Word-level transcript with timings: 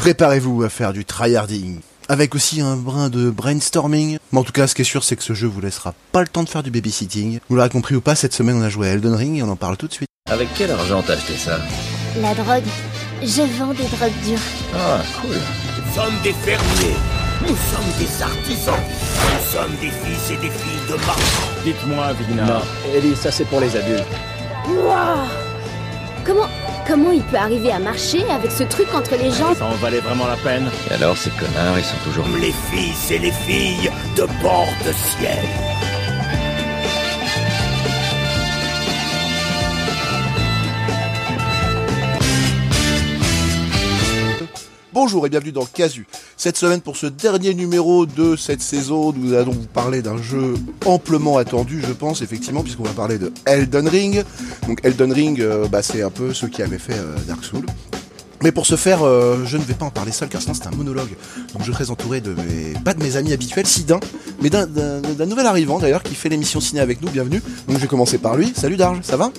préparez-vous 0.00 0.62
à 0.62 0.70
faire 0.70 0.94
du 0.94 1.04
tryharding. 1.04 1.80
Avec 2.08 2.34
aussi 2.34 2.62
un 2.62 2.74
brin 2.76 3.10
de 3.10 3.28
brainstorming. 3.28 4.16
Mais 4.32 4.38
en 4.38 4.44
tout 4.44 4.52
cas, 4.52 4.66
ce 4.66 4.74
qui 4.74 4.80
est 4.80 4.84
sûr, 4.86 5.04
c'est 5.04 5.14
que 5.14 5.22
ce 5.22 5.34
jeu 5.34 5.46
vous 5.46 5.60
laissera 5.60 5.92
pas 6.10 6.22
le 6.22 6.26
temps 6.26 6.42
de 6.42 6.48
faire 6.48 6.62
du 6.62 6.70
babysitting. 6.70 7.38
Vous 7.50 7.56
l'aurez 7.56 7.68
compris 7.68 7.94
ou 7.94 8.00
pas, 8.00 8.14
cette 8.14 8.32
semaine 8.32 8.56
on 8.56 8.62
a 8.62 8.70
joué 8.70 8.88
à 8.88 8.92
Elden 8.92 9.12
Ring 9.14 9.36
et 9.36 9.42
on 9.42 9.50
en 9.50 9.56
parle 9.56 9.76
tout 9.76 9.88
de 9.88 9.92
suite. 9.92 10.08
Avec 10.30 10.48
quel 10.56 10.70
argent 10.70 11.02
t'as 11.06 11.12
acheté 11.12 11.34
ça? 11.36 11.58
La 12.22 12.32
drogue. 12.32 12.64
Je 13.22 13.42
vends 13.58 13.74
des 13.74 13.84
drogues 13.84 14.24
dures. 14.24 14.38
Ah, 14.74 15.02
cool. 15.20 15.36
Nous 15.36 15.94
sommes 15.94 16.14
des 16.24 16.32
fermiers. 16.32 16.96
Nous 17.42 17.48
sommes 17.48 17.92
des 17.98 18.22
artisans. 18.22 18.74
Nous 18.80 19.52
sommes 19.52 19.76
des 19.82 19.90
fils 19.90 20.30
et 20.30 20.36
des 20.36 20.50
filles 20.50 20.88
de 20.88 20.94
marchands. 20.94 21.50
Dites-moi, 21.62 22.12
Vigna. 22.14 22.46
Non, 22.46 22.60
Ellie, 22.94 23.16
ça 23.16 23.30
c'est 23.30 23.44
pour 23.44 23.60
les 23.60 23.76
adultes. 23.76 24.04
Waouh 24.66 25.28
Comment 26.24 26.48
comment 26.86 27.10
il 27.10 27.22
peut 27.22 27.36
arriver 27.36 27.72
à 27.72 27.78
marcher 27.78 28.22
avec 28.30 28.50
ce 28.50 28.64
truc 28.64 28.92
entre 28.94 29.16
les 29.16 29.30
jambes 29.30 29.56
Ça 29.56 29.66
en 29.66 29.74
valait 29.76 30.00
vraiment 30.00 30.26
la 30.26 30.36
peine 30.36 30.70
Et 30.90 30.94
alors, 30.94 31.16
ces 31.16 31.30
connards, 31.30 31.78
ils 31.78 31.84
sont 31.84 31.96
toujours... 32.04 32.26
Les 32.40 32.52
fils 32.70 33.10
et 33.10 33.18
les 33.18 33.32
filles 33.32 33.90
de 34.16 34.26
bord 34.42 34.68
de 34.86 34.92
ciel. 34.92 35.99
Bonjour 44.92 45.24
et 45.24 45.30
bienvenue 45.30 45.52
dans 45.52 45.66
Casu. 45.66 46.04
Cette 46.36 46.56
semaine, 46.56 46.80
pour 46.80 46.96
ce 46.96 47.06
dernier 47.06 47.54
numéro 47.54 48.06
de 48.06 48.34
cette 48.34 48.60
saison, 48.60 49.12
nous 49.12 49.34
allons 49.34 49.52
vous 49.52 49.68
parler 49.68 50.02
d'un 50.02 50.20
jeu 50.20 50.54
amplement 50.84 51.38
attendu, 51.38 51.80
je 51.86 51.92
pense, 51.92 52.22
effectivement, 52.22 52.64
puisqu'on 52.64 52.82
va 52.82 52.90
parler 52.90 53.16
de 53.16 53.32
Elden 53.46 53.86
Ring. 53.86 54.24
Donc 54.66 54.80
Elden 54.82 55.12
Ring, 55.12 55.40
euh, 55.40 55.68
bah, 55.68 55.82
c'est 55.82 56.02
un 56.02 56.10
peu 56.10 56.34
ceux 56.34 56.48
qui 56.48 56.60
avaient 56.62 56.78
fait 56.78 56.98
euh, 56.98 57.14
Dark 57.28 57.44
Souls. 57.44 57.66
Mais 58.42 58.50
pour 58.50 58.66
ce 58.66 58.74
faire, 58.74 59.04
euh, 59.04 59.44
je 59.44 59.58
ne 59.58 59.62
vais 59.62 59.74
pas 59.74 59.84
en 59.84 59.90
parler 59.90 60.10
seul 60.10 60.28
car 60.28 60.42
sinon 60.42 60.54
c'est 60.54 60.66
un 60.66 60.72
monologue. 60.72 61.14
Donc 61.52 61.62
je 61.62 61.70
serai 61.70 61.88
entouré 61.88 62.20
de 62.20 62.34
mes, 62.34 62.72
pas 62.84 62.94
de 62.94 63.02
mes 63.02 63.14
amis 63.14 63.32
habituels, 63.32 63.68
si 63.68 63.84
d'un, 63.84 64.00
mais 64.42 64.50
d'un 64.50 65.26
nouvel 65.26 65.46
arrivant 65.46 65.78
d'ailleurs 65.78 66.02
qui 66.02 66.16
fait 66.16 66.30
l'émission 66.30 66.60
ciné 66.60 66.80
avec 66.80 67.00
nous, 67.00 67.10
bienvenue. 67.10 67.40
Donc 67.68 67.76
je 67.76 67.82
vais 67.82 67.86
commencer 67.86 68.18
par 68.18 68.36
lui. 68.36 68.52
Salut 68.56 68.76
Darge, 68.76 68.98
ça 69.02 69.16
va? 69.16 69.30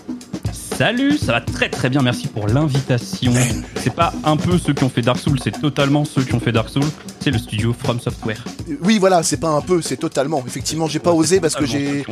Salut, 0.82 1.16
ça 1.16 1.34
va 1.34 1.42
très 1.42 1.70
très 1.70 1.92
bien, 1.92 2.02
merci 2.02 2.28
pour 2.28 2.48
l'invitation. 2.48 3.32
C'est 3.76 3.94
pas 3.94 4.12
un 4.24 4.36
peu 4.36 4.58
ceux 4.58 4.74
qui 4.74 4.84
ont 4.84 4.90
fait 4.90 5.04
Dark 5.04 5.20
Souls, 5.20 5.38
c'est 5.40 5.62
totalement 5.62 6.06
ceux 6.06 6.24
qui 6.24 6.34
ont 6.34 6.40
fait 6.40 6.52
Dark 6.52 6.70
Souls. 6.70 6.82
C'est 7.20 7.30
le 7.30 7.38
studio 7.38 7.72
From 7.72 8.00
Software. 8.00 8.44
Euh, 8.68 8.78
Oui 8.82 8.98
voilà, 8.98 9.22
c'est 9.22 9.38
pas 9.38 9.50
un 9.50 9.62
peu, 9.62 9.84
c'est 9.84 9.98
totalement. 9.98 10.44
Effectivement, 10.48 10.88
j'ai 10.88 10.98
pas 10.98 11.12
osé 11.12 11.40
parce 11.40 11.56
que 11.56 11.68
j'ai... 11.68 12.04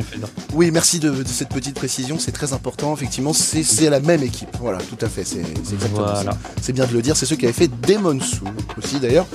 Oui, 0.54 0.70
merci 0.70 1.00
de, 1.00 1.10
de 1.10 1.26
cette 1.26 1.48
petite 1.48 1.74
précision, 1.74 2.20
c'est 2.20 2.30
très 2.30 2.52
important. 2.52 2.94
Effectivement, 2.94 3.32
c'est 3.32 3.64
c'est 3.64 3.90
la 3.90 3.98
même 3.98 4.22
équipe. 4.22 4.56
Voilà, 4.60 4.78
tout 4.78 5.04
à 5.04 5.08
fait, 5.08 5.24
c'est 5.24 5.42
c'est 5.64 5.74
exactement 5.74 6.04
Voilà. 6.04 6.30
ça. 6.30 6.38
C'est 6.62 6.72
bien 6.72 6.86
de 6.86 6.92
le 6.92 7.02
dire, 7.02 7.16
c'est 7.16 7.26
ceux 7.26 7.34
qui 7.34 7.46
avaient 7.46 7.52
fait 7.52 7.70
Demon 7.88 8.20
Soul 8.20 8.50
aussi 8.78 9.00
d'ailleurs, 9.00 9.26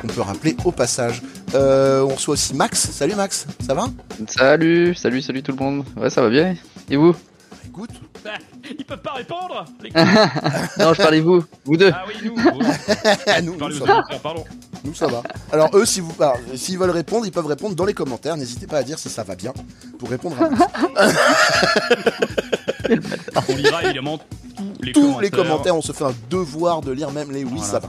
qu'on 0.00 0.06
peut 0.06 0.20
rappeler 0.20 0.56
au 0.64 0.70
passage. 0.70 1.20
Euh, 1.56 2.02
on 2.02 2.14
reçoit 2.14 2.34
aussi 2.34 2.54
Max. 2.54 2.90
Salut 2.92 3.16
Max, 3.16 3.48
ça 3.66 3.74
va? 3.74 3.88
Salut, 4.28 4.94
salut, 4.94 5.20
salut 5.20 5.42
tout 5.42 5.50
le 5.50 5.58
monde. 5.58 5.84
Ouais, 5.96 6.10
ça 6.10 6.22
va 6.22 6.30
bien. 6.30 6.54
Et 6.88 6.96
vous? 6.96 7.16
Écoute, 7.66 7.90
Ah, 8.26 8.38
Ils 8.78 8.84
peuvent 8.84 9.02
pas 9.02 9.12
répondre 9.12 9.64
les 9.82 9.90
Non, 10.78 10.94
je 10.94 11.02
parlais 11.02 11.20
vous, 11.20 11.44
vous 11.64 11.76
deux. 11.76 11.92
Ah 11.94 12.04
oui, 12.08 12.14
nous. 12.24 12.34
oui. 12.34 12.66
à 13.26 13.40
nous, 13.42 13.58
ça 13.58 13.84
va. 13.84 13.98
auditeurs, 13.98 14.20
pardon. 14.22 14.44
Nous, 14.84 14.94
ça 14.94 15.06
va. 15.06 15.22
Alors 15.52 15.70
eux, 15.74 15.84
si 15.86 16.00
vous, 16.00 16.12
alors, 16.18 16.38
s'ils 16.56 16.78
veulent 16.78 16.90
répondre, 16.90 17.26
ils 17.26 17.32
peuvent 17.32 17.46
répondre 17.46 17.74
dans 17.74 17.84
les 17.84 17.94
commentaires. 17.94 18.36
N'hésitez 18.36 18.66
pas 18.66 18.78
à 18.78 18.82
dire 18.82 18.98
si 18.98 19.08
ça 19.08 19.22
va 19.24 19.34
bien 19.34 19.52
pour 19.98 20.08
répondre 20.10 20.36
à. 20.40 20.48
On 23.48 23.56
lira 23.56 23.82
évidemment 23.84 24.18
tous 24.18 24.82
les 24.82 24.92
tous 24.92 25.00
commentaires. 25.00 25.20
les 25.22 25.30
commentaires. 25.30 25.76
On 25.76 25.82
se 25.82 25.92
fait 25.92 26.04
un 26.04 26.14
devoir 26.30 26.80
de 26.82 26.92
lire 26.92 27.10
même 27.10 27.30
les 27.32 27.44
oui, 27.44 27.52
Voilà. 27.56 27.70
ça 27.70 27.78
va. 27.80 27.88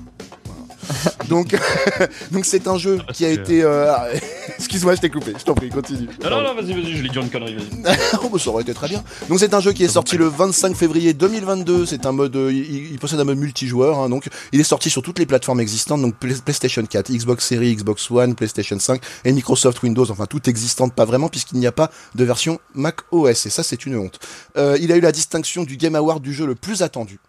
Donc, 1.29 1.55
donc 2.31 2.45
c'est 2.45 2.67
un 2.67 2.77
jeu 2.77 2.99
Ah, 3.07 3.11
qui 3.13 3.25
a 3.25 3.29
été. 3.29 3.63
euh, 3.63 3.91
Excuse-moi, 4.57 4.95
je 4.95 5.01
t'ai 5.01 5.09
coupé. 5.09 5.33
Je 5.37 5.43
t'en 5.43 5.53
prie, 5.55 5.69
continue. 5.69 6.07
Non, 6.23 6.29
non, 6.29 6.41
non, 6.43 6.55
vas-y, 6.55 6.73
vas-y, 6.73 6.95
je 6.97 7.03
l'ai 7.03 7.09
dit 7.09 7.17
une 7.17 7.29
connerie, 7.29 7.55
vas-y. 7.55 7.97
Oh, 8.23 8.29
bah, 8.29 8.39
ça 8.39 8.49
aurait 8.49 8.63
été 8.63 8.73
très 8.73 8.87
bien. 8.87 9.03
Donc 9.29 9.39
c'est 9.39 9.53
un 9.53 9.59
jeu 9.59 9.73
qui 9.73 9.83
est 9.83 9.87
sorti 9.87 10.17
le 10.17 10.27
25 10.27 10.75
février 10.75 11.13
2022. 11.13 11.85
C'est 11.85 12.05
un 12.05 12.11
mode, 12.11 12.35
euh, 12.35 12.51
il, 12.51 12.91
il 12.91 12.99
possède 12.99 13.19
un 13.19 13.23
mode 13.23 13.37
multijoueur. 13.37 13.99
hein, 13.99 14.09
donc 14.09 14.27
il 14.51 14.59
est 14.59 14.63
sorti 14.63 14.89
sur 14.89 15.01
toutes 15.01 15.19
les 15.19 15.25
plateformes 15.25 15.59
existantes, 15.59 16.01
donc 16.01 16.15
Play- 16.15 16.35
PlayStation 16.43 16.85
4, 16.85 17.11
Xbox 17.11 17.45
Series, 17.45 17.75
Xbox 17.75 18.09
One, 18.11 18.35
PlayStation 18.35 18.79
5 18.79 19.01
et 19.25 19.31
Microsoft 19.31 19.81
Windows. 19.83 20.09
Enfin 20.11 20.25
toutes 20.25 20.47
existantes, 20.47 20.93
pas 20.93 21.05
vraiment, 21.05 21.29
puisqu'il 21.29 21.59
n'y 21.59 21.67
a 21.67 21.71
pas 21.71 21.91
de 22.15 22.23
version 22.23 22.59
Mac 22.73 22.97
OS. 23.11 23.45
Et 23.45 23.49
ça 23.49 23.63
c'est 23.63 23.85
une 23.85 23.97
honte. 23.97 24.19
Euh, 24.57 24.77
il 24.79 24.91
a 24.91 24.95
eu 24.95 25.01
la 25.01 25.11
distinction 25.11 25.63
du 25.63 25.77
Game 25.77 25.95
Award 25.95 26.21
du 26.21 26.33
jeu 26.33 26.45
le 26.45 26.55
plus 26.55 26.81
attendu. 26.81 27.19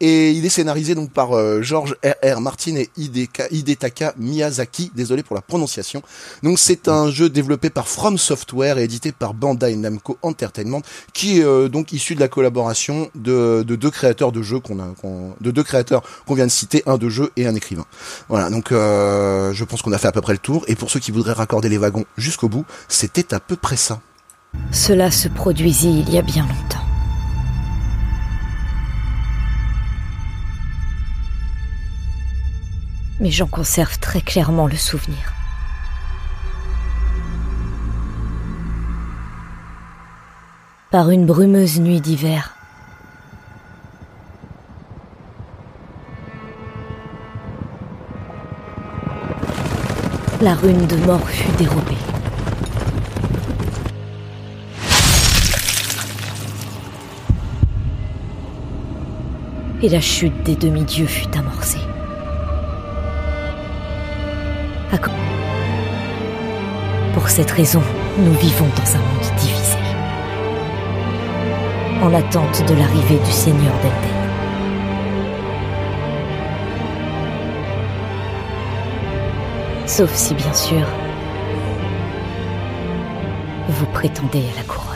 Et 0.00 0.32
il 0.32 0.44
est 0.44 0.48
scénarisé 0.50 0.94
donc 0.94 1.10
par 1.12 1.32
euh, 1.36 1.62
George 1.62 1.94
R.R. 2.04 2.40
Martin 2.40 2.74
et 2.76 2.90
Hideka- 2.98 3.46
Hidetaka 3.50 4.12
Miyazaki, 4.18 4.90
désolé 4.94 5.22
pour 5.22 5.36
la 5.36 5.40
prononciation. 5.40 6.02
Donc 6.42 6.58
c'est 6.58 6.88
un 6.88 7.10
jeu 7.10 7.28
développé 7.30 7.70
par 7.70 7.86
From 7.88 8.18
Software 8.18 8.76
et 8.78 8.84
édité 8.84 9.12
par 9.12 9.34
Bandai 9.34 9.76
Namco 9.76 10.18
Entertainment, 10.22 10.82
qui 11.12 11.38
est 11.38 11.44
euh, 11.44 11.68
donc 11.68 11.92
issu 11.92 12.16
de 12.16 12.20
la 12.20 12.28
collaboration 12.28 13.08
de, 13.14 13.62
de 13.66 13.76
deux 13.76 13.90
créateurs 13.90 14.32
de 14.32 14.42
jeux 14.42 14.58
qu'on 14.58 14.80
a, 14.80 14.88
de 15.40 15.50
deux 15.50 15.62
créateurs 15.62 16.02
qu'on 16.26 16.34
vient 16.34 16.46
de 16.46 16.50
citer, 16.50 16.82
un 16.86 16.98
de 16.98 17.08
jeu 17.08 17.30
et 17.36 17.46
un 17.46 17.54
écrivain. 17.54 17.86
Voilà, 18.28 18.50
donc 18.50 18.72
euh, 18.72 19.52
je 19.52 19.64
pense 19.64 19.80
qu'on 19.80 19.92
a 19.92 19.98
fait 19.98 20.08
à 20.08 20.12
peu 20.12 20.20
près 20.20 20.32
le 20.32 20.38
tour. 20.38 20.64
Et 20.68 20.74
pour 20.74 20.90
ceux 20.90 21.00
qui 21.00 21.12
voudraient 21.12 21.32
raccorder 21.32 21.68
les 21.68 21.78
wagons 21.78 22.04
jusqu'au 22.18 22.48
bout, 22.48 22.64
c'était 22.88 23.32
à 23.32 23.40
peu 23.40 23.56
près 23.56 23.76
ça. 23.76 24.00
Cela 24.70 25.10
se 25.10 25.28
produisit 25.28 26.00
il 26.06 26.12
y 26.12 26.18
a 26.18 26.22
bien 26.22 26.42
longtemps. 26.46 26.83
Mais 33.20 33.30
j'en 33.30 33.46
conserve 33.46 33.98
très 33.98 34.20
clairement 34.20 34.66
le 34.66 34.76
souvenir. 34.76 35.32
Par 40.90 41.10
une 41.10 41.26
brumeuse 41.26 41.80
nuit 41.80 42.00
d'hiver, 42.00 42.56
la 50.40 50.54
rune 50.54 50.86
de 50.86 50.96
mort 50.96 51.28
fut 51.28 51.50
dérobée. 51.56 51.96
et 59.84 59.88
la 59.90 60.00
chute 60.00 60.42
des 60.44 60.56
demi-dieux 60.56 61.06
fut 61.06 61.36
amorcée. 61.36 61.93
Pour 67.12 67.28
cette 67.28 67.50
raison, 67.50 67.82
nous 68.18 68.32
vivons 68.34 68.66
dans 68.76 68.96
un 68.96 69.00
monde 69.00 69.38
divisé. 69.38 69.78
En 72.02 72.12
attente 72.14 72.62
de 72.68 72.74
l'arrivée 72.74 73.18
du 73.24 73.30
Seigneur 73.30 73.72
d'Elden. 73.82 74.24
Sauf 79.86 80.14
si, 80.14 80.34
bien 80.34 80.52
sûr, 80.52 80.86
vous 83.68 83.86
prétendez 83.86 84.44
à 84.52 84.56
la 84.56 84.62
couronne. 84.62 84.93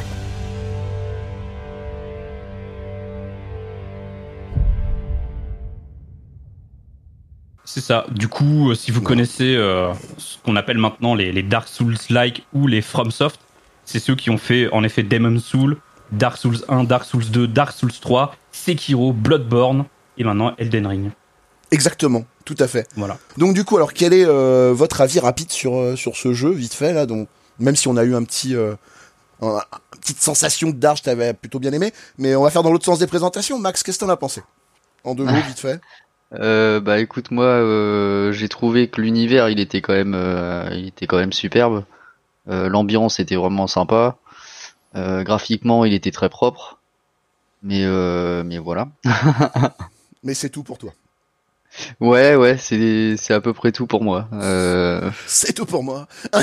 C'est 7.79 7.85
ça. 7.87 8.07
Du 8.11 8.27
coup, 8.27 8.71
euh, 8.71 8.75
si 8.75 8.91
vous 8.91 9.01
connaissez 9.01 9.55
euh, 9.55 9.93
ce 10.17 10.37
qu'on 10.45 10.57
appelle 10.57 10.79
maintenant 10.79 11.15
les, 11.15 11.31
les 11.31 11.45
Dark 11.45 11.69
Souls-like 11.69 12.45
ou 12.53 12.67
les 12.67 12.83
FromSoft, 12.83 13.39
c'est 13.85 14.01
ceux 14.01 14.17
qui 14.17 14.31
ont 14.31 14.37
fait 14.39 14.69
en 14.73 14.83
effet 14.83 15.05
Demon 15.05 15.39
Soul, 15.39 15.77
Dark 16.11 16.39
Souls 16.39 16.59
1, 16.69 16.83
Dark 16.83 17.05
Souls 17.05 17.31
2, 17.31 17.47
Dark 17.47 17.71
Souls 17.71 17.93
3, 17.93 18.35
Sekiro, 18.51 19.13
Bloodborne 19.13 19.85
et 20.17 20.25
maintenant 20.25 20.55
Elden 20.59 20.89
Ring. 20.89 21.11
Exactement, 21.71 22.25
tout 22.45 22.57
à 22.59 22.67
fait. 22.67 22.89
Voilà. 22.97 23.17
Donc 23.37 23.55
du 23.55 23.63
coup, 23.65 23.77
alors 23.77 23.93
quel 23.93 24.13
est 24.13 24.25
euh, 24.27 24.73
votre 24.75 25.01
avis 25.01 25.21
rapide 25.21 25.53
sur 25.53 25.77
euh, 25.77 25.95
sur 25.95 26.17
ce 26.17 26.33
jeu, 26.33 26.51
vite 26.51 26.75
fait 26.75 26.93
là? 26.93 27.07
Donc 27.07 27.29
même 27.61 27.77
si 27.77 27.87
on 27.87 27.97
a 27.97 28.03
eu 28.03 28.17
un 28.17 28.25
petit 28.25 28.57
euh, 28.57 28.75
un- 29.41 29.61
une 29.95 30.01
petite 30.01 30.21
sensation 30.21 30.73
que 30.73 30.77
Darge 30.79 31.03
t'avais 31.03 31.33
plutôt 31.33 31.61
bien 31.61 31.73
aimé, 31.73 31.93
mais 32.19 32.35
on 32.35 32.43
va 32.43 32.51
faire 32.51 32.65
dans 32.65 32.73
l'autre 32.73 32.87
sens 32.87 32.99
des 32.99 33.07
présentations. 33.07 33.57
Max, 33.61 33.85
qu'est-ce 33.85 33.99
que 34.01 34.05
t'en 34.05 34.11
as 34.11 34.17
pensé? 34.17 34.43
En 35.05 35.15
deux 35.15 35.25
mots, 35.25 35.41
vite 35.47 35.61
fait. 35.61 35.81
Euh, 36.35 36.81
bah 36.81 36.99
écoute, 37.01 37.31
moi, 37.31 37.45
euh, 37.47 38.33
j'ai 38.33 38.49
trouvé 38.49 38.89
que 38.89 39.01
l'univers, 39.01 39.49
il 39.49 39.61
était 39.61 39.81
quand 39.81 39.95
même, 39.95 40.15
euh, 40.15 40.69
il 40.73 40.89
était 40.89 41.07
quand 41.07 41.17
même 41.17 41.33
superbe. 41.33 41.85
Euh, 42.49 42.69
L'ambiance 42.69 43.21
était 43.21 43.37
vraiment 43.37 43.67
sympa. 43.67 44.19
Euh, 44.97 45.23
graphiquement, 45.23 45.85
il 45.85 45.95
était 45.95 46.11
très 46.11 46.29
propre. 46.29 46.79
Mais 47.63 47.85
mais 48.45 48.59
voilà. 48.59 48.89
Mais 50.23 50.35
c'est 50.35 50.51
tout 50.51 50.63
pour 50.63 50.79
toi. 50.79 50.93
Ouais, 52.01 52.35
ouais, 52.37 52.57
c'est 52.59 53.17
c'est 53.17 53.35
à 53.35 53.41
peu 53.41 53.53
près 53.53 53.73
tout 53.73 53.87
pour 53.87 54.03
moi. 54.03 54.29
Euh, 54.33 55.11
C'est 55.27 55.53
tout 55.53 55.67
pour 55.67 55.83
moi. 55.83 56.07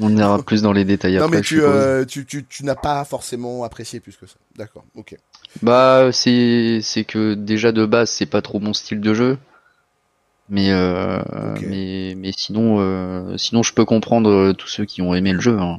on 0.00 0.16
ira 0.16 0.42
plus 0.42 0.62
dans 0.62 0.72
les 0.72 0.84
détails 0.84 1.16
non 1.16 1.24
après. 1.24 1.36
mais 1.36 1.42
tu, 1.42 1.62
euh, 1.62 2.04
tu 2.04 2.24
tu 2.26 2.44
tu 2.44 2.64
n'as 2.64 2.74
pas 2.74 3.04
forcément 3.04 3.64
apprécié 3.64 4.00
plus 4.00 4.16
que 4.16 4.26
ça. 4.26 4.36
D'accord, 4.56 4.84
ok. 4.94 5.16
Bah 5.62 6.10
c'est 6.12 6.80
c'est 6.82 7.04
que 7.04 7.34
déjà 7.34 7.72
de 7.72 7.86
base 7.86 8.10
c'est 8.10 8.26
pas 8.26 8.42
trop 8.42 8.60
mon 8.60 8.72
style 8.72 9.00
de 9.00 9.14
jeu. 9.14 9.38
Mais 10.50 10.70
euh, 10.70 11.20
mais 11.62 12.14
mais 12.16 12.32
sinon 12.32 12.76
euh, 12.80 13.36
sinon 13.36 13.62
je 13.62 13.74
peux 13.74 13.84
comprendre 13.84 14.52
tous 14.52 14.68
ceux 14.68 14.84
qui 14.86 15.02
ont 15.02 15.14
aimé 15.14 15.32
le 15.32 15.40
jeu. 15.40 15.58
Hein. 15.58 15.78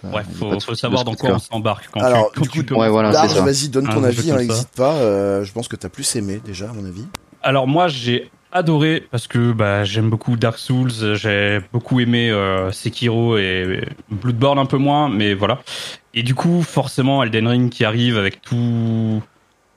Ça, 0.00 0.08
Ouais, 0.08 0.22
faut, 0.38 0.74
savoir 0.74 1.04
dans 1.04 1.14
quoi 1.14 1.30
on 1.30 1.38
s'embarque 1.38 1.88
quand 1.92 2.00
Alors, 2.00 2.30
tu, 2.32 2.40
quand 2.40 2.42
du 2.42 2.64
tu 2.64 2.64
coup. 2.74 2.80
Ouais, 2.80 2.88
voilà, 2.88 3.10
vas-y, 3.10 3.68
donne 3.68 3.86
ton 3.86 4.02
Un 4.02 4.04
avis, 4.04 4.30
hein, 4.30 4.36
n'hésite 4.36 4.68
pas. 4.76 4.94
euh, 4.94 5.44
je 5.44 5.52
pense 5.52 5.68
que 5.68 5.76
t'as 5.76 5.88
plus 5.88 6.16
aimé 6.16 6.40
déjà, 6.44 6.68
à 6.70 6.72
mon 6.72 6.84
avis. 6.84 7.06
Alors 7.42 7.66
moi 7.68 7.86
j'ai 7.88 8.30
adoré 8.52 9.06
parce 9.10 9.26
que 9.28 9.52
bah, 9.52 9.84
j'aime 9.84 10.10
beaucoup 10.10 10.36
Dark 10.36 10.58
Souls, 10.58 10.90
j'ai 11.14 11.60
beaucoup 11.72 12.00
aimé 12.00 12.30
euh, 12.30 12.72
Sekiro 12.72 13.36
et 13.38 13.86
Bloodborne 14.10 14.58
un 14.58 14.66
peu 14.66 14.78
moins, 14.78 15.08
mais 15.08 15.32
voilà. 15.34 15.60
Et 16.14 16.22
du 16.22 16.34
coup 16.34 16.62
forcément 16.62 17.22
Elden 17.22 17.46
Ring 17.46 17.70
qui 17.70 17.84
arrive 17.84 18.18
avec 18.18 18.42
tout 18.42 19.22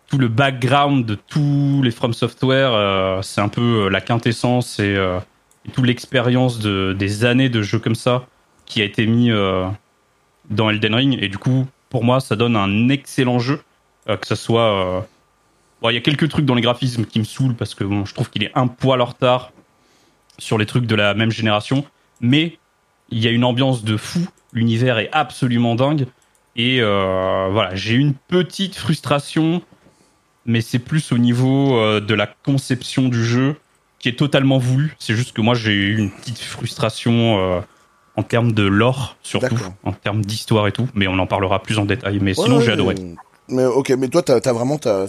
tout 0.07 0.17
le 0.17 0.27
background 0.27 1.05
de 1.05 1.13
tous 1.15 1.81
les 1.83 1.91
From 1.91 2.13
Software, 2.13 2.71
euh, 2.73 3.21
c'est 3.21 3.41
un 3.41 3.49
peu 3.49 3.89
la 3.89 4.01
quintessence 4.01 4.79
et, 4.79 4.95
euh, 4.95 5.19
et 5.67 5.69
toute 5.71 5.85
l'expérience 5.85 6.59
de 6.59 6.95
des 6.97 7.25
années 7.25 7.49
de 7.49 7.61
jeux 7.61 7.79
comme 7.79 7.93
ça 7.95 8.25
qui 8.65 8.81
a 8.81 8.85
été 8.85 9.05
mis 9.05 9.29
euh, 9.29 9.67
dans 10.49 10.69
Elden 10.69 10.95
Ring. 10.95 11.17
Et 11.21 11.27
du 11.29 11.37
coup 11.37 11.67
pour 11.89 12.03
moi 12.03 12.19
ça 12.19 12.35
donne 12.35 12.55
un 12.55 12.89
excellent 12.89 13.39
jeu, 13.39 13.61
euh, 14.07 14.17
que 14.17 14.27
ce 14.27 14.35
soit 14.35 14.61
euh, 14.61 15.01
il 15.89 15.93
y 15.93 15.97
a 15.97 16.01
quelques 16.01 16.29
trucs 16.29 16.45
dans 16.45 16.55
les 16.55 16.61
graphismes 16.61 17.05
qui 17.05 17.19
me 17.19 17.23
saoulent 17.23 17.55
parce 17.55 17.73
que 17.73 17.85
je 18.05 18.13
trouve 18.13 18.29
qu'il 18.29 18.43
est 18.43 18.51
un 18.55 18.67
poil 18.67 19.01
en 19.01 19.05
retard 19.05 19.51
sur 20.37 20.57
les 20.57 20.65
trucs 20.65 20.85
de 20.85 20.95
la 20.95 21.13
même 21.13 21.31
génération, 21.31 21.85
mais 22.21 22.57
il 23.09 23.19
y 23.19 23.27
a 23.27 23.31
une 23.31 23.43
ambiance 23.43 23.83
de 23.83 23.97
fou, 23.97 24.27
l'univers 24.53 24.97
est 24.99 25.09
absolument 25.11 25.75
dingue 25.75 26.05
et 26.55 26.81
euh, 26.81 27.47
voilà, 27.51 27.75
j'ai 27.75 27.95
une 27.95 28.13
petite 28.13 28.75
frustration, 28.75 29.61
mais 30.45 30.61
c'est 30.61 30.79
plus 30.79 31.11
au 31.11 31.17
niveau 31.17 31.99
de 31.99 32.13
la 32.13 32.27
conception 32.27 33.07
du 33.07 33.23
jeu 33.23 33.55
qui 33.99 34.09
est 34.09 34.17
totalement 34.17 34.57
voulu. 34.57 34.95
C'est 34.99 35.15
juste 35.15 35.33
que 35.33 35.41
moi 35.41 35.55
j'ai 35.55 35.73
eu 35.73 35.97
une 35.97 36.11
petite 36.11 36.39
frustration 36.39 37.63
en 38.19 38.23
termes 38.23 38.51
de 38.51 38.63
lore 38.63 39.15
surtout, 39.23 39.55
en 39.83 39.91
termes 39.93 40.23
d'histoire 40.25 40.67
et 40.67 40.71
tout, 40.71 40.87
mais 40.93 41.07
on 41.07 41.17
en 41.19 41.27
parlera 41.27 41.61
plus 41.63 41.77
en 41.79 41.85
détail. 41.85 42.19
Mais 42.21 42.37
Ouais, 42.37 42.43
sinon 42.45 42.57
ouais, 42.57 42.63
j'ai 42.65 42.71
adoré. 42.73 42.95
Mais, 43.47 43.65
ok, 43.65 43.89
mais 43.97 44.07
toi, 44.09 44.21
t'as 44.21 44.35
as 44.43 44.53
vraiment, 44.53 44.77
t'as 44.77 45.05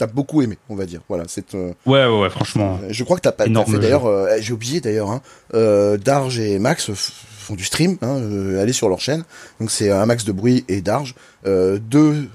as 0.00 0.06
beaucoup 0.06 0.42
aimé, 0.42 0.58
on 0.68 0.74
va 0.74 0.86
dire. 0.86 1.00
Voilà, 1.08 1.24
c'est. 1.28 1.54
euh, 1.54 1.72
Ouais 1.86 2.04
ouais 2.06 2.20
ouais, 2.22 2.30
franchement. 2.30 2.80
je 2.90 3.04
crois 3.04 3.16
que 3.16 3.22
t'as 3.22 3.32
pas. 3.32 3.46
Énorme 3.46 3.70
fait 3.72 3.78
d'ailleurs. 3.78 4.06
euh, 4.06 4.28
J'ai 4.40 4.52
oublié 4.52 4.80
d'ailleurs. 4.80 5.10
Hein, 5.10 5.20
euh, 5.54 5.96
Darge 5.96 6.38
et 6.40 6.58
Max 6.58 6.90
font 6.92 7.54
du 7.54 7.64
stream. 7.64 7.96
Hein, 8.02 8.20
allez 8.60 8.72
sur 8.72 8.88
leur 8.88 9.00
chaîne. 9.00 9.22
Donc 9.60 9.70
c'est 9.70 9.90
un 9.92 10.04
max 10.06 10.24
de 10.24 10.32
bruit 10.32 10.64
et 10.68 10.80
Darge. 10.80 11.14
Deux 11.44 12.28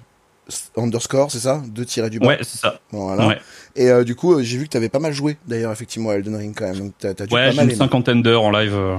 underscore, 0.78 1.32
c'est 1.32 1.40
ça? 1.40 1.62
Deux 1.68 1.86
tirés 1.86 2.10
du 2.10 2.20
bas. 2.20 2.28
Ouais, 2.28 2.38
c'est 2.42 2.58
ça. 2.60 2.80
Voilà. 2.92 3.28
Ouais. 3.28 3.38
Et 3.76 3.90
euh, 3.90 4.04
du 4.04 4.16
coup, 4.16 4.34
euh, 4.34 4.44
j'ai 4.44 4.58
vu 4.58 4.66
que 4.66 4.70
t'avais 4.70 4.90
pas 4.90 5.00
mal 5.00 5.14
joué 5.14 5.38
d'ailleurs 5.48 5.72
effectivement 5.72 6.10
à 6.10 6.16
Elden 6.16 6.36
Ring 6.36 6.54
quand 6.58 6.66
même. 6.66 6.78
Donc 6.80 6.94
t'as 7.00 7.14
dû 7.14 7.34
Ouais, 7.34 7.46
pas 7.46 7.52
j'ai 7.52 7.56
mal 7.58 7.66
une 7.66 7.72
aimé. 7.72 7.78
cinquantaine 7.78 8.22
d'heures 8.22 8.44
en 8.44 8.52
live. 8.52 8.74
euh. 8.74 8.98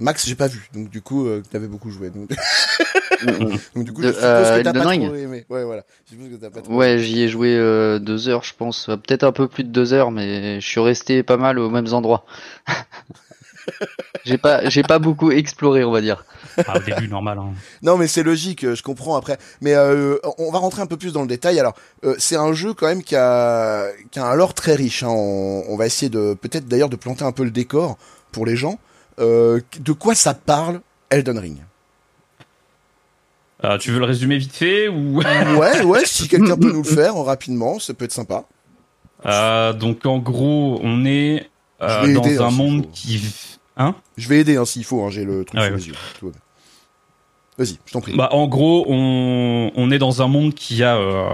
Max, 0.00 0.26
j'ai 0.26 0.34
pas 0.34 0.46
vu. 0.46 0.68
Donc 0.72 0.90
du 0.90 1.02
coup, 1.02 1.26
euh, 1.26 1.42
t'avais 1.50 1.66
beaucoup 1.66 1.90
joué. 1.90 2.10
Donc, 2.10 2.28
donc 3.74 3.84
du 3.84 3.92
coup, 3.92 4.02
je 4.02 4.08
suppose 4.08 4.22
euh, 4.24 4.58
que 4.58 4.62
t'as 4.62 4.72
pas 4.72 4.86
Ring 4.86 5.06
trop 5.06 5.14
aimé. 5.14 5.44
Ouais, 5.48 5.64
voilà. 5.64 5.82
Je 6.06 6.10
suppose 6.14 6.30
que 6.30 6.36
t'as 6.36 6.50
pas 6.50 6.62
trop 6.62 6.74
Ouais, 6.74 6.98
j'y 6.98 7.22
ai 7.22 7.28
joué 7.28 7.56
euh, 7.56 7.98
deux 7.98 8.28
heures, 8.28 8.44
je 8.44 8.54
pense, 8.54 8.88
Euh, 8.88 8.96
peut-être 8.96 9.24
un 9.24 9.32
peu 9.32 9.48
plus 9.48 9.64
de 9.64 9.70
deux 9.70 9.92
heures, 9.92 10.10
mais 10.10 10.60
je 10.60 10.66
suis 10.66 10.80
resté 10.80 11.22
pas 11.22 11.36
mal 11.36 11.58
aux 11.58 11.68
mêmes 11.68 11.92
endroits. 11.92 12.24
j'ai 14.24 14.38
pas, 14.38 14.68
j'ai 14.68 14.82
pas 14.82 14.98
beaucoup 14.98 15.30
exploré, 15.30 15.84
on 15.84 15.90
va 15.90 16.00
dire. 16.00 16.24
Ah, 16.66 16.76
au 16.76 16.80
début, 16.80 17.08
normal. 17.08 17.38
Hein. 17.38 17.52
Non, 17.82 17.96
mais 17.96 18.06
c'est 18.06 18.22
logique, 18.22 18.74
je 18.74 18.82
comprends 18.82 19.16
après. 19.16 19.38
Mais 19.60 19.74
euh, 19.74 20.16
on 20.38 20.50
va 20.50 20.58
rentrer 20.58 20.82
un 20.82 20.86
peu 20.86 20.96
plus 20.96 21.12
dans 21.12 21.22
le 21.22 21.28
détail. 21.28 21.58
Alors, 21.58 21.74
euh, 22.04 22.14
c'est 22.18 22.36
un 22.36 22.52
jeu 22.52 22.72
quand 22.74 22.86
même 22.86 23.02
qui 23.02 23.16
a, 23.16 23.88
qui 24.10 24.18
a 24.18 24.26
un 24.26 24.34
lore 24.34 24.54
très 24.54 24.74
riche. 24.74 25.02
Hein. 25.02 25.08
On, 25.10 25.64
on 25.68 25.76
va 25.76 25.86
essayer 25.86 26.08
de 26.08 26.34
peut-être 26.34 26.66
d'ailleurs 26.66 26.88
de 26.88 26.96
planter 26.96 27.24
un 27.24 27.32
peu 27.32 27.44
le 27.44 27.50
décor 27.50 27.98
pour 28.32 28.46
les 28.46 28.56
gens. 28.56 28.78
Euh, 29.18 29.60
de 29.80 29.92
quoi 29.92 30.14
ça 30.14 30.34
parle 30.34 30.80
Elden 31.10 31.38
Ring? 31.38 31.58
Euh, 33.64 33.76
tu 33.78 33.90
veux 33.90 33.98
le 33.98 34.04
résumer 34.04 34.38
vite 34.38 34.54
fait 34.54 34.88
ou 34.88 35.18
Ouais, 35.58 35.82
ouais. 35.82 36.02
si 36.04 36.28
quelqu'un 36.28 36.56
peut 36.56 36.70
nous 36.72 36.82
le 36.82 36.88
faire 36.88 37.16
rapidement, 37.16 37.78
ça 37.80 37.92
peut 37.94 38.04
être 38.04 38.12
sympa. 38.12 38.44
Euh, 39.26 39.72
Donc 39.72 40.06
en 40.06 40.18
gros, 40.18 40.78
on 40.82 41.04
est 41.04 41.48
euh, 41.82 42.14
dans 42.14 42.22
aider, 42.22 42.38
hein, 42.38 42.46
un 42.46 42.50
monde 42.52 42.84
faut. 42.84 42.90
qui, 42.92 43.20
hein? 43.76 43.96
Je 44.16 44.28
vais 44.28 44.40
aider 44.40 44.56
hein, 44.56 44.64
s'il 44.64 44.84
faut. 44.84 45.02
Hein, 45.04 45.10
J'ai 45.10 45.24
le 45.24 45.44
truc 45.44 45.60
sous 45.60 45.66
ouais. 45.66 45.76
les 45.76 45.88
yeux. 45.88 45.94
Vas-y, 47.58 47.78
je 47.86 47.92
t'en 47.92 48.00
prie. 48.00 48.14
Bah 48.16 48.28
en 48.30 48.46
gros, 48.46 48.84
on, 48.88 49.72
on 49.74 49.90
est 49.90 49.98
dans 49.98 50.22
un 50.22 50.28
monde 50.28 50.54
qui 50.54 50.84
a 50.84 50.96
euh, 50.96 51.30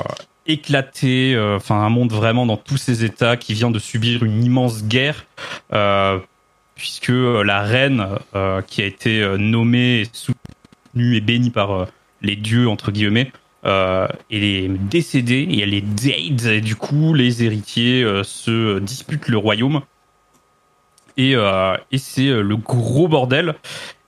éclaté, 0.47 1.35
euh, 1.35 1.57
enfin 1.57 1.77
un 1.83 1.91
monde 1.91 2.13
vraiment 2.13 2.47
dans 2.47 2.57
tous 2.57 2.79
ses 2.79 3.05
états, 3.05 3.37
qui 3.37 3.53
vient 3.53 3.71
de 3.71 3.79
subir 3.79 4.25
une 4.25 4.43
immense 4.43 4.85
guerre, 4.85 5.27
euh, 5.75 6.19
puisque 6.75 7.11
euh, 7.11 7.43
la 7.43 7.63
reine 7.63 8.07
euh, 8.35 8.63
qui 8.63 8.83
a 8.83 8.87
été 8.87 9.23
euh, 9.23 9.37
nommée, 9.37 10.05
soutenue 10.13 11.17
et 11.17 11.21
bénie 11.21 11.51
par 11.51 11.87
les 12.23 12.37
dieux 12.37 12.69
entre 12.69 12.91
guillemets, 12.91 13.33
euh, 13.65 14.07
elle 14.31 14.45
est 14.45 14.69
décédée 14.69 15.47
et 15.51 15.63
elle 15.63 15.75
est 15.75 15.81
dead. 15.81 16.45
Et 16.47 16.61
du 16.61 16.77
coup, 16.77 17.15
les 17.15 17.45
héritiers 17.45 18.05
se 18.23 18.79
disputent 18.79 19.29
le 19.29 19.39
royaume. 19.39 19.83
Et, 21.17 21.33
et 21.33 21.99
c'est 21.99 22.29
le 22.29 22.57
gros 22.57 23.09
bordel. 23.09 23.55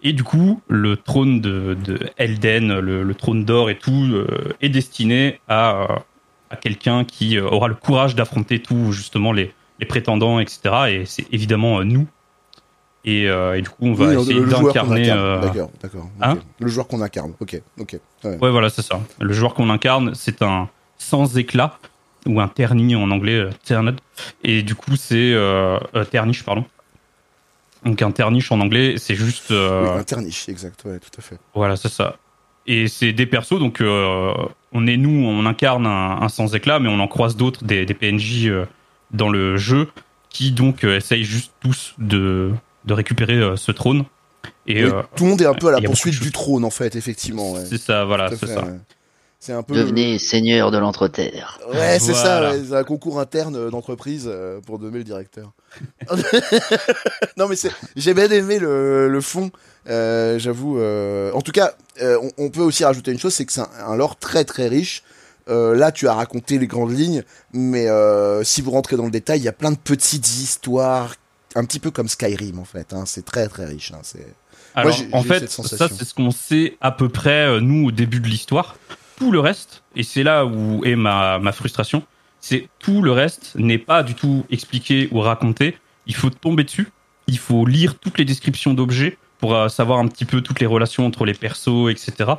Et 0.02 0.12
du 0.12 0.24
coup, 0.24 0.60
le 0.68 0.96
trône 0.96 1.40
de, 1.40 1.74
de 1.74 1.98
Elden, 2.16 2.78
le, 2.80 3.14
trône 3.14 3.44
d'or 3.44 3.70
et 3.70 3.78
tout, 3.78 4.24
est 4.60 4.68
destiné 4.68 5.40
à, 5.48 6.04
à 6.50 6.56
quelqu'un 6.56 7.04
qui 7.04 7.38
aura 7.38 7.68
le 7.68 7.74
courage 7.74 8.14
d'affronter 8.14 8.60
tout, 8.60 8.92
justement, 8.92 9.32
les, 9.32 9.54
prétendants, 9.88 10.40
etc. 10.40 10.60
Et 10.88 11.04
c'est 11.06 11.26
évidemment 11.32 11.82
nous. 11.84 12.06
Et, 13.08 13.29
euh, 13.29 13.56
et 13.56 13.62
du 13.62 13.69
coup, 13.69 13.76
on 13.87 13.93
va 13.94 14.06
Oui, 14.08 14.14
essayer 14.20 14.41
d'incarner. 14.44 15.03
incarne. 15.11 15.19
euh, 15.20 15.41
D'accord, 15.41 15.70
d'accord. 15.81 16.06
hein 16.20 16.38
le 16.58 16.67
joueur 16.69 16.88
qu'on 16.88 17.00
incarne. 17.00 17.35
Ok, 17.38 17.61
ok. 17.79 17.97
Ouais. 18.25 18.38
Ouais, 18.41 18.50
voilà, 18.50 18.69
c'est 18.69 18.82
ça. 18.82 19.00
Le 19.20 19.32
joueur 19.32 19.55
qu'on 19.55 19.70
incarne, 19.70 20.12
c'est 20.14 20.43
un 20.43 20.69
sans 20.99 21.38
éclat 21.38 21.79
ou 22.26 22.41
un 22.41 22.49
terni 22.49 22.97
en 22.97 23.08
anglais, 23.12 23.37
euh, 23.37 23.50
terned. 23.64 24.00
Et 24.43 24.62
du 24.64 24.75
coup, 24.75 24.97
c'est 24.97 25.32
euh, 25.35 25.79
terniche, 26.11 26.43
pardon. 26.44 26.64
Donc 27.85 28.03
un 28.03 28.11
terniche 28.11 28.50
en 28.50 28.61
anglais, 28.61 28.94
c'est 28.99 29.14
juste. 29.14 29.50
Oui, 29.50 29.56
un 29.56 30.02
terniche, 30.02 30.49
exact. 30.49 30.82
Ouais, 30.85 30.99
tout 30.99 31.17
à 31.17 31.23
fait. 31.23 31.38
Voilà, 31.55 31.76
c'est 31.76 31.88
ça. 31.93 32.17
Et 32.67 32.88
c'est 32.88 33.12
des 33.12 33.26
persos, 33.26 33.61
donc 33.61 33.81
on 33.81 34.87
est 34.88 34.97
nous, 34.97 35.25
on 35.25 35.47
incarne 35.47 35.87
un, 35.87 36.20
un 36.20 36.29
sans 36.29 36.52
éclat, 36.56 36.81
mais 36.81 36.88
on 36.88 36.99
en 36.99 37.06
croise 37.06 37.37
d'autres, 37.37 37.62
des, 37.64 37.87
des 37.87 37.94
PNJ 37.94 38.50
dans 39.12 39.29
le 39.29 39.56
jeu, 39.56 39.88
qui 40.31 40.50
donc 40.50 40.82
essayent 40.82 41.23
juste 41.23 41.52
tous 41.61 41.94
de, 41.99 42.50
de 42.87 42.95
récupérer 42.95 43.35
euh, 43.35 43.57
ce 43.57 43.73
trône. 43.73 44.05
Et 44.66 44.85
Oui, 44.85 44.90
euh, 44.90 45.02
tout 45.16 45.25
le 45.25 45.31
monde 45.31 45.43
est 45.43 45.47
un 45.47 45.55
peu 45.55 45.69
à 45.69 45.73
la 45.73 45.81
poursuite 45.81 46.21
du 46.21 46.33
trône, 46.33 46.64
en 46.64 46.71
fait, 46.71 46.97
effectivement. 46.97 47.52
Ouais. 47.52 47.64
c'est 47.69 47.81
ça, 47.81 48.05
voilà, 48.05 48.31
c'est 48.31 48.47
ça. 48.47 48.64
ouais. 48.64 48.73
C'est 49.38 49.52
un 49.52 49.62
peu. 49.62 49.75
Devenez 49.75 50.19
seigneur 50.19 50.71
de 50.71 50.78
l'entreterre. 50.78 51.61
Ouais, 51.73 51.99
c'est 52.00 52.14
ça, 52.14 52.38
Voilà. 52.40 52.50
ouais, 52.52 52.62
c'est 52.69 52.75
un 52.75 52.85
concours 52.85 53.21
interne 53.21 53.55
euh, 53.55 53.71
d'entreprise 53.71 54.31
pour 54.64 54.78
nommer 54.81 54.99
le 54.99 55.05
directeur. 55.05 55.52
non, 57.37 57.49
mais 57.49 57.57
c'est, 57.57 57.71
j'ai 57.97 58.14
bien 58.14 58.28
aimé 58.31 58.59
le, 58.59 59.09
le 59.09 59.21
fond, 59.21 59.50
euh, 59.88 60.38
j'avoue. 60.38 60.78
euh, 60.78 61.33
en 61.33 61.43
tout 61.43 61.52
cas, 61.52 61.75
euh, 62.02 62.19
on, 62.38 62.45
on 62.47 62.50
peut 62.50 62.62
aussi 62.62 62.85
rajouter 62.85 63.12
une 63.12 63.19
chose, 63.19 63.35
c'est 63.35 63.45
que 63.45 63.52
c'est 63.52 63.61
un, 63.61 63.69
un 63.87 63.97
lore 63.97 64.16
très 64.16 64.45
très 64.45 64.69
riche. 64.69 65.02
Euh, 65.49 65.76
là, 65.76 65.93
tu 65.93 66.09
as 66.09 66.14
raconté 66.14 66.59
les 66.59 66.66
grandes 66.66 66.97
lignes, 66.97 67.23
mais 67.52 67.88
euh, 67.88 68.43
si 68.43 68.62
vous 68.62 68.73
rentrez 68.73 68.97
dans 68.97 69.05
le 69.05 69.12
détail, 69.12 69.38
il 69.38 69.45
y 69.45 69.49
a 69.49 69.52
plein 69.52 69.71
de 69.71 69.76
petites 69.76 70.26
histoires, 70.40 71.14
un 71.55 71.65
petit 71.65 71.81
peu 71.81 71.91
comme 71.91 72.09
Skyrim 72.09 72.59
en 72.59 72.65
fait. 72.65 72.93
Hein, 72.93 73.05
c'est 73.07 73.25
très 73.25 73.49
très 73.49 73.65
riche. 73.65 73.93
Hein, 73.93 74.00
c'est... 74.03 74.35
Alors, 74.75 74.97
en 75.12 75.23
fait, 75.23 75.49
ça, 75.50 75.88
c'est 75.88 76.05
ce 76.05 76.12
qu'on 76.12 76.31
sait 76.31 76.76
à 76.83 76.91
peu 76.91 77.09
près, 77.09 77.47
euh, 77.47 77.61
nous, 77.61 77.87
au 77.87 77.91
début 77.91 78.21
de 78.21 78.26
l'histoire. 78.26 78.76
Tout 79.17 79.33
le 79.33 79.41
reste, 79.41 79.83
et 79.95 80.03
c'est 80.03 80.23
là 80.23 80.45
où 80.45 80.85
est 80.85 80.97
ma, 80.97 81.38
ma 81.38 81.53
frustration, 81.53 82.03
c'est 82.41 82.69
tout 82.79 83.00
le 83.00 83.11
reste 83.11 83.55
n'est 83.57 83.79
pas 83.79 84.03
du 84.03 84.15
tout 84.15 84.45
expliqué 84.50 85.09
ou 85.11 85.21
raconté. 85.21 85.79
Il 86.07 86.15
faut 86.15 86.29
tomber 86.29 86.65
dessus, 86.65 86.88
il 87.26 87.38
faut 87.38 87.65
lire 87.65 87.99
toutes 87.99 88.19
les 88.19 88.26
descriptions 88.26 88.75
d'objets 88.75 89.17
pour 89.38 89.55
euh, 89.55 89.69
savoir 89.69 89.99
un 89.99 90.09
petit 90.09 90.26
peu 90.26 90.43
toutes 90.43 90.61
les 90.61 90.67
relations 90.67 91.07
entre 91.07 91.25
les 91.25 91.33
persos, 91.33 91.91
etc. 91.91 92.33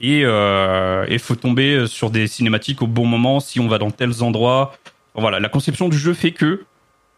Et 0.00 0.22
euh, 0.24 1.06
il 1.08 1.20
faut 1.20 1.36
tomber 1.36 1.86
sur 1.86 2.10
des 2.10 2.26
cinématiques 2.26 2.82
au 2.82 2.88
bon 2.88 3.06
moment 3.06 3.38
si 3.38 3.60
on 3.60 3.68
va 3.68 3.78
dans 3.78 3.92
tels 3.92 4.24
endroits. 4.24 4.76
Voilà, 5.14 5.38
la 5.38 5.48
conception 5.48 5.88
du 5.88 5.96
jeu 5.96 6.12
fait 6.12 6.32
que 6.32 6.64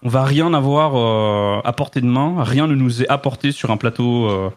on 0.02 0.08
va 0.08 0.24
rien 0.24 0.52
avoir 0.54 0.96
euh, 0.96 1.60
à 1.64 1.72
portée 1.72 2.00
de 2.00 2.06
main, 2.06 2.42
rien 2.44 2.66
ne 2.66 2.74
nous 2.74 3.02
est 3.02 3.08
apporté 3.08 3.52
sur 3.52 3.70
un 3.70 3.76
plateau 3.76 4.26
euh, 4.28 4.50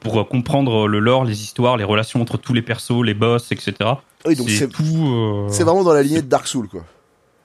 pour 0.00 0.18
euh, 0.20 0.24
comprendre 0.24 0.86
le 0.86 0.98
lore, 1.00 1.24
les 1.24 1.42
histoires, 1.42 1.76
les 1.76 1.84
relations 1.84 2.20
entre 2.22 2.36
tous 2.38 2.54
les 2.54 2.62
persos, 2.62 3.02
les 3.04 3.14
boss, 3.14 3.50
etc. 3.52 3.74
Oui, 4.26 4.36
donc 4.36 4.48
c'est, 4.50 4.68
tout. 4.68 5.46
c'est 5.48 5.64
vraiment 5.64 5.82
dans 5.84 5.92
la 5.92 6.02
lignée 6.02 6.22
de 6.22 6.28
Dark 6.28 6.46
Souls, 6.46 6.68
quoi. 6.68 6.82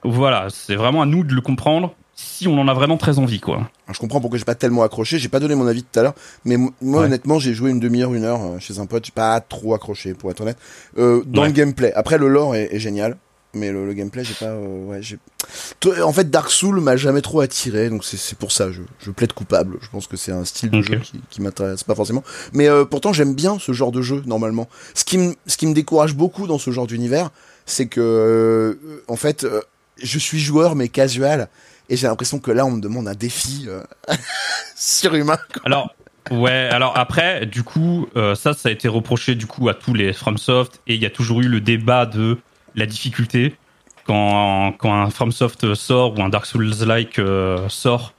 Voilà, 0.04 0.46
c'est 0.50 0.76
vraiment 0.76 1.02
à 1.02 1.06
nous 1.06 1.24
de 1.24 1.34
le 1.34 1.40
comprendre 1.40 1.94
si 2.14 2.46
on 2.48 2.58
en 2.58 2.68
a 2.68 2.72
vraiment 2.74 2.96
très 2.96 3.18
envie, 3.18 3.40
quoi. 3.40 3.56
Alors, 3.56 3.68
je 3.94 3.98
comprends 3.98 4.20
pourquoi 4.20 4.38
j'ai 4.38 4.44
pas 4.44 4.54
tellement 4.54 4.82
accroché. 4.84 5.18
J'ai 5.18 5.28
pas 5.28 5.40
donné 5.40 5.54
mon 5.54 5.66
avis 5.66 5.82
tout 5.82 5.98
à 5.98 6.02
l'heure, 6.02 6.14
mais 6.44 6.56
moi 6.56 6.72
Ouais. 6.80 6.96
honnêtement, 7.06 7.38
j'ai 7.38 7.52
joué 7.54 7.70
une 7.70 7.80
demi-heure, 7.80 8.14
une 8.14 8.24
heure 8.24 8.40
chez 8.60 8.78
un 8.78 8.86
pote. 8.86 9.04
J'ai 9.04 9.12
pas 9.12 9.38
trop 9.40 9.74
accroché, 9.74 10.14
pour 10.14 10.30
être 10.30 10.40
honnête. 10.42 10.56
Euh, 10.96 11.22
dans 11.26 11.42
Ouais. 11.42 11.48
le 11.48 11.52
gameplay. 11.54 11.92
Après, 11.94 12.16
le 12.18 12.28
lore 12.28 12.54
est, 12.54 12.74
est 12.74 12.78
génial. 12.78 13.16
Mais 13.56 13.72
le, 13.72 13.86
le 13.86 13.92
gameplay, 13.94 14.22
j'ai 14.24 14.34
pas. 14.34 14.46
euh, 14.46 14.84
ouais, 14.84 15.02
j'ai. 15.02 15.18
Toi, 15.80 16.02
En 16.04 16.12
fait, 16.12 16.30
Dark 16.30 16.50
Souls 16.50 16.80
m'a 16.80 16.96
jamais 16.96 17.22
trop 17.22 17.40
attiré, 17.40 17.90
donc 17.90 18.04
c'est 18.04 18.16
c'est 18.16 18.38
pour 18.38 18.52
ça. 18.52 18.70
Je, 18.70 18.82
je 19.00 19.10
plaide 19.10 19.32
coupable. 19.32 19.78
Je 19.80 19.88
pense 19.88 20.06
que 20.06 20.16
c'est 20.16 20.32
un 20.32 20.44
style 20.44 20.70
de 20.70 20.82
jeu 20.82 20.96
qui, 20.98 21.20
qui 21.30 21.42
m'intéresse 21.42 21.82
pas 21.84 21.94
forcément. 21.94 22.22
Mais 22.52 22.68
euh, 22.68 22.84
pourtant, 22.84 23.12
j'aime 23.12 23.34
bien 23.34 23.58
ce 23.58 23.72
genre 23.72 23.92
de 23.92 24.02
jeu 24.02 24.22
normalement. 24.26 24.68
Ce 24.94 25.04
qui 25.04 25.18
me 25.18 25.34
ce 25.46 25.56
qui 25.56 25.66
me 25.66 25.74
décourage 25.74 26.14
beaucoup 26.14 26.46
dans 26.46 26.58
ce 26.58 26.70
genre 26.70 26.86
d'univers, 26.86 27.30
c'est 27.64 27.86
que 27.86 28.00
euh, 28.00 29.02
en 29.08 29.16
fait, 29.16 29.46
je 30.02 30.18
suis 30.18 30.38
joueur 30.38 30.74
mais 30.76 30.88
casual. 30.88 31.48
Et 31.88 31.96
j'ai 31.96 32.08
l'impression 32.08 32.40
que 32.40 32.50
là, 32.50 32.66
on 32.66 32.72
me 32.72 32.80
demande 32.80 33.06
un 33.06 33.14
défi 33.14 33.68
surhumain. 34.76 35.38
Alors, 35.64 35.94
ouais, 36.30 36.68
alors 36.72 36.96
après, 36.98 37.46
du 37.46 37.62
coup, 37.62 38.08
euh, 38.16 38.34
ça, 38.34 38.54
ça 38.54 38.68
a 38.68 38.72
été 38.72 38.88
reproché 38.88 39.34
du 39.34 39.46
coup 39.46 39.68
à 39.68 39.74
tous 39.74 39.94
les 39.94 40.12
FromSoft 40.12 40.80
et 40.86 40.94
il 40.94 41.00
y 41.02 41.06
a 41.06 41.10
toujours 41.10 41.40
eu 41.42 41.48
le 41.48 41.60
débat 41.60 42.06
de 42.06 42.38
la 42.76 42.86
difficulté 42.86 43.54
quand, 44.06 44.72
quand 44.78 44.92
un 44.94 45.10
FromSoft 45.10 45.74
sort 45.74 46.16
ou 46.18 46.22
un 46.22 46.28
Dark 46.28 46.46
Souls-like 46.46 47.18
euh, 47.18 47.68
sort 47.68 48.12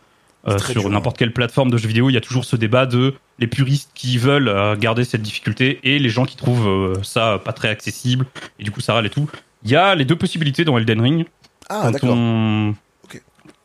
euh, 0.48 0.58
sur 0.60 0.82
dur, 0.82 0.90
n'importe 0.90 1.18
quelle 1.18 1.32
plateforme 1.34 1.72
de 1.72 1.78
jeux 1.78 1.88
vidéo, 1.88 2.10
il 2.10 2.14
y 2.14 2.18
a 2.18 2.22
toujours 2.22 2.44
ce 2.46 2.56
débat 2.56 2.86
de 2.86 3.14
les 3.40 3.48
puristes 3.48 3.92
qui 3.94 4.18
veulent 4.18 4.48
euh, 4.50 4.76
garder 4.76 5.04
cette 5.06 5.22
difficulté 5.22 5.80
et 5.84 6.00
les 6.00 6.10
gens 6.10 6.26
qui 6.26 6.36
trouvent 6.36 7.02
ça 7.04 7.40
pas 7.44 7.54
très 7.54 7.70
accessible 7.70 8.26
et 8.60 8.64
du 8.64 8.72
coup 8.72 8.82
ça 8.82 8.94
râle 8.94 9.06
et 9.06 9.10
tout. 9.10 9.30
Il 9.64 9.72
y 9.72 9.76
a 9.76 9.96
les 9.96 10.06
deux 10.06 10.16
possibilités 10.16 10.66
dans 10.66 10.78
Elden 10.78 11.02
Ring 11.02 11.26
Ah, 11.70 11.82
quand 11.86 11.92
d'accord. 11.92 12.10
on 12.12 12.74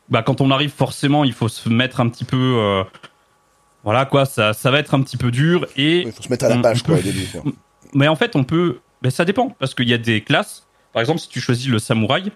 bah 0.09 0.21
quand 0.21 0.41
on 0.41 0.51
arrive 0.51 0.69
forcément 0.71 1.23
il 1.23 1.31
faut 1.33 1.47
se 1.47 1.69
mettre 1.69 2.01
un 2.01 2.09
petit 2.09 2.25
peu 2.25 2.37
euh, 2.59 2.83
voilà 3.83 4.05
quoi 4.05 4.25
ça 4.25 4.51
ça 4.53 4.69
va 4.69 4.79
être 4.79 4.93
un 4.93 5.01
petit 5.01 5.15
peu 5.17 5.31
dur 5.31 5.65
et 5.77 6.01
Il 6.01 6.11
faut 6.11 6.21
se 6.23 6.29
mettre 6.29 6.45
à 6.45 6.49
la 6.49 6.57
page 6.57 6.81
on 6.83 6.85
quoi, 6.85 6.95
peut- 6.95 6.99
au 6.99 7.03
début. 7.03 7.25
quoi. 7.31 7.43
mais 7.93 8.07
en 8.09 8.15
fait 8.17 8.35
on 8.35 8.43
peut 8.43 8.79
ben 9.01 9.09
ça 9.09 9.23
dépend 9.25 9.49
parce 9.59 9.73
qu'il 9.73 9.87
y 9.87 9.93
a 9.93 9.97
des 9.97 10.21
classes 10.21 10.67
par 10.93 11.01
exemple 11.01 11.19
si 11.19 11.29
tu 11.29 11.41
choisis 11.41 11.67
le 11.67 11.79
samouraï 11.79 12.31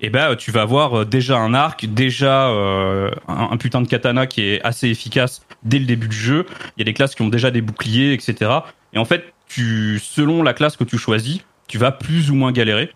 et 0.00 0.10
ben 0.10 0.36
tu 0.36 0.50
vas 0.50 0.62
avoir 0.62 1.00
euh, 1.00 1.04
déjà 1.04 1.38
un 1.38 1.54
arc 1.54 1.86
déjà 1.86 2.48
euh, 2.48 3.10
un, 3.28 3.56
putain 3.56 3.80
de 3.80 3.88
katana 3.88 4.26
qui 4.26 4.42
est 4.42 4.62
assez 4.62 4.88
efficace 4.88 5.42
dès 5.62 5.78
le 5.78 5.86
début 5.86 6.08
du 6.08 6.16
jeu 6.16 6.46
il 6.76 6.80
y 6.80 6.82
a 6.82 6.84
des 6.84 6.94
classes 6.94 7.14
qui 7.14 7.22
ont 7.22 7.28
déjà 7.28 7.50
des 7.50 7.60
boucliers 7.60 8.12
etc 8.12 8.50
et 8.92 8.98
en 8.98 9.04
fait 9.04 9.32
selon 9.48 10.42
la 10.42 10.54
classe 10.54 10.76
que 10.76 10.84
tu 10.84 10.98
choisis 10.98 11.40
tu 11.68 11.78
vas 11.78 11.92
plus 11.92 12.30
ou 12.30 12.34
moins 12.34 12.52
galérer 12.52 12.90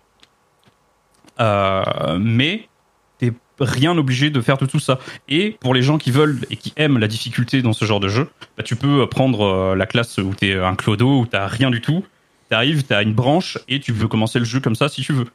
euh, 1.39 2.17
mais 2.19 2.67
t'es 3.17 3.31
rien 3.59 3.97
obligé 3.97 4.29
de 4.29 4.41
faire 4.41 4.57
de 4.57 4.65
tout 4.65 4.79
ça. 4.79 4.99
Et 5.27 5.57
pour 5.59 5.73
les 5.73 5.81
gens 5.81 5.97
qui 5.97 6.11
veulent 6.11 6.39
et 6.49 6.55
qui 6.55 6.73
aiment 6.77 6.97
la 6.97 7.07
difficulté 7.07 7.61
dans 7.61 7.73
ce 7.73 7.85
genre 7.85 7.99
de 7.99 8.07
jeu, 8.07 8.29
bah, 8.57 8.63
tu 8.63 8.75
peux 8.75 9.07
prendre 9.07 9.41
euh, 9.41 9.75
la 9.75 9.85
classe 9.85 10.17
où 10.17 10.33
t'es 10.33 10.55
un 10.55 10.75
clodo, 10.75 11.21
où 11.21 11.25
t'as 11.25 11.47
rien 11.47 11.71
du 11.71 11.81
tout. 11.81 12.05
T'arrives, 12.51 12.83
t'as 12.83 13.01
une 13.01 13.13
branche 13.13 13.57
et 13.69 13.79
tu 13.79 13.93
veux 13.93 14.09
commencer 14.09 14.37
le 14.37 14.43
jeu 14.43 14.59
comme 14.59 14.75
ça 14.75 14.89
si 14.89 15.01
tu 15.01 15.13
veux. 15.13 15.27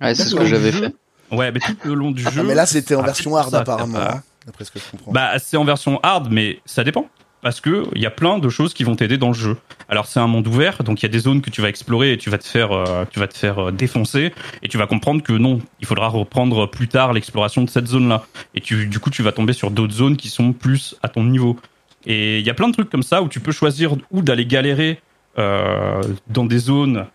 Ouais, 0.00 0.14
c'est 0.14 0.24
ce 0.24 0.34
que 0.34 0.46
j'avais 0.46 0.72
fait. 0.72 0.94
Ouais, 1.30 1.52
mais 1.52 1.60
tout 1.60 1.76
le 1.84 1.92
long 1.92 2.12
du 2.12 2.24
Ah, 2.26 2.30
jeu. 2.30 2.42
mais 2.42 2.54
là, 2.54 2.64
c'était 2.64 2.94
en 2.94 3.02
ah, 3.02 3.04
version 3.04 3.36
hard 3.36 3.50
ça, 3.50 3.58
apparemment, 3.58 3.98
hein, 3.98 4.22
d'après 4.46 4.64
ce 4.64 4.70
que 4.70 4.78
je 4.78 4.84
comprends. 4.90 5.12
Bah, 5.12 5.38
c'est 5.38 5.58
en 5.58 5.66
version 5.66 6.00
hard, 6.02 6.28
mais 6.30 6.60
ça 6.64 6.82
dépend. 6.82 7.10
Parce 7.42 7.60
que 7.60 7.84
il 7.94 8.00
y 8.00 8.06
a 8.06 8.10
plein 8.10 8.38
de 8.38 8.48
choses 8.48 8.72
qui 8.72 8.84
vont 8.84 8.96
t'aider 8.96 9.18
dans 9.18 9.28
le 9.28 9.34
jeu. 9.34 9.58
Alors 9.90 10.06
c'est 10.06 10.18
un 10.18 10.26
monde 10.26 10.46
ouvert, 10.46 10.82
donc 10.82 11.02
il 11.02 11.04
y 11.04 11.08
a 11.08 11.12
des 11.12 11.18
zones 11.18 11.42
que 11.42 11.50
tu 11.50 11.60
vas 11.60 11.68
explorer 11.68 12.12
et 12.14 12.16
tu 12.16 12.30
vas 12.30 12.38
te 12.38 12.46
faire, 12.46 12.72
euh, 12.72 13.04
tu 13.10 13.18
vas 13.18 13.28
te 13.28 13.36
faire 13.36 13.58
euh, 13.68 13.70
défoncer 13.70 14.32
et 14.62 14.68
tu 14.68 14.78
vas 14.78 14.86
comprendre 14.86 15.22
que 15.22 15.34
non, 15.34 15.58
il 15.80 15.86
faudra 15.86 16.08
reprendre 16.08 16.70
plus 16.70 16.88
tard 16.88 17.12
l'exploration 17.12 17.62
de 17.64 17.68
cette 17.68 17.86
zone-là. 17.86 18.24
Et 18.54 18.62
tu, 18.62 18.86
du 18.86 18.98
coup, 18.98 19.10
tu 19.10 19.22
vas 19.22 19.32
tomber 19.32 19.52
sur 19.52 19.70
d'autres 19.70 19.92
zones 19.92 20.16
qui 20.16 20.30
sont 20.30 20.54
plus 20.54 20.96
à 21.02 21.08
ton 21.08 21.22
niveau. 21.24 21.58
Et 22.06 22.38
il 22.38 22.46
y 22.46 22.50
a 22.50 22.54
plein 22.54 22.68
de 22.68 22.72
trucs 22.72 22.88
comme 22.88 23.02
ça 23.02 23.20
où 23.20 23.28
tu 23.28 23.40
peux 23.40 23.52
choisir 23.52 23.94
ou 24.10 24.22
d'aller 24.22 24.46
galérer 24.46 24.92
euh, 24.92 25.09
dans 25.36 26.44
des 26.44 26.58
zones 26.58 27.06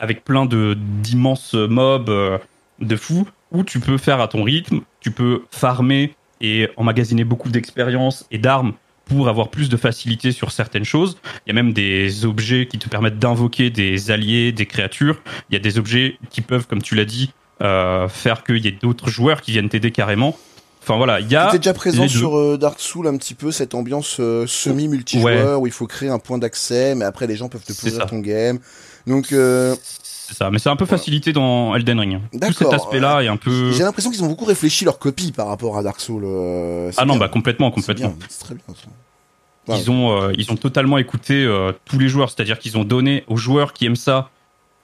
avec 0.00 0.24
plein 0.24 0.46
de 0.46 0.76
d'immenses 1.02 1.54
mobs 1.54 2.08
euh, 2.08 2.38
de 2.80 2.96
fous, 2.96 3.28
ou 3.52 3.62
tu 3.62 3.78
peux 3.78 3.98
faire 3.98 4.20
à 4.20 4.28
ton 4.28 4.42
rythme, 4.42 4.80
tu 5.00 5.10
peux 5.10 5.42
farmer 5.50 6.14
et 6.40 6.68
emmagasiner 6.76 7.24
beaucoup 7.24 7.50
d'expérience 7.50 8.26
et 8.30 8.38
d'armes 8.38 8.72
pour 9.04 9.28
avoir 9.28 9.48
plus 9.48 9.68
de 9.68 9.76
facilité 9.76 10.32
sur 10.32 10.52
certaines 10.52 10.84
choses. 10.84 11.18
Il 11.44 11.50
y 11.50 11.50
a 11.50 11.54
même 11.54 11.72
des 11.72 12.24
objets 12.24 12.66
qui 12.66 12.78
te 12.78 12.88
permettent 12.88 13.18
d'invoquer 13.18 13.68
des 13.68 14.10
alliés, 14.10 14.52
des 14.52 14.66
créatures. 14.66 15.20
Il 15.50 15.54
y 15.54 15.56
a 15.56 15.58
des 15.58 15.78
objets 15.78 16.16
qui 16.30 16.40
peuvent, 16.40 16.66
comme 16.66 16.80
tu 16.80 16.94
l'as 16.94 17.04
dit, 17.04 17.32
euh, 17.60 18.08
faire 18.08 18.44
qu'il 18.44 18.64
y 18.64 18.68
ait 18.68 18.78
d'autres 18.80 19.10
joueurs 19.10 19.42
qui 19.42 19.50
viennent 19.50 19.68
t'aider 19.68 19.90
carrément. 19.90 20.38
Enfin 20.82 20.96
voilà, 20.96 21.20
il 21.20 21.30
y 21.30 21.36
a 21.36 21.46
C'était 21.46 21.58
déjà 21.58 21.74
présent 21.74 22.08
sur 22.08 22.38
euh, 22.38 22.56
Dark 22.56 22.80
Souls 22.80 23.06
un 23.06 23.16
petit 23.16 23.34
peu 23.34 23.52
cette 23.52 23.74
ambiance 23.74 24.16
euh, 24.18 24.46
semi-multijoueur 24.46 25.60
où 25.60 25.66
il 25.66 25.72
faut 25.72 25.86
créer 25.86 26.08
un 26.08 26.18
point 26.18 26.38
d'accès, 26.38 26.94
mais 26.94 27.04
après 27.04 27.26
les 27.26 27.36
gens 27.36 27.48
peuvent 27.48 27.64
te 27.64 27.72
ça. 27.72 28.06
ton 28.06 28.20
game. 28.20 28.58
Donc 29.06 29.32
euh, 29.32 29.76
c'est 30.02 30.34
ça, 30.34 30.50
mais 30.50 30.58
c'est 30.58 30.70
un 30.70 30.76
peu 30.76 30.86
facilité 30.86 31.32
dans 31.32 31.74
Elden 31.74 32.00
Ring. 32.00 32.20
Tout 32.32 32.52
cet 32.52 32.72
aspect-là 32.72 33.22
est 33.22 33.28
un 33.28 33.36
peu 33.36 33.72
j'ai 33.72 33.82
l'impression 33.82 34.10
qu'ils 34.10 34.24
ont 34.24 34.28
beaucoup 34.28 34.46
réfléchi 34.46 34.84
leur 34.84 34.98
copie 34.98 35.32
par 35.32 35.48
rapport 35.48 35.76
à 35.76 35.82
Dark 35.82 36.00
Souls. 36.00 36.24
ah 36.96 37.04
non 37.04 37.14
bien. 37.14 37.20
bah 37.20 37.28
complètement 37.28 37.70
complètement. 37.70 38.14
c'est 38.28 38.44
très 38.44 38.54
bien. 38.54 38.64
ça. 38.68 39.76
Ils 39.76 39.90
ont 39.90 40.30
ils 40.30 40.50
ont 40.50 40.56
totalement 40.56 40.96
écouté 40.96 41.46
tous 41.84 41.98
les 41.98 42.08
joueurs, 42.08 42.30
c'est-à-dire 42.30 42.58
qu'ils 42.58 42.78
ont 42.78 42.84
donné 42.84 43.24
aux 43.28 43.36
joueurs 43.36 43.74
qui 43.74 43.84
aiment 43.84 43.96
ça 43.96 44.30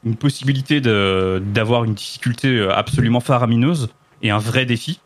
une 0.05 0.17
possibilité 0.17 0.83
de 0.83 1.43
d'avoir 1.55 1.85
une 1.85 1.95
difficulté 1.95 2.69
absolument 2.71 3.21
faramineuse 3.21 3.89
et 4.23 4.31
un 4.31 4.39
vrai 4.39 4.67
défi. 4.67 5.01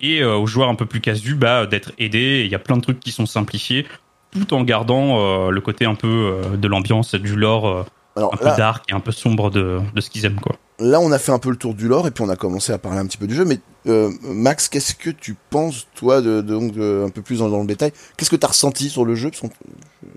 Et 0.00 0.20
euh, 0.22 0.36
aux 0.36 0.46
joueurs 0.46 0.68
un 0.68 0.74
peu 0.74 0.86
plus 0.86 1.00
casus, 1.00 1.34
bah 1.34 1.66
d'être 1.66 1.92
aidés. 1.98 2.42
Il 2.44 2.50
y 2.50 2.54
a 2.54 2.58
plein 2.58 2.76
de 2.76 2.82
trucs 2.82 3.00
qui 3.00 3.12
sont 3.12 3.26
simplifiés, 3.26 3.86
tout 4.32 4.52
en 4.54 4.62
gardant 4.62 5.18
euh, 5.20 5.50
le 5.50 5.60
côté 5.60 5.84
un 5.86 5.94
peu 5.94 6.06
euh, 6.44 6.56
de 6.56 6.68
l'ambiance, 6.68 7.14
du 7.14 7.34
lore, 7.36 7.66
euh, 7.68 7.82
Alors 8.16 8.34
un 8.34 8.36
peu 8.36 8.50
dark 8.56 8.84
et 8.90 8.94
un 8.94 9.00
peu 9.00 9.12
sombre 9.12 9.50
de 9.50 9.80
de 9.94 10.00
ce 10.00 10.10
qu'ils 10.10 10.24
aiment 10.26 10.40
quoi. 10.40 10.56
là, 10.78 11.00
on 11.00 11.10
a 11.12 11.18
fait 11.18 11.32
un 11.32 11.38
peu 11.38 11.50
le 11.50 11.56
tour 11.56 11.72
du 11.74 11.88
lore 11.88 12.06
et 12.06 12.10
puis 12.10 12.22
on 12.22 12.28
a 12.28 12.36
commencé 12.36 12.72
à 12.72 12.78
parler 12.78 12.98
un 12.98 13.06
petit 13.06 13.16
peu 13.16 13.26
du 13.26 13.34
jeu. 13.34 13.44
Mais 13.46 13.58
euh, 13.86 14.10
Max, 14.22 14.68
qu'est-ce 14.68 14.94
que 14.94 15.08
tu 15.10 15.34
penses 15.50 15.86
toi 15.94 16.20
de, 16.20 16.42
de- 16.42 16.54
donc 16.54 16.72
de- 16.72 17.04
un 17.06 17.10
peu 17.10 17.22
plus 17.22 17.38
dans, 17.38 17.48
dans 17.48 17.60
le 17.60 17.66
détail? 17.66 17.92
Qu'est-ce 18.16 18.30
que 18.30 18.36
t'as 18.36 18.48
ressenti 18.48 18.90
sur 18.90 19.04
le 19.06 19.14
jeu? 19.14 19.30
Parce 19.30 19.42
je, 19.42 20.08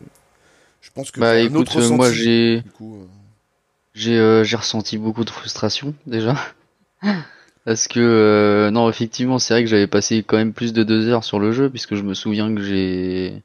je 0.81 0.89
pense 0.91 1.11
que 1.11 1.21
Bah 1.21 1.33
t'as 1.33 1.39
un 1.41 1.45
écoute, 1.45 1.61
autre 1.61 1.79
euh, 1.79 1.89
moi 1.89 2.07
ressenti, 2.07 2.23
j'ai 2.23 2.61
du 2.61 2.71
coup, 2.71 2.97
j'ai 3.93 4.41
j'ai 4.43 4.55
ressenti 4.57 4.97
beaucoup 4.97 5.23
de 5.23 5.29
frustration 5.29 5.93
déjà. 6.05 6.35
Parce 7.69 7.87
que 7.87 7.99
euh, 7.99 8.71
non, 8.71 8.89
effectivement, 8.89 9.37
c'est 9.37 9.53
vrai 9.53 9.63
que 9.63 9.69
j'avais 9.69 9.85
passé 9.87 10.23
quand 10.23 10.37
même 10.37 10.53
plus 10.53 10.73
de 10.73 10.83
deux 10.83 11.07
heures 11.07 11.23
sur 11.23 11.39
le 11.39 11.51
jeu, 11.51 11.69
puisque 11.69 11.93
je 11.95 12.01
me 12.01 12.15
souviens 12.15 12.53
que 12.55 12.61
j'ai 12.63 13.43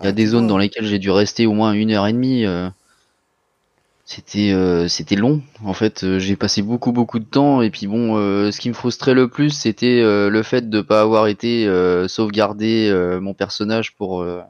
il 0.00 0.06
y 0.06 0.08
a 0.08 0.12
Ah, 0.12 0.12
des 0.12 0.26
zones 0.26 0.46
dans 0.48 0.58
lesquelles 0.58 0.86
j'ai 0.86 0.98
dû 0.98 1.10
rester 1.10 1.46
au 1.46 1.52
moins 1.54 1.72
une 1.72 1.92
heure 1.92 2.06
et 2.08 2.12
demie. 2.12 2.46
euh. 2.46 2.70
C'était 4.04 4.50
euh, 4.52 4.88
c'était 4.88 5.14
long. 5.14 5.40
En 5.64 5.72
fait, 5.72 6.18
j'ai 6.18 6.34
passé 6.34 6.62
beaucoup 6.62 6.90
beaucoup 6.90 7.20
de 7.20 7.24
temps 7.24 7.62
et 7.62 7.70
puis 7.70 7.86
bon, 7.86 8.16
euh, 8.18 8.50
ce 8.50 8.58
qui 8.60 8.68
me 8.68 8.74
frustrait 8.74 9.14
le 9.14 9.28
plus, 9.28 9.50
c'était 9.50 10.00
euh, 10.02 10.28
le 10.30 10.42
fait 10.42 10.68
de 10.68 10.80
pas 10.80 11.00
avoir 11.00 11.28
été 11.28 11.66
euh, 11.68 12.08
sauvegarder 12.08 12.88
euh, 12.90 13.20
mon 13.20 13.34
personnage 13.34 13.94
pour 13.94 14.22
euh, 14.22 14.40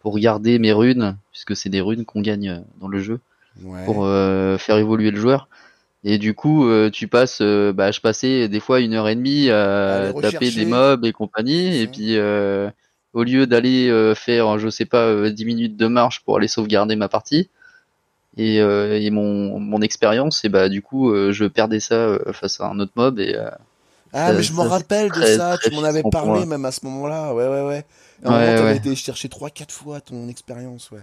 pour 0.00 0.18
garder 0.18 0.58
mes 0.58 0.72
runes, 0.72 1.16
puisque 1.32 1.56
c'est 1.56 1.70
des 1.70 1.80
runes 1.80 2.04
qu'on 2.04 2.20
gagne 2.20 2.62
dans 2.80 2.88
le 2.88 3.00
jeu 3.00 3.20
Ouais. 3.64 3.84
pour 3.86 4.04
euh, 4.04 4.58
faire 4.58 4.76
évoluer 4.78 5.10
le 5.10 5.20
joueur. 5.20 5.48
Et 6.04 6.18
du 6.18 6.34
coup, 6.34 6.66
euh, 6.68 6.90
tu 6.90 7.08
passes, 7.08 7.40
euh, 7.40 7.72
bah, 7.72 7.90
je 7.90 8.00
passais 8.00 8.48
des 8.48 8.60
fois 8.60 8.80
une 8.80 8.94
heure 8.94 9.08
et 9.08 9.16
demie 9.16 9.50
à 9.50 10.12
taper 10.20 10.50
des 10.52 10.64
mobs 10.64 11.04
et 11.04 11.12
compagnie, 11.12 11.76
et 11.80 11.88
puis 11.88 12.16
euh, 12.16 12.70
au 13.14 13.24
lieu 13.24 13.46
d'aller 13.46 13.88
euh, 13.88 14.14
faire, 14.14 14.58
je 14.58 14.68
sais 14.68 14.84
pas, 14.86 15.06
euh, 15.06 15.30
10 15.30 15.44
minutes 15.44 15.76
de 15.76 15.86
marche 15.88 16.20
pour 16.24 16.36
aller 16.36 16.48
sauvegarder 16.48 16.94
ma 16.96 17.08
partie 17.08 17.50
et, 18.36 18.60
euh, 18.60 19.00
et 19.00 19.10
mon, 19.10 19.60
mon 19.60 19.82
expérience, 19.82 20.44
et 20.44 20.48
bah 20.50 20.68
du 20.68 20.82
coup, 20.82 21.10
euh, 21.12 21.32
je 21.32 21.46
perdais 21.46 21.80
ça 21.80 21.94
euh, 21.96 22.32
face 22.32 22.60
à 22.60 22.68
un 22.68 22.80
autre 22.80 22.92
mob 22.96 23.20
et 23.20 23.34
euh, 23.36 23.50
Ah, 24.12 24.32
Ça- 24.32 24.34
mais 24.34 24.42
je 24.42 24.52
m'en 24.52 24.64
rappelle 24.64 25.12
de 25.12 25.22
ça, 25.22 25.58
tu 25.58 25.70
m'en 25.70 25.82
avais 25.82 26.04
parlé 26.04 26.44
moi. 26.44 26.46
même 26.46 26.64
à 26.64 26.72
ce 26.72 26.84
moment-là, 26.86 27.34
ouais, 27.34 27.46
ouais, 27.48 27.62
ouais. 27.62 27.84
À 28.24 28.28
un 28.30 28.30
Ouais, 28.30 28.38
moment, 28.38 28.54
t'avais 28.54 28.74
ouais. 28.74 28.76
été 28.76 28.94
chercher 28.96 29.28
3-4 29.28 29.72
fois 29.72 30.00
ton 30.00 30.28
expérience, 30.28 30.90
ouais. 30.90 31.02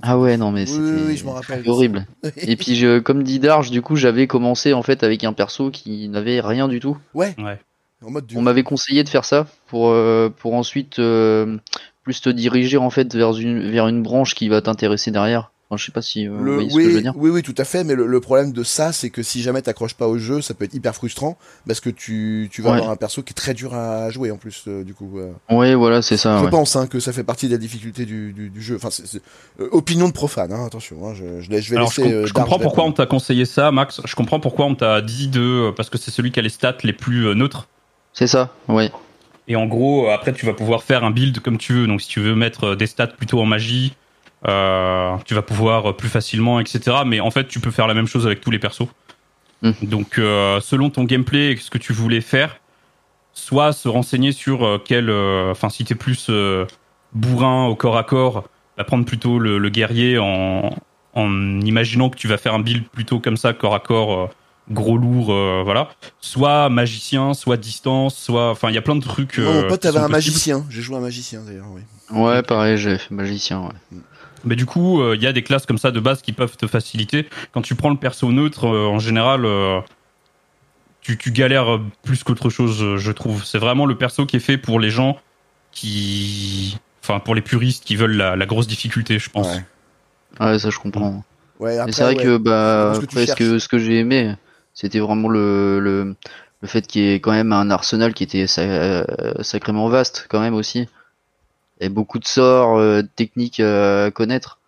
Ah 0.00 0.18
ouais, 0.18 0.36
non 0.36 0.50
mais 0.50 0.66
c'était 0.66 0.82
oui, 0.82 1.22
oui, 1.24 1.68
horrible. 1.68 2.06
Et 2.36 2.56
puis 2.56 2.74
je, 2.76 2.98
comme 2.98 3.22
dit 3.22 3.38
Darge, 3.38 3.70
du 3.70 3.82
coup, 3.82 3.96
j'avais 3.96 4.26
commencé 4.26 4.72
en 4.72 4.82
fait 4.82 5.02
avec 5.04 5.24
un 5.24 5.32
perso 5.32 5.70
qui 5.70 6.08
n'avait 6.08 6.40
rien 6.40 6.68
du 6.68 6.80
tout. 6.80 6.96
Ouais, 7.14 7.34
Ouais. 7.38 7.58
en 8.04 8.10
mode 8.10 8.26
du. 8.26 8.36
On 8.36 8.42
m'avait 8.42 8.64
conseillé 8.64 9.04
de 9.04 9.08
faire 9.08 9.24
ça 9.24 9.46
pour 9.68 9.90
euh, 9.90 10.28
pour 10.28 10.54
ensuite 10.54 10.98
euh, 10.98 11.58
plus 12.02 12.20
te 12.20 12.30
diriger 12.30 12.78
en 12.78 12.90
fait 12.90 13.14
vers 13.14 13.36
une 13.38 13.70
vers 13.70 13.86
une 13.88 14.02
branche 14.02 14.34
qui 14.34 14.48
va 14.48 14.60
t'intéresser 14.60 15.10
derrière. 15.10 15.52
Enfin, 15.72 15.78
je 15.78 15.86
sais 15.86 15.92
pas 15.92 16.02
si 16.02 16.26
euh, 16.28 16.30
vous 16.36 16.44
Le, 16.44 16.52
voyez 16.54 16.68
ce 16.68 16.74
oui, 16.76 16.82
que 16.84 16.90
je 16.90 16.94
veux 16.96 17.00
dire. 17.02 17.12
oui, 17.16 17.30
oui, 17.30 17.42
tout 17.42 17.54
à 17.56 17.64
fait, 17.64 17.82
mais 17.82 17.94
le, 17.94 18.06
le 18.06 18.20
problème 18.20 18.52
de 18.52 18.62
ça, 18.62 18.92
c'est 18.92 19.08
que 19.08 19.22
si 19.22 19.40
jamais 19.40 19.62
t'accroches 19.62 19.94
pas 19.94 20.06
au 20.06 20.18
jeu, 20.18 20.42
ça 20.42 20.52
peut 20.52 20.66
être 20.66 20.74
hyper 20.74 20.94
frustrant, 20.94 21.38
parce 21.66 21.80
que 21.80 21.88
tu, 21.88 22.50
tu 22.52 22.60
vas 22.60 22.72
Ouais. 22.72 22.76
avoir 22.76 22.90
un 22.92 22.96
perso 22.96 23.22
qui 23.22 23.30
est 23.30 23.34
très 23.34 23.54
dur 23.54 23.72
à 23.72 24.10
jouer 24.10 24.30
en 24.30 24.36
plus, 24.36 24.64
euh, 24.68 24.84
du 24.84 24.92
coup. 24.92 25.18
euh. 25.18 25.32
Ouais, 25.50 25.74
voilà, 25.74 26.02
c'est 26.02 26.18
ça. 26.18 26.38
je 26.40 26.44
ouais. 26.44 26.50
pense 26.50 26.76
hein, 26.76 26.86
que 26.86 27.00
ça 27.00 27.14
fait 27.14 27.24
partie 27.24 27.46
de 27.46 27.52
la 27.52 27.58
difficulté 27.58 28.04
du, 28.04 28.34
du, 28.34 28.50
du 28.50 28.60
jeu. 28.60 28.76
Enfin, 28.76 28.90
c'est, 28.90 29.22
euh, 29.60 29.68
opinion 29.72 30.08
de 30.08 30.12
profane, 30.12 30.52
hein, 30.52 30.66
attention, 30.66 31.08
hein, 31.08 31.14
je, 31.14 31.40
je, 31.40 31.48
vais 31.70 31.76
Alors, 31.76 31.90
je, 31.90 32.02
com- 32.02 32.10
euh, 32.12 32.26
je 32.26 32.34
comprends 32.34 32.58
pourquoi 32.58 32.84
on 32.84 32.92
t'a 32.92 33.06
conseillé 33.06 33.46
ça, 33.46 33.72
Max. 33.72 34.02
Je 34.04 34.14
comprends 34.14 34.40
pourquoi 34.40 34.66
on 34.66 34.74
t'a 34.74 35.00
dit 35.00 35.28
de. 35.28 35.70
Parce 35.74 35.88
que 35.88 35.96
c'est 35.96 36.10
celui 36.10 36.32
qui 36.32 36.38
a 36.38 36.42
les 36.42 36.50
stats 36.50 36.76
les 36.82 36.92
plus 36.92 37.28
euh, 37.28 37.34
neutres. 37.34 37.66
C'est 38.12 38.26
ça. 38.26 38.52
Ouais. 38.68 38.90
Et 39.48 39.56
en 39.56 39.64
gros, 39.66 40.06
euh, 40.06 40.12
après, 40.12 40.32
tu 40.34 40.44
vas 40.44 40.52
pouvoir 40.52 40.82
faire 40.82 41.02
un 41.02 41.10
build 41.10 41.40
comme 41.40 41.56
tu 41.56 41.72
veux. 41.72 41.86
Donc, 41.86 42.02
si 42.02 42.08
tu 42.08 42.20
veux 42.20 42.34
mettre 42.34 42.64
euh, 42.64 42.76
des 42.76 42.86
stats 42.86 43.06
plutôt 43.06 43.40
en 43.40 43.46
magie, 43.46 43.94
euh, 44.48 45.16
tu 45.24 45.34
vas 45.34 45.42
pouvoir 45.42 45.96
plus 45.96 46.08
facilement, 46.08 46.60
etc. 46.60 46.98
Mais 47.06 47.20
en 47.20 47.30
fait, 47.30 47.48
tu 47.48 47.60
peux 47.60 47.70
faire 47.70 47.86
la 47.86 47.94
même 47.94 48.06
chose 48.06 48.26
avec 48.26 48.40
tous 48.40 48.50
les 48.50 48.58
persos. 48.58 48.88
Hmm. 49.62 49.72
Donc, 49.82 50.18
euh, 50.18 50.60
selon 50.60 50.90
ton 50.90 51.04
gameplay 51.04 51.52
et 51.52 51.56
ce 51.56 51.70
que 51.70 51.78
tu 51.78 51.92
voulais 51.92 52.20
faire, 52.20 52.56
soit 53.32 53.72
se 53.72 53.88
renseigner 53.88 54.32
sur 54.32 54.64
euh, 54.66 54.78
quel, 54.84 55.08
euh, 55.08 55.52
enfin, 55.52 55.68
si 55.68 55.84
t'es 55.84 55.94
plus 55.94 56.26
euh, 56.30 56.66
bourrin 57.12 57.66
au 57.66 57.76
corps 57.76 57.96
à 57.96 58.02
corps, 58.04 58.44
bah, 58.76 58.84
prendre 58.84 59.04
plutôt 59.04 59.38
le, 59.38 59.58
le 59.58 59.68
guerrier 59.70 60.18
en, 60.18 60.74
en 61.14 61.60
imaginant 61.60 62.10
que 62.10 62.16
tu 62.16 62.26
vas 62.26 62.38
faire 62.38 62.54
un 62.54 62.58
build 62.60 62.88
plutôt 62.88 63.20
comme 63.20 63.36
ça, 63.36 63.52
corps 63.52 63.74
à 63.74 63.80
corps, 63.80 64.12
euh, 64.12 64.26
gros 64.70 64.96
lourd, 64.98 65.32
euh, 65.32 65.62
voilà. 65.64 65.90
Soit 66.20 66.68
magicien, 66.68 67.32
soit 67.32 67.56
distance, 67.56 68.16
soit, 68.16 68.50
enfin, 68.50 68.68
il 68.68 68.74
y 68.74 68.78
a 68.78 68.82
plein 68.82 68.96
de 68.96 69.02
trucs. 69.04 69.38
Mon 69.38 69.68
pote 69.68 69.84
avait 69.84 69.98
un 69.98 70.00
possibles. 70.02 70.12
magicien. 70.12 70.66
J'ai 70.70 70.82
joué 70.82 70.96
un 70.96 71.00
magicien 71.00 71.42
d'ailleurs, 71.46 71.66
oui. 71.70 71.82
Ouais, 72.10 72.42
pareil, 72.42 72.76
j'avais 72.76 72.98
fait 72.98 73.14
magicien. 73.14 73.60
Ouais. 73.60 73.98
Mais 74.44 74.56
du 74.56 74.66
coup, 74.66 75.00
euh, 75.00 75.14
il 75.16 75.22
y 75.22 75.26
a 75.26 75.32
des 75.32 75.42
classes 75.42 75.66
comme 75.66 75.78
ça 75.78 75.90
de 75.90 76.00
base 76.00 76.22
qui 76.22 76.32
peuvent 76.32 76.56
te 76.56 76.66
faciliter. 76.66 77.28
Quand 77.52 77.62
tu 77.62 77.74
prends 77.74 77.90
le 77.90 77.96
perso 77.96 78.30
neutre, 78.32 78.66
euh, 78.66 78.86
en 78.86 78.98
général, 78.98 79.44
euh, 79.44 79.80
tu, 81.00 81.18
tu 81.18 81.30
galères 81.32 81.80
plus 82.02 82.22
qu'autre 82.24 82.50
chose, 82.50 82.82
euh, 82.82 82.96
je 82.96 83.12
trouve. 83.12 83.44
C'est 83.44 83.58
vraiment 83.58 83.86
le 83.86 83.96
perso 83.96 84.26
qui 84.26 84.36
est 84.36 84.40
fait 84.40 84.58
pour 84.58 84.80
les 84.80 84.90
gens 84.90 85.18
qui, 85.72 86.78
enfin, 87.02 87.18
pour 87.18 87.34
les 87.34 87.40
puristes 87.40 87.84
qui 87.84 87.96
veulent 87.96 88.16
la, 88.16 88.36
la 88.36 88.46
grosse 88.46 88.66
difficulté, 88.66 89.18
je 89.18 89.30
pense. 89.30 89.48
Ouais. 89.48 89.64
Ouais, 90.40 90.58
ça 90.58 90.70
je 90.70 90.78
comprends. 90.78 91.24
Ouais, 91.60 91.78
c'est 91.90 92.02
vrai 92.02 92.16
ouais. 92.16 92.22
que 92.22 92.36
bah 92.38 92.92
ce 92.94 93.00
que 93.00 93.04
après, 93.04 93.26
ce 93.26 93.34
que 93.34 93.58
ce 93.58 93.68
que 93.68 93.78
j'ai 93.78 93.98
aimé, 93.98 94.34
c'était 94.74 94.98
vraiment 94.98 95.28
le, 95.28 95.78
le 95.80 96.16
le 96.60 96.68
fait 96.68 96.86
qu'il 96.86 97.02
y 97.02 97.12
ait 97.12 97.20
quand 97.20 97.32
même 97.32 97.52
un 97.52 97.70
arsenal 97.70 98.14
qui 98.14 98.24
était 98.24 98.46
sa- 98.46 98.62
euh, 98.62 99.04
sacrément 99.42 99.88
vaste 99.88 100.26
quand 100.28 100.40
même 100.40 100.54
aussi. 100.54 100.88
Avait 101.82 101.88
beaucoup 101.88 102.18
de 102.20 102.24
sorts, 102.26 102.76
euh, 102.78 103.02
de 103.02 103.08
techniques 103.08 103.58
euh, 103.60 104.06
à 104.06 104.10
connaître. 104.12 104.60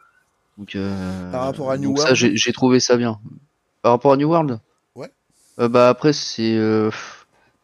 Donc, 0.58 0.74
euh, 0.74 1.30
Par 1.30 1.44
rapport 1.44 1.70
à 1.70 1.78
New 1.78 1.88
donc 1.90 1.98
ça, 1.98 2.04
World 2.06 2.16
j'ai 2.16 2.36
j'ai 2.36 2.52
trouvé 2.52 2.80
ça 2.80 2.96
bien. 2.96 3.18
Par 3.82 3.92
rapport 3.92 4.12
à 4.12 4.16
New 4.16 4.28
World 4.28 4.58
Ouais. 4.96 5.10
Euh, 5.60 5.68
bah 5.68 5.88
après 5.88 6.12
c'est 6.12 6.54
euh, 6.56 6.90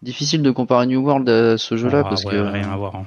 difficile 0.03 0.43
de 0.43 0.51
comparer 0.53 0.87
New 0.87 1.01
World 1.05 1.29
à 1.29 1.59
ce 1.59 1.77
jeu-là 1.77 2.03
Ah, 2.05 2.09
parce 2.09 2.25
ouais, 2.25 2.33
que 2.33 2.37
rien 2.37 2.71
à 2.71 2.77
voir. 2.77 2.95
hein. 2.95 3.07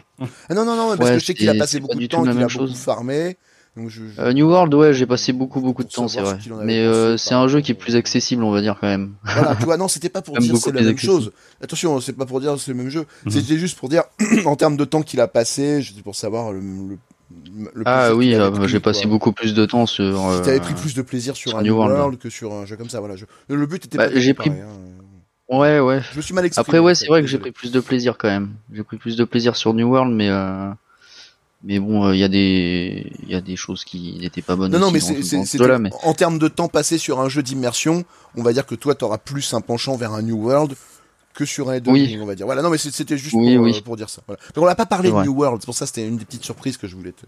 Ah 0.50 0.54
non, 0.54 0.66
non, 0.66 0.76
non, 0.76 0.88
parce 0.98 1.00
Ouais, 1.00 1.14
que 1.16 1.20
je 1.20 1.26
sais 1.26 1.34
qu'il 1.34 1.50
a 1.50 1.54
passé 1.56 1.80
beaucoup 1.80 1.96
pas 1.96 2.02
de 2.02 2.08
temps, 2.08 2.24
qu'il 2.24 2.30
a 2.32 2.34
beaucoup 2.34 2.50
chose. 2.50 2.76
farmé. 2.76 3.38
Donc 3.76 3.90
je, 3.90 4.04
je- 4.08 4.22
euh, 4.22 4.34
New 4.34 4.48
World, 4.48 4.74
ouais, 4.76 4.94
j'ai 4.94 5.06
passé 5.08 5.34
beaucoup 5.34 5.60
beaucoup 5.60 5.84
de 5.84 5.90
temps, 5.90 6.08
c'est 6.08 6.22
vrai. 6.22 6.38
ce 6.40 6.50
Mais 6.64 6.80
euh, 6.80 7.18
c'est 7.18 7.34
un 7.34 7.48
jeu 7.48 7.60
qui 7.62 7.72
est 7.72 7.76
plus 7.76 7.96
accessible, 7.96 8.44
on 8.44 8.52
va 8.52 8.62
dire 8.62 8.78
quand 8.80 8.88
même. 8.88 9.14
Voilà, 9.24 9.56
tu 9.60 9.66
vois, 9.66 9.78
non, 9.78 9.88
c'était 9.88 10.10
pas 10.10 10.22
pour 10.22 10.38
dire 10.38 10.56
c'est 10.58 10.72
la 10.72 10.82
même 10.82 10.90
accessible. 10.92 11.12
chose. 11.14 11.32
Attention, 11.62 12.00
c'est 12.00 12.14
pas 12.14 12.26
pour 12.28 12.40
dire 12.40 12.60
c'est 12.60 12.72
le 12.72 12.78
même 12.78 12.90
jeu. 12.90 13.06
Mhm. 13.26 13.32
C'était 13.32 13.58
juste 13.58 13.78
pour 13.80 13.90
dire, 13.90 14.04
en 14.46 14.56
termes 14.56 14.78
de 14.78 14.86
temps 14.86 15.02
qu'il 15.02 15.20
a 15.22 15.28
passé, 15.28 15.82
c'était 15.82 16.04
pour 16.04 16.16
savoir 16.16 16.52
le, 16.52 16.60
le, 16.60 16.98
le 17.74 17.84
Ah 17.86 18.14
oui, 18.14 18.36
euh, 18.36 18.52
pris, 18.52 18.68
j'ai 18.68 18.80
passé 18.80 19.08
beaucoup 19.08 19.32
plus 19.32 19.56
de 19.56 19.66
temps 19.66 19.88
sur. 19.88 20.04
Si 20.18 20.24
euh, 20.24 20.42
t'avais 20.44 20.60
pris 20.60 20.76
plus 20.76 20.94
de 20.94 21.02
plaisir 21.02 21.36
sur 21.36 21.50
sur 21.52 21.60
un 21.60 21.64
New 21.64 21.74
World. 21.76 21.96
World 21.98 22.20
que 22.20 22.30
sur 22.30 22.54
un 22.54 22.68
jeu 22.68 22.76
comme 22.78 22.90
ça, 22.90 23.00
voilà. 23.00 23.16
Je... 23.16 23.26
Le 23.50 23.66
but 23.66 23.84
était 23.86 23.98
Bah, 23.98 24.08
j'ai 24.14 24.36
pris- 24.36 24.52
hein. 24.52 24.68
Ouais, 25.50 25.80
ouais. 25.80 26.02
Je 26.12 26.18
me 26.18 26.22
suis 26.22 26.34
mal 26.34 26.46
exprimé. 26.46 26.64
Après, 26.68 26.80
ouais, 26.80 26.96
c'est 26.96 27.08
vrai 27.08 27.22
que 27.22 27.28
j'ai 27.28 27.38
pris 27.38 27.52
plus 27.52 27.72
de 27.72 27.80
plaisir 27.80 28.18
quand 28.18 28.30
même. 28.30 28.52
J'ai 28.72 28.84
pris 28.84 28.98
plus 28.98 29.18
de 29.18 29.24
plaisir 29.24 29.56
sur 29.56 29.74
New 29.74 29.88
World, 29.90 30.14
mais 30.14 30.30
euh, 30.30 30.70
mais 31.64 31.80
bon, 31.80 32.12
il 32.12 32.20
y 32.20 32.24
a 32.24 32.28
des 32.28 33.12
il 33.24 33.30
y 33.30 33.36
a 33.36 33.42
des 33.42 33.56
choses 33.56 33.84
qui 33.86 34.18
n'étaient 34.20 34.42
pas 34.42 34.56
bonnes. 34.56 34.72
Non, 34.72 34.80
non, 34.80 34.92
mais 34.92 35.00
c'est, 35.00 35.16
mais 35.80 35.90
en 36.04 36.14
termes 36.14 36.40
de 36.40 36.48
temps 36.48 36.68
passé 36.68 36.98
sur 36.98 37.20
un 37.20 37.30
jeu 37.30 37.42
d'immersion, 37.44 38.04
on 38.36 38.44
va 38.44 38.54
dire 38.54 38.66
que 38.66 38.76
toi, 38.76 38.96
t'auras 38.96 39.18
plus 39.18 39.54
un 39.54 39.62
penchant 39.62 39.96
vers 39.96 40.14
un 40.14 40.22
New 40.22 40.36
World 40.46 40.74
que 41.34 41.46
sur 41.46 41.70
un 41.70 41.74
Elden 41.74 41.94
Oui. 41.94 42.06
Ring, 42.06 42.22
on 42.22 42.28
va 42.28 42.36
dire. 42.36 42.46
Voilà, 42.46 42.62
non, 42.62 42.70
mais 42.70 42.78
c'était 42.78 43.18
juste 43.18 43.34
Oui, 43.34 43.56
pour, 43.56 43.66
oui. 43.66 43.76
euh, 43.76 43.82
pour 43.82 43.96
dire 43.98 44.08
ça. 44.10 44.22
Voilà. 44.28 44.40
Donc, 44.54 44.64
on 44.66 44.68
n'a 44.68 44.76
pas 44.76 44.86
parlé 44.86 45.10
de. 45.10 45.16
New 45.16 45.34
World, 45.34 45.62
c'est 45.62 45.66
pour 45.66 45.74
ça 45.74 45.86
que 45.86 45.90
c'était 45.96 46.08
une 46.08 46.18
des 46.18 46.26
petites 46.26 46.44
surprises 46.44 46.78
que 46.78 46.88
je 46.88 46.96
voulais 46.96 47.12
te, 47.14 47.26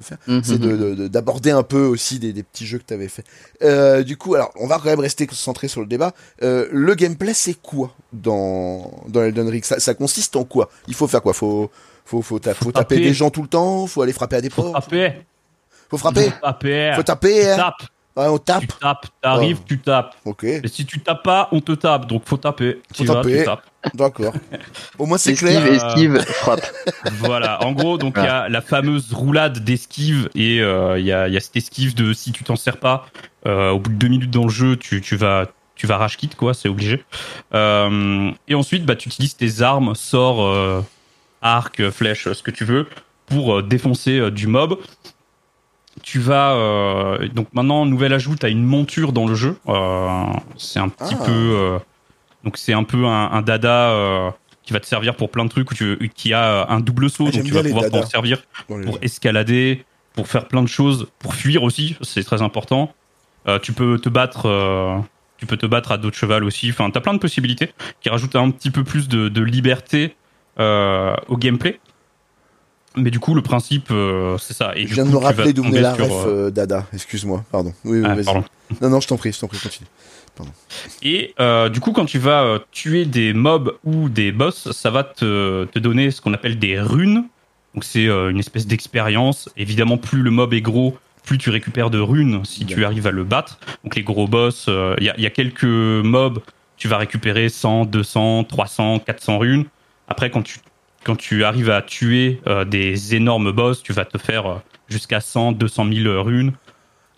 te 0.00 0.06
faire. 0.06 0.18
Mhm. 0.28 0.42
C'est 0.44 0.58
de, 0.58 0.76
de- 0.76 0.94
de- 0.94 1.08
d'aborder 1.08 1.50
un 1.50 1.64
peu 1.64 1.84
aussi 1.84 2.20
des, 2.20 2.32
des 2.32 2.44
petits 2.44 2.66
jeux 2.66 2.78
que 2.78 2.84
tu 2.86 2.94
avais 2.94 3.08
fait. 3.08 3.24
Euh, 3.64 4.04
du 4.04 4.16
coup, 4.16 4.36
alors, 4.36 4.52
on 4.60 4.68
va 4.68 4.76
quand 4.76 4.84
même 4.84 5.00
rester 5.00 5.26
centré 5.32 5.66
sur 5.66 5.80
le 5.80 5.88
débat. 5.88 6.12
Euh, 6.44 6.68
le 6.70 6.94
gameplay, 6.94 7.34
c'est 7.34 7.54
quoi 7.60 7.92
dans, 8.12 8.92
dans 9.08 9.22
Elden 9.24 9.48
Ring? 9.48 9.64
Ça, 9.64 9.80
ça 9.80 9.94
consiste 9.94 10.36
en 10.36 10.44
quoi? 10.44 10.70
Il 10.86 10.94
faut 10.94 11.08
faire 11.08 11.22
quoi? 11.22 11.32
Faut, 11.32 11.68
faut, 12.08 12.22
faut, 12.22 12.38
ta- 12.38 12.54
faut 12.54 12.72
taper 12.72 12.94
taper. 12.96 13.00
des 13.08 13.12
gens 13.14 13.30
tout 13.30 13.42
le 13.42 13.48
temps 13.48 13.86
Faut 13.86 14.00
aller 14.02 14.12
frapper 14.14 14.36
à 14.36 14.40
des 14.40 14.50
Faut 14.50 14.62
portes 14.72 14.84
taper. 14.84 15.12
Faut 15.90 15.98
frapper 15.98 16.30
Faut 16.30 16.40
taper. 16.42 16.92
Faut 16.96 17.02
taper 17.02 17.40
Tu 17.42 17.46
hein 17.48 17.56
tapes. 17.56 17.82
Ouais, 18.16 18.26
on 18.26 18.38
tape 18.38 18.62
Tu 18.62 18.66
tapes. 18.80 19.06
T'arrives, 19.22 19.58
Oh. 19.60 19.64
tu 19.68 19.78
tapes. 19.78 20.16
Ok, 20.24 20.42
Et 20.44 20.62
si 20.66 20.84
tu 20.84 20.98
tapes 21.00 21.22
pas, 21.22 21.48
on 21.52 21.60
te 21.60 21.70
tape. 21.72 22.06
Donc 22.06 22.22
faut 22.24 22.36
taper. 22.36 22.80
Faut 22.96 23.04
Tu 23.04 23.06
taper. 23.06 23.44
d'accord. 23.94 24.32
Au 24.98 25.06
moins, 25.06 25.18
c'est 25.18 25.32
esquive, 25.32 25.48
clair. 25.50 25.66
esquive, 25.72 26.18
frappe. 26.24 26.66
Voilà, 27.20 27.62
en 27.64 27.72
gros, 27.72 27.96
donc 27.98 28.14
il 28.16 28.24
y 28.24 28.26
a 28.26 28.48
la 28.48 28.60
fameuse 28.60 29.12
roulade 29.12 29.58
d'esquive 29.62 30.28
et 30.34 30.60
euh, 30.60 30.98
il 30.98 31.04
y, 31.06 31.12
a, 31.12 31.28
il 31.28 31.34
y 31.34 31.36
a 31.36 31.40
cette 31.40 31.56
esquive 31.56 31.94
de 31.94 32.12
si 32.12 32.32
tu 32.32 32.42
t'en 32.42 32.56
sers 32.56 32.78
pas, 32.78 33.06
euh, 33.46 33.70
au 33.70 33.78
bout 33.78 33.90
de 33.90 33.96
deux 33.96 34.08
minutes 34.08 34.30
dans 34.32 34.44
le 34.44 34.48
jeu, 34.50 34.76
tu, 34.76 35.00
tu 35.00 35.14
vas 35.16 35.46
tu 35.76 35.86
vas 35.86 35.96
rage 35.96 36.16
kit 36.16 36.28
quoi, 36.30 36.54
c'est 36.54 36.68
obligé. 36.68 37.04
Euh, 37.54 38.32
et 38.48 38.54
ensuite, 38.56 38.84
bah 38.84 38.96
tu 38.96 39.08
utilises 39.08 39.36
tes 39.36 39.62
armes, 39.62 39.94
sorts, 39.94 40.42
euh, 40.44 40.82
arc, 41.42 41.90
flèche, 41.90 42.30
ce 42.32 42.42
que 42.42 42.50
tu 42.50 42.64
veux, 42.64 42.86
pour 43.26 43.58
euh, 43.58 43.62
défoncer 43.62 44.18
euh, 44.18 44.30
du 44.30 44.46
mob. 44.46 44.78
Tu 46.02 46.20
vas 46.20 46.52
euh, 46.52 47.26
donc 47.28 47.48
maintenant 47.52 47.84
nouvel 47.84 48.12
ajout, 48.12 48.36
t'as 48.36 48.50
une 48.50 48.62
monture 48.64 49.12
dans 49.12 49.26
le 49.26 49.34
jeu. 49.34 49.56
Euh, 49.68 50.24
c'est 50.56 50.78
un 50.78 50.88
petit 50.88 51.16
Ah. 51.20 51.24
peu 51.24 51.32
euh, 51.32 51.78
donc 52.44 52.56
c'est 52.56 52.72
un 52.72 52.84
peu 52.84 53.04
un, 53.04 53.30
un 53.32 53.42
dada. 53.42 54.32
qui 54.62 54.72
va 54.74 54.80
te 54.80 54.86
servir 54.86 55.16
pour 55.16 55.30
plein 55.30 55.44
de 55.46 55.50
trucs, 55.50 55.70
où 55.70 55.74
tu, 55.74 56.10
qui 56.14 56.34
a 56.34 56.66
un 56.68 56.80
double 56.80 57.08
saut, 57.08 57.24
Ah, 57.28 57.30
donc 57.32 57.42
tu 57.44 57.52
vas 57.52 57.62
pouvoir 57.62 57.88
t'en 57.90 58.04
servir 58.06 58.42
pour 58.66 58.98
escalader, 59.00 59.82
pour 60.12 60.28
faire 60.28 60.46
plein 60.46 60.62
de 60.62 60.68
choses, 60.68 61.08
pour 61.18 61.34
fuir 61.34 61.62
aussi, 61.62 61.96
c'est 62.02 62.22
très 62.22 62.42
important. 62.42 62.92
Tu 63.62 63.72
peux 63.72 63.98
te 63.98 64.10
battre, 64.10 65.02
tu 65.38 65.46
peux 65.46 65.56
te 65.56 65.64
battre 65.64 65.90
à 65.90 65.96
dos 65.96 66.10
de 66.10 66.14
cheval 66.14 66.44
aussi. 66.44 66.68
Enfin, 66.68 66.90
t'as 66.90 67.00
plein 67.00 67.14
de 67.14 67.18
possibilités 67.18 67.70
qui 68.02 68.10
rajoutent 68.10 68.36
un 68.36 68.50
petit 68.50 68.70
peu 68.70 68.84
plus 68.84 69.08
de, 69.08 69.30
de 69.30 69.40
liberté 69.42 70.14
au 70.58 71.36
gameplay. 71.36 71.80
Mais 72.96 73.10
du 73.10 73.20
coup, 73.20 73.34
le 73.34 73.42
principe, 73.42 73.88
euh, 73.90 74.38
c'est 74.38 74.54
ça. 74.54 74.72
Et 74.74 74.86
Je 74.86 74.94
viens 74.94 75.04
de 75.04 75.10
me 75.10 75.18
rappeler 75.18 75.52
d'où 75.52 75.62
venait 75.62 75.80
la 75.80 75.94
sur, 75.94 76.04
ref 76.04 76.26
euh, 76.26 76.46
euh, 76.46 76.50
Dada. 76.50 76.86
Excuse-moi, 76.92 77.44
pardon. 77.52 77.72
Oui, 77.84 78.00
oui, 78.00 78.06
ah, 78.08 78.16
pardon. 78.24 78.44
Non, 78.80 78.90
non, 78.90 79.00
je 79.00 79.06
t'en 79.06 79.16
prie, 79.16 79.32
je 79.32 79.38
t'en 79.38 79.46
prie, 79.46 79.58
continue. 79.58 79.88
Et 81.02 81.34
euh, 81.40 81.68
du 81.68 81.80
coup, 81.80 81.92
quand 81.92 82.04
tu 82.04 82.18
vas 82.18 82.42
euh, 82.44 82.58
tuer 82.70 83.04
des 83.04 83.32
mobs 83.32 83.74
ou 83.84 84.08
des 84.08 84.32
boss, 84.32 84.70
ça 84.72 84.90
va 84.90 85.04
te, 85.04 85.64
te 85.64 85.78
donner 85.78 86.10
ce 86.10 86.20
qu'on 86.20 86.34
appelle 86.34 86.58
des 86.58 86.78
runes. 86.80 87.24
Donc 87.74 87.84
c'est 87.84 88.06
euh, 88.06 88.30
une 88.30 88.38
espèce 88.38 88.66
d'expérience. 88.66 89.48
Évidemment, 89.56 89.98
plus 89.98 90.22
le 90.22 90.30
mob 90.30 90.54
est 90.54 90.60
gros, 90.60 90.96
plus 91.24 91.38
tu 91.38 91.50
récupères 91.50 91.90
de 91.90 91.98
runes 91.98 92.44
si 92.44 92.66
tu 92.66 92.84
arrives 92.84 93.06
à 93.06 93.10
le 93.10 93.24
battre. 93.24 93.58
Donc 93.84 93.96
les 93.96 94.02
gros 94.02 94.26
boss, 94.26 94.66
euh, 94.68 94.94
il 94.98 95.04
y, 95.04 95.10
a, 95.10 95.14
il 95.16 95.22
y 95.22 95.26
a 95.26 95.30
quelques 95.30 95.64
mobs, 95.64 96.40
tu 96.76 96.88
vas 96.88 96.98
récupérer 96.98 97.48
100, 97.48 97.86
200, 97.86 98.44
300, 98.44 99.00
400 99.00 99.38
runes. 99.38 99.64
Après, 100.08 100.30
quand 100.30 100.42
tu, 100.42 100.58
quand 101.04 101.16
tu 101.16 101.44
arrives 101.44 101.70
à 101.70 101.82
tuer 101.82 102.40
euh, 102.46 102.64
des 102.64 103.14
énormes 103.14 103.52
boss, 103.52 103.82
tu 103.82 103.92
vas 103.92 104.04
te 104.04 104.18
faire 104.18 104.46
euh, 104.46 104.54
jusqu'à 104.88 105.20
100, 105.20 105.52
200 105.52 105.86
000 105.92 106.22
runes. 106.22 106.52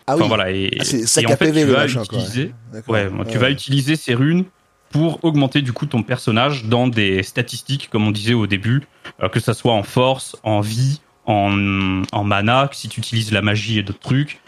Ah 0.07 0.15
Enfin 0.15 0.23
oui, 0.23 0.27
voilà, 0.27 0.51
et, 0.51 0.77
Ah, 0.79 0.83
c'est 0.83 1.23
et 1.23 1.25
en 1.25 1.29
fait, 1.29 1.51
PV, 1.51 1.61
tu 1.61 1.67
vas 1.71 1.85
utiliser... 1.87 2.53
Ouais, 2.87 3.09
tu 3.29 3.37
vas 3.37 3.49
utiliser 3.49 3.95
ces 3.95 4.13
runes 4.13 4.45
pour 4.91 5.23
augmenter 5.23 5.61
du 5.61 5.71
coup 5.71 5.85
ton 5.85 6.03
personnage 6.03 6.65
dans 6.65 6.87
des 6.87 7.23
statistiques, 7.23 7.89
comme 7.89 8.05
on 8.05 8.11
disait 8.11 8.33
au 8.33 8.45
début, 8.45 8.83
euh, 9.23 9.29
que 9.29 9.39
ça 9.39 9.53
soit 9.53 9.73
en 9.73 9.83
force, 9.83 10.35
en 10.43 10.59
vie, 10.59 10.99
en, 11.25 12.03
en 12.11 12.23
mana, 12.23 12.69
si 12.73 12.89
tu 12.89 12.99
utilises 12.99 13.31
la 13.31 13.41
magie 13.41 13.79
et 13.79 13.83
d'autres 13.83 13.99
trucs. 13.99 14.41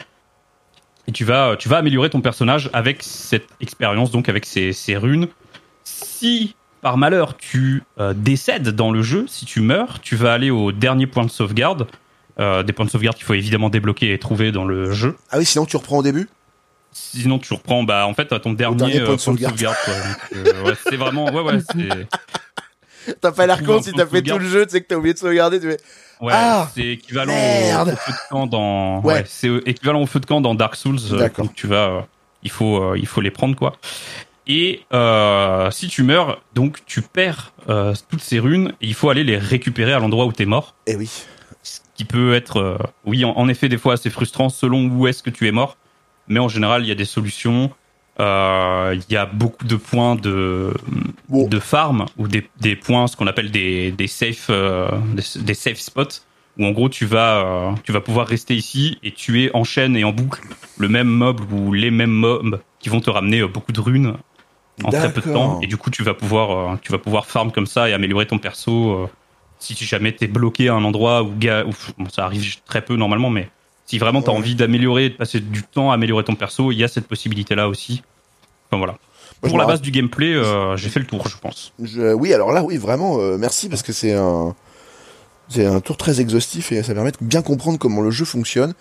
Et 1.06 1.12
tu 1.12 1.24
vas, 1.24 1.56
tu 1.56 1.68
vas 1.68 1.78
améliorer 1.78 2.10
ton 2.10 2.20
personnage 2.20 2.70
avec 2.72 3.02
cette 3.02 3.48
expérience, 3.60 4.10
donc 4.10 4.28
avec 4.28 4.44
ces, 4.44 4.72
ces 4.72 4.96
runes. 4.96 5.28
Si 5.84 6.54
par 6.84 6.98
malheur 6.98 7.38
tu 7.38 7.82
euh, 7.98 8.12
décèdes 8.14 8.68
dans 8.68 8.92
le 8.92 9.00
jeu, 9.00 9.24
si 9.26 9.46
tu 9.46 9.62
meurs, 9.62 10.00
tu 10.02 10.16
vas 10.16 10.34
aller 10.34 10.50
au 10.50 10.70
dernier 10.70 11.06
point 11.06 11.24
de 11.24 11.30
sauvegarde. 11.30 11.86
Euh, 12.38 12.62
des 12.62 12.74
points 12.74 12.84
de 12.84 12.90
sauvegarde 12.90 13.16
qu'il 13.16 13.24
faut 13.24 13.32
évidemment 13.32 13.70
débloquer 13.70 14.12
et 14.12 14.18
trouver 14.18 14.52
dans 14.52 14.66
le 14.66 14.92
jeu. 14.92 15.16
Ah 15.30 15.38
oui, 15.38 15.46
sinon 15.46 15.64
tu 15.64 15.78
reprends 15.78 15.98
au 15.98 16.02
début? 16.02 16.28
Sinon, 16.92 17.38
tu 17.38 17.54
reprends, 17.54 17.84
bah, 17.84 18.06
en 18.06 18.12
fait, 18.12 18.32
à 18.32 18.38
ton 18.38 18.52
dernier, 18.52 18.76
dernier 18.76 19.00
euh, 19.00 19.06
point 19.06 19.16
de 19.16 19.22
point 19.22 19.32
de 19.34 19.38
sauvegarde. 19.38 19.76
ouais, 20.66 20.74
c'est 20.86 20.96
vraiment, 20.96 21.24
ouais, 21.32 21.40
ouais, 21.42 21.58
c'est, 21.72 23.14
T'as 23.20 23.32
pas 23.32 23.46
l'air 23.46 23.62
con 23.64 23.80
si 23.80 23.92
t'as 23.92 24.06
fait 24.06 24.20
tout 24.20 24.38
le 24.38 24.46
jeu, 24.46 24.66
tu 24.66 24.72
sais 24.72 24.80
que 24.82 24.86
t'as 24.86 24.96
oublié 24.96 25.14
de 25.14 25.18
sauvegarder, 25.18 25.60
tu 25.60 25.68
fais 25.70 25.80
ouais, 26.20 26.32
Ah, 26.36 26.68
c'est 26.74 26.86
équivalent 26.86 27.32
au, 27.32 27.36
merde. 27.36 27.88
au 27.88 27.96
feu 27.96 28.12
de 28.12 28.28
camp 28.28 28.46
dans, 28.46 29.00
Ouais. 29.00 29.14
ouais, 29.14 29.24
c'est 29.26 29.48
équivalent 29.64 30.02
au 30.02 30.06
feu 30.06 30.20
de 30.20 30.26
camp 30.26 30.40
dans 30.42 30.54
Dark 30.54 30.76
Souls. 30.76 30.98
D'accord. 31.12 31.46
Donc, 31.46 31.54
tu 31.54 31.66
vas, 31.66 31.88
euh, 31.88 32.00
il 32.42 32.50
faut, 32.50 32.76
euh, 32.82 32.98
il 32.98 33.06
faut 33.06 33.22
les 33.22 33.30
prendre, 33.30 33.56
quoi. 33.56 33.76
Et, 34.46 34.82
euh, 34.92 35.70
si 35.70 35.88
tu 35.88 36.02
meurs, 36.02 36.42
donc, 36.54 36.84
tu 36.86 37.00
perds, 37.02 37.52
euh, 37.68 37.94
toutes 38.10 38.20
ces 38.20 38.38
runes 38.38 38.72
et 38.82 38.86
il 38.88 38.94
faut 38.94 39.08
aller 39.08 39.24
les 39.24 39.38
récupérer 39.38 39.92
à 39.92 39.98
l'endroit 39.98 40.26
où 40.26 40.32
t'es 40.32 40.44
mort. 40.44 40.74
Eh 40.86 40.96
oui. 40.96 41.10
Ce 41.62 41.80
qui 41.94 42.04
peut 42.04 42.34
être, 42.34 42.58
euh, 42.58 42.78
oui, 43.06 43.24
en, 43.24 43.30
en 43.30 43.48
effet, 43.48 43.68
des 43.70 43.78
fois 43.78 43.94
assez 43.94 44.10
frustrant 44.10 44.50
selon 44.50 44.86
où 44.88 45.06
est-ce 45.06 45.22
que 45.22 45.30
tu 45.30 45.48
es 45.48 45.52
mort. 45.52 45.76
Mais 46.28 46.40
en 46.40 46.48
général, 46.48 46.82
il 46.82 46.88
y 46.88 46.92
a 46.92 46.94
des 46.94 47.04
solutions. 47.06 47.70
Euh, 48.20 48.94
Il 49.08 49.12
y 49.12 49.16
a 49.16 49.26
beaucoup 49.26 49.64
de 49.64 49.76
points 49.76 50.14
de, 50.14 50.72
Bon. 51.28 51.48
de 51.48 51.58
farm 51.58 52.06
ou 52.16 52.28
des, 52.28 52.46
des 52.60 52.76
points, 52.76 53.06
ce 53.06 53.16
qu'on 53.16 53.26
appelle 53.26 53.50
des, 53.50 53.90
des 53.92 54.06
safe, 54.06 54.46
euh, 54.50 54.88
des, 55.14 55.42
des 55.42 55.54
safe 55.54 55.78
spots, 55.78 56.20
où 56.58 56.64
en 56.66 56.70
gros 56.70 56.88
tu 56.88 57.06
vas, 57.06 57.44
euh, 57.44 57.72
tu 57.82 57.90
vas 57.92 58.00
pouvoir 58.00 58.26
rester 58.28 58.54
ici 58.54 58.98
et 59.02 59.10
tuer 59.12 59.50
en 59.54 59.64
chaîne 59.64 59.96
et 59.96 60.04
en 60.04 60.12
boucle 60.12 60.42
le 60.78 60.88
même 60.88 61.08
mob 61.08 61.40
ou 61.52 61.72
les 61.72 61.90
mêmes 61.90 62.12
mobs 62.12 62.60
qui 62.78 62.88
vont 62.88 63.00
te 63.00 63.10
ramener 63.10 63.40
euh, 63.40 63.48
beaucoup 63.48 63.72
de 63.72 63.80
runes. 63.80 64.14
En 64.82 64.90
très 64.90 65.12
peu 65.12 65.20
de 65.20 65.32
temps. 65.32 65.60
Et 65.62 65.66
du 65.66 65.76
coup, 65.76 65.90
tu 65.90 66.02
vas 66.02 66.14
pouvoir, 66.14 66.72
euh, 66.74 66.76
tu 66.82 66.90
vas 66.90 66.98
pouvoir 66.98 67.26
farm 67.26 67.52
comme 67.52 67.66
ça 67.66 67.88
et 67.88 67.92
améliorer 67.92 68.26
ton 68.26 68.38
perso. 68.38 68.90
euh, 68.92 69.06
si 69.60 69.74
tu- 69.74 69.84
jamais 69.84 70.12
t'es 70.12 70.26
bloqué 70.26 70.68
à 70.68 70.74
un 70.74 70.84
endroit 70.84 71.22
où, 71.22 71.32
ça 72.12 72.24
arrive 72.24 72.44
très 72.64 72.82
peu 72.82 72.96
normalement, 72.96 73.30
mais 73.30 73.48
si 73.86 73.98
vraiment 73.98 74.20
t'as 74.20 74.32
Ouais. 74.32 74.38
envie 74.38 74.54
d'améliorer, 74.56 75.10
de 75.10 75.14
passer 75.14 75.40
du 75.40 75.62
temps 75.62 75.90
à 75.90 75.94
améliorer 75.94 76.24
ton 76.24 76.34
perso, 76.34 76.70
il 76.72 76.76
y 76.78 76.84
a 76.84 76.88
cette 76.88 77.06
possibilité-là 77.06 77.68
aussi. 77.68 78.02
Enfin 78.68 78.78
voilà. 78.78 78.94
Moi, 79.42 79.48
Pour 79.50 79.58
la 79.58 79.66
base 79.66 79.80
du 79.80 79.90
gameplay, 79.90 80.34
euh, 80.34 80.76
j'ai 80.76 80.88
fait 80.88 81.00
le 81.00 81.06
tour, 81.06 81.26
je 81.28 81.36
pense. 81.38 81.72
Je- 81.82 82.12
oui, 82.12 82.32
alors 82.34 82.52
là, 82.52 82.62
oui, 82.62 82.76
vraiment, 82.76 83.18
euh, 83.20 83.36
merci 83.38 83.68
parce 83.68 83.82
que 83.82 83.92
c'est 83.92 84.12
un, 84.14 84.54
c'est 85.48 85.66
un 85.66 85.80
tour 85.80 85.96
très 85.96 86.20
exhaustif 86.20 86.72
et 86.72 86.82
ça 86.82 86.94
permet 86.94 87.12
de 87.12 87.16
bien 87.20 87.42
comprendre 87.42 87.78
comment 87.78 88.00
le 88.00 88.10
jeu 88.10 88.24
fonctionne. 88.24 88.74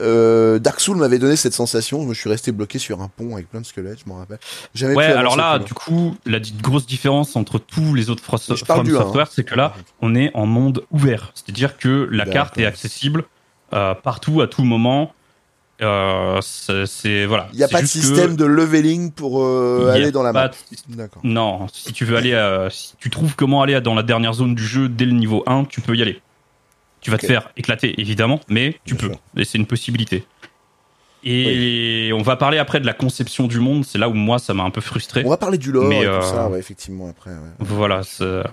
Euh, 0.00 0.58
Dark 0.58 0.80
Souls 0.80 0.96
m'avait 0.96 1.18
donné 1.18 1.36
cette 1.36 1.54
sensation. 1.54 2.02
Je 2.02 2.06
me 2.08 2.14
suis 2.14 2.28
resté 2.28 2.52
bloqué 2.52 2.78
sur 2.78 3.00
un 3.00 3.08
pont 3.08 3.34
avec 3.34 3.48
plein 3.50 3.60
de 3.60 3.66
squelettes, 3.66 4.00
je 4.04 4.08
m'en 4.08 4.16
rappelle. 4.16 4.38
Jamais 4.74 4.94
Ouais, 4.94 5.04
alors 5.06 5.36
là, 5.36 5.58
du 5.58 5.74
coup, 5.74 6.16
la 6.26 6.38
grosse 6.62 6.86
différence 6.86 7.36
entre 7.36 7.58
tous 7.58 7.94
les 7.94 8.10
autres 8.10 8.22
From 8.22 8.38
Software, 8.38 9.26
hein. 9.26 9.30
c'est 9.32 9.44
que 9.44 9.54
là, 9.54 9.74
on 10.00 10.14
est 10.14 10.30
en 10.34 10.46
monde 10.46 10.84
ouvert. 10.90 11.32
C'est-à-dire 11.34 11.78
que 11.78 12.08
la 12.10 12.24
carte 12.26 12.58
est 12.58 12.66
accessible 12.66 13.24
euh, 13.72 13.94
partout, 13.94 14.40
à 14.42 14.46
tout 14.46 14.64
moment. 14.64 15.12
Euh, 15.82 16.38
c'est 16.40 16.86
c'est- 16.86 17.26
voilà. 17.26 17.48
il 17.52 17.58
n'y 17.58 17.62
a 17.62 17.68
pas 17.68 17.78
de 17.78 17.82
que 17.82 17.88
système 17.88 18.34
de 18.34 18.46
leveling 18.46 19.12
pour 19.12 19.42
euh, 19.44 19.90
aller 19.92 20.10
dans 20.10 20.22
la 20.22 20.32
map. 20.32 20.48
de-. 20.48 21.08
Non, 21.22 21.66
si 21.70 21.92
tu 21.92 22.06
veux 22.06 22.16
aller, 22.16 22.32
à- 22.34 22.68
si 22.70 22.94
tu 22.98 23.10
trouves 23.10 23.36
comment 23.36 23.60
aller 23.60 23.78
dans 23.82 23.94
la 23.94 24.02
dernière 24.02 24.32
zone 24.32 24.54
du 24.54 24.64
jeu 24.64 24.88
dès 24.88 25.04
le 25.04 25.12
niveau 25.12 25.42
1, 25.46 25.64
tu 25.64 25.82
peux 25.82 25.94
y 25.94 26.00
aller. 26.00 26.22
Tu 27.06 27.12
vas 27.12 27.18
te 27.18 27.26
faire 27.26 27.50
éclater, 27.56 28.00
évidemment, 28.00 28.40
mais 28.48 28.80
tu 28.84 28.94
Bien 28.96 29.06
peux. 29.08 29.12
sûr. 29.14 29.22
Et 29.36 29.44
c'est 29.44 29.58
une 29.58 29.66
possibilité. 29.66 30.24
Et 31.22 32.10
on 32.12 32.22
va 32.22 32.34
parler 32.34 32.58
après 32.58 32.80
de 32.80 32.86
la 32.86 32.92
conception 32.94 33.46
du 33.46 33.60
monde. 33.60 33.84
C'est 33.84 33.96
là 33.96 34.08
où 34.08 34.12
moi, 34.12 34.40
ça 34.40 34.54
m'a 34.54 34.64
un 34.64 34.70
peu 34.70 34.80
frustré. 34.80 35.22
On 35.24 35.30
va 35.30 35.36
parler 35.36 35.56
du 35.56 35.70
lore 35.70 35.84
Mais, 35.84 36.00
et 36.02 36.06
euh, 36.06 36.18
tout 36.18 36.26
ça, 36.26 36.48
ouais, 36.48 36.58
effectivement, 36.58 37.08
après. 37.08 37.30
ouais. 37.30 37.36
Voilà, 37.60 38.00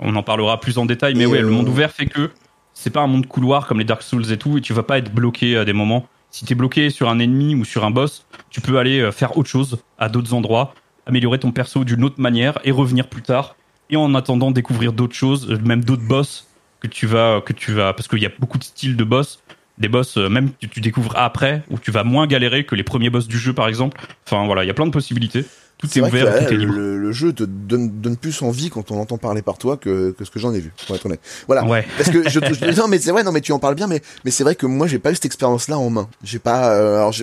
on 0.01 0.15
en 0.15 0.21
parlera 0.21 0.59
plus 0.59 0.77
en 0.77 0.85
détail, 0.85 1.15
mais 1.15 1.23
Et 1.23 1.25
ouais, 1.25 1.41
le 1.41 1.47
euh, 1.47 1.51
monde 1.51 1.67
ouvert 1.67 1.91
fait 1.91 2.05
que 2.05 2.29
c'est 2.75 2.91
pas 2.91 3.01
un 3.01 3.07
monde 3.07 3.25
couloir 3.25 3.65
comme 3.65 3.79
les 3.79 3.85
Dark 3.85 4.03
Souls 4.03 4.31
et 4.31 4.37
tout, 4.37 4.59
et 4.59 4.61
tu 4.61 4.73
vas 4.73 4.83
pas 4.83 4.99
être 4.99 5.11
bloqué 5.11 5.57
à 5.57 5.65
des 5.65 5.73
moments. 5.73 6.07
Si 6.29 6.45
t'es 6.45 6.53
bloqué 6.53 6.91
sur 6.91 7.09
un 7.09 7.17
ennemi 7.17 7.55
ou 7.55 7.65
sur 7.65 7.85
un 7.85 7.91
boss, 7.91 8.27
tu 8.51 8.61
peux 8.61 8.77
aller 8.77 8.99
euh, 8.99 9.11
faire 9.11 9.35
autre 9.35 9.49
chose 9.49 9.79
à 9.97 10.09
d'autres 10.09 10.35
endroits, 10.35 10.75
améliorer 11.07 11.39
ton 11.39 11.51
perso 11.51 11.83
d'une 11.83 12.03
autre 12.03 12.21
manière 12.21 12.59
et 12.63 12.71
revenir 12.71 13.07
plus 13.07 13.23
tard. 13.23 13.55
Et 13.89 13.97
en 13.97 14.13
attendant 14.13 14.51
découvrir 14.51 14.93
d'autres 14.93 15.15
choses, 15.15 15.47
même 15.63 15.83
d'autres 15.83 16.07
boss 16.07 16.47
que 16.83 16.87
tu 16.87 17.07
vas, 17.07 17.41
que 17.41 17.53
tu 17.53 17.71
vas, 17.71 17.93
parce 17.93 18.07
qu'il 18.07 18.19
y 18.19 18.25
a 18.25 18.31
beaucoup 18.37 18.57
de 18.57 18.63
styles 18.63 18.97
de 18.97 19.03
boss, 19.03 19.41
des 19.77 19.87
boss 19.87 20.17
euh, 20.17 20.29
même 20.29 20.51
que 20.51 20.67
tu 20.67 20.81
découvres 20.81 21.15
après 21.15 21.63
où 21.69 21.79
tu 21.79 21.91
vas 21.91 22.03
moins 22.03 22.27
galérer 22.27 22.65
que 22.65 22.75
les 22.75 22.83
premiers 22.83 23.09
boss 23.09 23.27
du 23.27 23.39
jeu 23.39 23.53
par 23.53 23.67
exemple. 23.67 23.99
Enfin 24.25 24.45
voilà, 24.45 24.63
il 24.63 24.67
y 24.67 24.69
a 24.69 24.73
plein 24.73 24.85
de 24.85 24.91
possibilités. 24.91 25.45
Tout 25.79 25.87
est, 25.87 25.89
C'est 25.93 25.99
vrai 25.99 26.11
que 26.11 26.15
ouvert, 26.15 26.47
tout 26.47 26.53
est 26.53 26.57
libre. 26.57 26.73
le, 26.75 26.97
le 26.97 27.11
jeu 27.11 27.33
te 27.33 27.43
donne, 27.43 27.89
donne 27.99 28.15
plus 28.15 28.41
envie 28.41 28.69
quand 28.69 28.89
on 28.91 28.99
entend 29.01 29.17
parler 29.17 29.41
par 29.41 29.57
toi 29.57 29.75
que, 29.75 30.11
que 30.11 30.23
ce 30.23 30.31
que 30.31 30.39
j'en 30.39 30.53
ai 30.53 30.61
vu, 30.61 30.71
pour 30.87 30.95
être 30.95 31.05
honnête. 31.05 31.19
Voilà. 31.47 31.65
Ouais. 31.65 31.85
Parce 31.97 32.09
que 32.09 32.29
je, 32.29 32.39
je- 32.71 32.79
non 32.79 32.87
mais 32.87 32.99
c'est 32.99 33.11
vrai 33.11 33.23
non 33.23 33.33
mais 33.33 33.41
tu 33.41 33.51
en 33.51 33.59
parles 33.59 33.75
bien 33.75 33.87
mais 33.87 34.01
mais 34.23 34.31
c'est 34.31 34.43
vrai 34.45 34.55
que 34.55 34.65
moi 34.65 34.87
j'ai 34.87 34.99
pas 34.99 35.11
eu 35.11 35.15
cette 35.15 35.25
expérience 35.25 35.67
là 35.67 35.77
en 35.77 35.89
main. 35.89 36.07
J'ai 36.23 36.39
pas 36.39 36.73
euh, 36.73 36.97
alors 36.99 37.13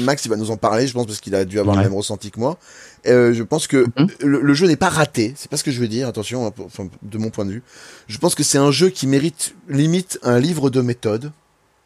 Max 0.00 0.24
il 0.26 0.28
va 0.28 0.36
nous 0.36 0.50
en 0.50 0.58
parler 0.58 0.86
je 0.86 0.92
pense 0.92 1.06
parce 1.06 1.20
qu'il 1.20 1.34
a 1.34 1.44
dû 1.46 1.58
avoir 1.58 1.76
Ouais. 1.76 1.82
le 1.82 1.88
même 1.88 1.96
ressenti 1.96 2.30
que 2.30 2.38
moi. 2.40 2.58
Euh, 3.06 3.32
je 3.32 3.42
pense 3.42 3.66
que 3.66 3.86
Mhm. 3.98 4.08
le, 4.20 4.40
le 4.42 4.54
jeu 4.54 4.66
n'est 4.66 4.76
pas 4.76 4.90
raté, 4.90 5.32
c'est 5.36 5.50
pas 5.50 5.56
ce 5.56 5.64
que 5.64 5.70
je 5.70 5.80
veux 5.80 5.88
dire 5.88 6.06
attention 6.06 6.46
hein, 6.46 6.50
pour- 6.50 6.66
enfin, 6.66 6.88
de 7.00 7.16
mon 7.16 7.30
point 7.30 7.46
de 7.46 7.52
vue. 7.52 7.62
Je 8.08 8.18
pense 8.18 8.34
que 8.34 8.42
c'est 8.42 8.58
un 8.58 8.70
jeu 8.70 8.90
qui 8.90 9.06
mérite 9.06 9.54
limite 9.70 10.18
un 10.22 10.38
livre 10.38 10.68
de 10.68 10.82
méthode. 10.82 11.32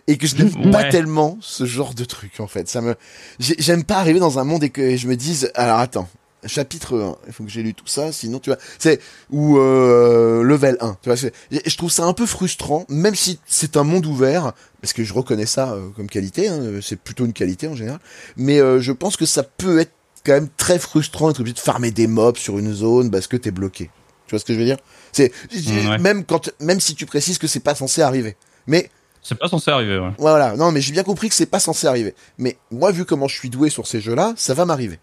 Et 0.07 0.17
que 0.17 0.25
je 0.27 0.35
n'aime 0.37 0.71
pas 0.71 0.83
Ouais. 0.83 0.89
tellement 0.89 1.37
ce 1.41 1.65
genre 1.65 1.93
de 1.93 2.05
truc 2.05 2.39
en 2.39 2.47
fait. 2.47 2.67
Ça 2.69 2.81
me 2.81 2.95
j'ai- 3.39 3.55
j'aime 3.59 3.83
pas 3.83 3.97
arriver 3.97 4.19
dans 4.19 4.39
un 4.39 4.43
monde 4.45 4.63
et 4.63 4.69
que 4.69 4.95
je 4.95 5.07
me 5.07 5.15
dise 5.15 5.51
alors 5.55 5.79
attends 5.79 6.07
chapitre 6.45 6.97
1, 6.97 7.15
il 7.27 7.33
faut 7.33 7.43
que 7.43 7.49
j'ai 7.49 7.63
lu 7.63 7.73
tout 7.73 7.87
ça, 7.87 8.11
sinon 8.13 8.39
tu 8.39 8.49
vois, 8.51 8.59
c'est 8.79 9.01
ou 9.31 9.57
euh, 9.57 10.43
level 10.43 10.77
1, 10.79 10.95
tu 11.01 11.09
vois, 11.09 11.15
je 11.17 11.75
trouve 11.77 11.91
ça 11.91 12.03
un 12.05 12.13
peu 12.13 12.25
frustrant, 12.25 12.85
même 12.89 13.15
si 13.15 13.39
c'est 13.47 13.75
un 13.75 13.83
monde 13.83 14.05
ouvert, 14.05 14.53
parce 14.79 14.93
que 14.93 15.03
je 15.03 15.13
reconnais 15.13 15.47
ça 15.47 15.71
euh, 15.71 15.89
comme 15.95 16.07
qualité, 16.07 16.47
hein, 16.47 16.61
c'est 16.81 16.95
plutôt 16.95 17.25
une 17.25 17.33
qualité 17.33 17.67
en 17.67 17.75
général, 17.75 17.99
mais 18.37 18.59
euh, 18.61 18.79
je 18.79 18.91
pense 18.93 19.17
que 19.17 19.25
ça 19.25 19.43
peut 19.43 19.79
être 19.79 19.91
quand 20.25 20.33
même 20.33 20.47
très 20.55 20.79
frustrant 20.79 21.27
d'être 21.27 21.39
obligé 21.39 21.55
de 21.55 21.59
farmer 21.59 21.91
des 21.91 22.07
mobs 22.07 22.37
sur 22.37 22.59
une 22.59 22.71
zone 22.73 23.09
parce 23.11 23.27
que 23.27 23.35
t'es 23.35 23.51
bloqué. 23.51 23.89
Tu 24.27 24.31
vois 24.31 24.39
ce 24.39 24.45
que 24.45 24.53
je 24.53 24.59
veux 24.59 24.65
dire? 24.65 24.77
C'est 25.11 25.31
Ouais. 25.51 25.97
même 25.97 26.23
quand 26.23 26.51
même 26.61 26.79
si 26.79 26.95
tu 26.95 27.05
précises 27.05 27.39
que 27.39 27.47
c'est 27.47 27.61
pas 27.61 27.75
censé 27.75 28.01
arriver, 28.01 28.37
mais 28.67 28.89
C'est 29.27 29.37
pas 29.37 29.49
censé 29.49 29.69
arriver, 29.71 29.99
ouais. 29.99 30.11
voilà, 30.17 30.55
non 30.55 30.71
mais 30.71 30.79
j'ai 30.79 30.93
bien 30.93 31.03
compris 31.03 31.27
que 31.27 31.35
c'est 31.35 31.51
pas 31.51 31.59
censé 31.59 31.85
arriver, 31.85 32.15
mais 32.37 32.57
moi 32.71 32.91
vu 32.91 33.03
comment 33.03 33.27
je 33.27 33.35
suis 33.35 33.49
doué 33.49 33.69
sur 33.69 33.85
ces 33.85 33.99
jeux-là, 33.99 34.31
ça 34.37 34.53
va 34.53 34.63
m'arriver. 34.63 34.99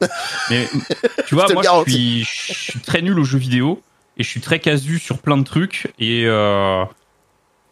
Mais 0.50 0.68
tu 1.26 1.34
vois, 1.34 1.46
Je 1.48 1.54
moi 1.54 1.62
je 1.62 1.90
suis, 1.90 2.24
je 2.24 2.52
suis 2.52 2.80
très 2.80 3.02
nul 3.02 3.18
aux 3.18 3.24
jeux 3.24 3.38
vidéo 3.38 3.82
et 4.16 4.22
je 4.22 4.28
suis 4.28 4.40
très 4.40 4.60
casu 4.60 4.98
sur 4.98 5.18
plein 5.18 5.36
de 5.36 5.42
trucs 5.42 5.92
et 5.98 6.24
euh, 6.26 6.84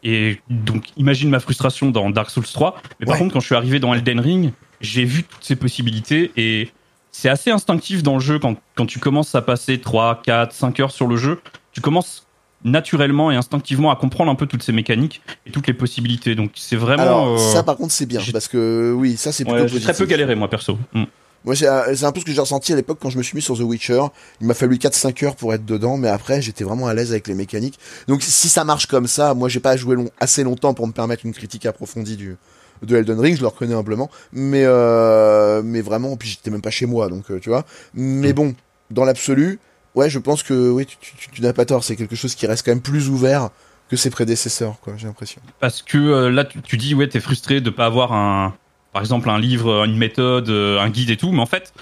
et 0.03 0.41
donc 0.51 0.87
imagine 0.97 1.31
ma 1.31 1.41
frustration 1.41 1.91
dans 1.91 2.11
Dark 2.11 2.31
Souls 2.31 2.45
3. 2.45 2.81
Mais 2.99 3.07
par 3.07 3.19
contre, 3.19 3.33
quand 3.33 3.41
je 3.41 3.47
suis 3.47 3.55
arrivé 3.55 3.79
dans 3.79 3.95
Elden 3.95 4.21
Ring, 4.21 4.53
j'ai 4.81 5.05
vu 5.05 5.23
toutes 5.23 5.45
ces 5.45 5.57
possibilités 5.57 6.33
et 6.37 6.71
c'est 7.13 7.29
assez 7.29 7.51
instinctif 7.51 8.03
dans 8.03 8.15
le 8.15 8.21
jeu 8.21 8.39
quand, 8.39 8.57
quand 8.75 8.87
tu 8.87 8.99
commences 8.99 9.35
à 9.35 9.43
passer 9.43 9.81
3, 9.81 10.23
4, 10.25 10.53
5 10.53 10.81
heures 10.81 10.91
sur 10.91 11.07
le 11.07 11.17
jeu, 11.17 11.41
tu 11.73 11.81
commences 11.81 12.26
naturellement 12.67 13.31
et 13.31 13.37
instinctivement 13.37 13.91
à 13.91 13.97
comprendre 13.97 14.31
un 14.31 14.35
peu 14.35 14.47
toutes 14.47 14.63
ces 14.63 14.73
mécaniques 14.73 15.23
et 15.47 15.51
toutes 15.51 15.67
les 15.67 15.75
possibilités. 15.75 16.35
Donc 16.35 16.51
c'est 16.55 16.77
vraiment 16.77 17.03
Alors 17.03 17.29
euh, 17.29 17.39
ça 17.39 17.63
par 17.63 17.77
contre 17.77 17.93
c'est 17.93 18.07
bien 18.07 18.21
parce 18.33 18.49
que 18.49 18.93
oui 18.93 19.17
ça 19.17 19.33
c'est 19.33 19.45
plutôt 19.45 19.63
ouais, 19.63 19.69
j'ai 19.69 19.81
très 19.81 19.95
peu 19.95 20.05
galéré 20.05 20.35
moi 20.35 20.51
perso. 20.51 20.79
Mm. 20.93 21.05
Moi, 21.45 21.55
c'est 21.55 21.69
euh, 21.69 21.95
un 22.03 22.11
peu 22.11 22.19
ce 22.19 22.25
que 22.25 22.33
j'ai 22.33 22.41
ressenti 22.41 22.73
à 22.73 22.77
l'époque 22.77 22.99
quand 23.01 23.09
je 23.09 23.19
me 23.19 23.23
suis 23.23 23.37
mis 23.37 23.43
sur 23.43 23.57
The 23.57 23.61
Witcher. 23.61 24.03
Il 24.41 24.49
m'a 24.49 24.55
fallu 24.55 24.79
4-5 24.79 25.25
heures 25.25 25.37
pour 25.37 25.55
être 25.55 25.65
dedans, 25.65 25.97
mais 25.97 26.09
après, 26.09 26.43
j'étais 26.43 26.65
vraiment 26.65 26.89
à 26.89 26.95
l'aise 26.95 27.13
avec 27.13 27.29
les 27.29 27.35
mécaniques. 27.35 27.79
Donc, 28.09 28.25
si 28.25 28.49
ça 28.49 28.65
marche 28.65 28.87
comme 28.87 29.07
ça, 29.07 29.33
moi, 29.33 29.49
j'ai 29.49 29.61
pas 29.61 29.77
joué 29.77 29.95
long, 29.95 30.11
assez 30.19 30.43
longtemps 30.43 30.75
pour 30.75 30.89
me 30.89 30.93
permettre 30.93 31.25
une 31.25 31.33
critique 31.33 31.65
approfondie 31.65 32.17
du 32.17 32.37
de 32.83 32.97
Elden 32.97 33.19
Ring, 33.19 33.37
je 33.37 33.43
le 33.43 33.47
reconnais 33.47 33.75
humblement. 33.75 34.11
Mais, 34.33 34.65
euh, 34.65 35.63
mais 35.65 35.81
vraiment, 35.81 36.17
puis 36.17 36.29
j'étais 36.29 36.51
même 36.51 36.61
pas 36.61 36.71
chez 36.71 36.87
moi, 36.87 37.09
donc, 37.09 37.31
euh, 37.31 37.39
tu 37.39 37.49
vois. 37.49 37.65
Mais 37.95 38.33
bon, 38.33 38.55
dans 38.91 39.05
l'absolu, 39.05 39.59
ouais, 39.97 40.09
je 40.09 40.19
pense 40.21 40.43
que, 40.45 40.71
oui, 40.71 40.87
tu, 40.87 40.97
tu, 41.01 41.31
tu 41.31 41.43
n'as 41.43 41.53
pas 41.53 41.65
tort. 41.65 41.83
C'est 41.83 41.97
quelque 41.97 42.15
chose 42.17 42.35
qui 42.37 42.47
reste 42.47 42.65
quand 42.65 42.71
même 42.73 42.81
plus 42.81 43.09
ouvert 43.09 43.51
que 43.91 43.97
ses 43.97 44.11
prédécesseurs, 44.11 44.79
quoi, 44.81 44.95
j'ai 44.97 45.07
l'impression. 45.07 45.41
Parce 45.61 45.83
que 45.83 45.99
euh, 45.99 46.31
là, 46.31 46.45
tu, 46.45 46.61
tu 46.63 46.77
dis, 46.77 46.95
ouais, 46.95 47.09
t'es 47.09 47.21
frustré 47.21 47.61
de 47.61 47.71
pas 47.71 47.87
avoir 47.87 48.13
un, 48.13 48.55
par 48.93 49.03
exemple, 49.03 49.29
un 49.31 49.39
livre, 49.39 49.85
une 49.85 49.97
méthode, 49.97 50.49
euh, 50.49 50.79
un 50.81 50.91
guide 50.91 51.11
et 51.11 51.17
tout, 51.17 51.31
mais 51.33 51.41
en 51.41 51.47
fait, 51.47 51.73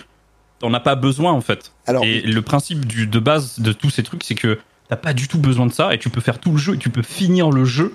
t'en 0.58 0.72
as 0.74 0.80
pas 0.80 0.94
besoin, 0.96 1.32
en 1.32 1.40
fait. 1.40 1.72
Alors, 1.86 2.04
Et 2.04 2.20
le 2.22 2.42
principe 2.42 2.84
du, 2.86 3.06
de 3.06 3.18
base 3.18 3.58
de 3.60 3.72
tous 3.72 3.90
ces 3.90 4.02
trucs, 4.02 4.22
c'est 4.24 4.34
que 4.34 4.58
t'as 4.88 4.96
pas 4.96 5.12
du 5.14 5.28
tout 5.28 5.38
besoin 5.38 5.66
de 5.66 5.72
ça 5.72 5.94
et 5.94 5.98
tu 5.98 6.10
peux 6.10 6.20
faire 6.20 6.38
tout 6.38 6.50
le 6.52 6.58
jeu 6.58 6.74
et 6.74 6.78
tu 6.78 6.90
peux 6.90 7.02
finir 7.02 7.50
le 7.50 7.64
jeu 7.64 7.94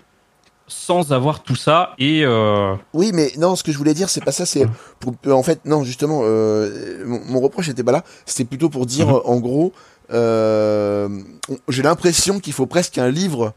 sans 0.67 1.13
avoir 1.13 1.41
tout 1.41 1.55
ça 1.55 1.95
et 1.97 2.21
euh, 2.23 2.75
Oui, 2.93 3.09
mais 3.13 3.31
non, 3.39 3.55
ce 3.55 3.63
que 3.63 3.71
je 3.71 3.77
voulais 3.77 3.95
dire, 3.95 4.07
c'est 4.09 4.23
pas 4.23 4.31
ça. 4.31 4.45
C'est 4.45 4.65
pour, 4.99 5.15
en 5.27 5.41
fait, 5.43 5.65
non, 5.65 5.83
justement, 5.83 6.21
euh, 6.23 7.03
mon, 7.05 7.21
mon 7.25 7.39
reproche 7.39 7.69
était 7.69 7.83
pas 7.83 7.91
là. 7.91 8.03
C'était 8.25 8.43
plutôt 8.45 8.69
pour 8.69 8.85
dire, 8.85 9.07
Mhm. 9.07 9.21
en 9.25 9.37
gros, 9.39 9.73
j'ai 10.11 11.81
l'impression 11.83 12.39
qu'il 12.39 12.53
faut 12.53 12.65
presque 12.65 12.97
un 12.97 13.09
livre 13.09 13.53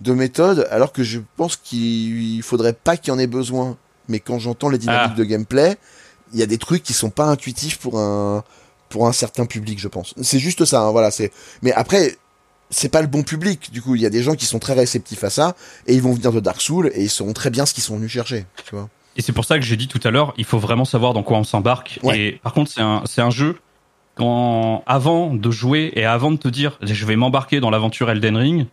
de 0.00 0.12
méthode, 0.12 0.66
alors 0.70 0.92
que 0.92 1.02
je 1.02 1.20
pense 1.36 1.56
qu'il 1.56 2.42
faudrait 2.42 2.74
pas 2.74 2.96
qu'il 2.96 3.12
y 3.12 3.16
en 3.16 3.18
ait 3.18 3.26
besoin. 3.26 3.76
Mais 4.08 4.20
quand 4.20 4.38
j'entends 4.38 4.68
les 4.68 4.78
dynamiques 4.78 5.12
Ah. 5.14 5.18
de 5.18 5.24
gameplay, 5.24 5.76
il 6.32 6.38
y 6.38 6.42
a 6.42 6.46
des 6.46 6.58
trucs 6.58 6.82
qui 6.82 6.92
sont 6.92 7.10
pas 7.10 7.24
intuitifs 7.26 7.78
pour 7.78 7.98
un 7.98 8.44
pour 8.88 9.08
un 9.08 9.12
certain 9.12 9.46
public, 9.46 9.80
je 9.80 9.88
pense. 9.88 10.14
C'est 10.22 10.38
juste 10.38 10.64
ça. 10.64 10.82
hein, 10.82 10.90
voilà. 10.92 11.10
C'est. 11.10 11.32
Mais 11.62 11.72
après. 11.72 12.16
C'est 12.68 12.88
pas 12.88 13.00
le 13.00 13.06
bon 13.06 13.22
public, 13.22 13.70
du 13.70 13.80
coup, 13.80 13.94
il 13.94 14.00
y 14.02 14.06
a 14.06 14.10
des 14.10 14.24
gens 14.24 14.34
qui 14.34 14.44
sont 14.44 14.58
très 14.58 14.72
réceptifs 14.72 15.22
à 15.22 15.30
ça, 15.30 15.54
et 15.86 15.94
ils 15.94 16.02
vont 16.02 16.12
venir 16.12 16.32
de 16.32 16.40
Dark 16.40 16.60
Souls, 16.60 16.90
et 16.94 17.04
ils 17.04 17.08
sauront 17.08 17.32
très 17.32 17.48
bien 17.48 17.64
ce 17.64 17.72
qu'ils 17.72 17.84
sont 17.84 17.94
venus 17.96 18.10
chercher, 18.10 18.44
tu 18.68 18.74
vois. 18.74 18.88
et 19.16 19.22
c'est 19.22 19.30
pour 19.32 19.44
ça 19.44 19.56
que 19.60 19.64
j'ai 19.64 19.76
dit 19.76 19.86
tout 19.86 20.00
à 20.02 20.10
l'heure, 20.10 20.34
il 20.36 20.44
faut 20.44 20.58
vraiment 20.58 20.84
savoir 20.84 21.12
dans 21.14 21.22
quoi 21.22 21.38
on 21.38 21.44
s'embarque. 21.44 22.00
Ouais. 22.02 22.18
Et 22.18 22.32
par 22.42 22.52
contre, 22.52 22.72
c'est 22.72 22.80
un, 22.80 23.02
c'est 23.06 23.20
un 23.22 23.30
jeu 23.30 23.56
quand 24.16 24.82
avant 24.86 25.32
de 25.32 25.50
jouer 25.50 25.92
et 25.94 26.04
avant 26.04 26.32
de 26.32 26.36
te 26.36 26.48
dire, 26.48 26.78
je 26.80 27.06
vais 27.06 27.16
m'embarquer 27.16 27.60
dans 27.60 27.70
l'aventure 27.70 28.10
Elden 28.10 28.36
Ring, 28.36 28.66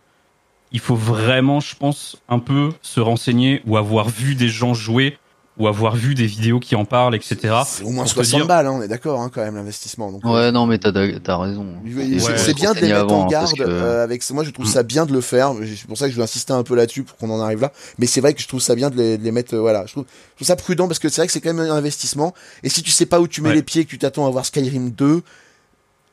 il 0.72 0.80
faut 0.80 0.96
vraiment, 0.96 1.60
je 1.60 1.76
pense, 1.76 2.20
un 2.28 2.40
peu 2.40 2.70
se 2.82 2.98
renseigner 2.98 3.62
ou 3.66 3.76
avoir 3.76 4.08
vu 4.08 4.34
des 4.34 4.48
gens 4.48 4.74
jouer 4.74 5.16
ou 5.56 5.68
avoir 5.68 5.94
vu 5.94 6.16
des 6.16 6.26
vidéos 6.26 6.58
qui 6.58 6.74
en 6.74 6.84
parlent, 6.84 7.14
etc. 7.14 7.54
C'est 7.64 7.84
au 7.84 7.90
moins 7.90 8.02
pour 8.02 8.10
te 8.10 8.14
60 8.16 8.40
dire- 8.40 8.46
balles, 8.48 8.66
hein, 8.66 8.72
on 8.72 8.82
est 8.82 8.88
d'accord, 8.88 9.20
hein, 9.20 9.30
quand 9.32 9.40
même, 9.40 9.54
l'investissement. 9.54 10.10
Donc, 10.10 10.24
Ouais, 10.24 10.50
non, 10.50 10.66
mais 10.66 10.78
t'as 10.78 10.90
t'as 10.92 11.36
raison. 11.36 11.64
C'est 11.86 11.94
Ouais. 12.26 12.38
c'est 12.38 12.54
bien 12.54 12.72
de 12.74 12.80
les 12.80 12.88
mettre 12.92 13.12
en 13.12 13.24
hein, 13.24 13.28
garde. 13.30 13.52
que- 13.52 13.62
euh, 13.62 14.02
avec 14.02 14.28
moi, 14.30 14.42
je 14.42 14.50
trouve 14.50 14.66
ça 14.66 14.82
bien 14.82 15.06
de 15.06 15.12
le 15.12 15.20
faire. 15.20 15.52
C'est 15.62 15.86
pour 15.86 15.96
ça 15.96 16.06
que 16.06 16.10
je 16.12 16.16
veux 16.16 16.24
insister 16.24 16.52
un 16.52 16.64
peu 16.64 16.74
là-dessus 16.74 17.04
pour 17.04 17.16
qu'on 17.16 17.30
en 17.30 17.40
arrive 17.40 17.60
là. 17.60 17.72
Mais 17.98 18.06
c'est 18.06 18.20
vrai 18.20 18.34
que 18.34 18.42
je 18.42 18.48
trouve 18.48 18.60
ça 18.60 18.74
bien 18.74 18.90
de 18.90 18.96
les, 18.96 19.16
de 19.16 19.22
les 19.22 19.30
mettre. 19.30 19.54
euh, 19.54 19.60
voilà, 19.60 19.86
je 19.86 19.92
trouve, 19.92 20.04
je 20.32 20.36
trouve 20.38 20.46
ça 20.48 20.56
prudent 20.56 20.88
parce 20.88 20.98
que 20.98 21.08
c'est 21.08 21.20
vrai 21.20 21.28
que 21.28 21.32
c'est 21.32 21.40
quand 21.40 21.54
même 21.54 21.70
un 21.70 21.74
investissement. 21.76 22.34
Et 22.64 22.68
si 22.68 22.82
tu 22.82 22.90
sais 22.90 23.06
pas 23.06 23.20
où 23.20 23.28
tu 23.28 23.40
mets 23.40 23.50
Ouais. 23.50 23.54
les 23.54 23.62
pieds, 23.62 23.84
que 23.84 23.90
tu 23.90 23.98
t'attends 23.98 24.26
à 24.26 24.30
voir 24.30 24.44
Skyrim 24.44 24.90
2, 24.90 25.22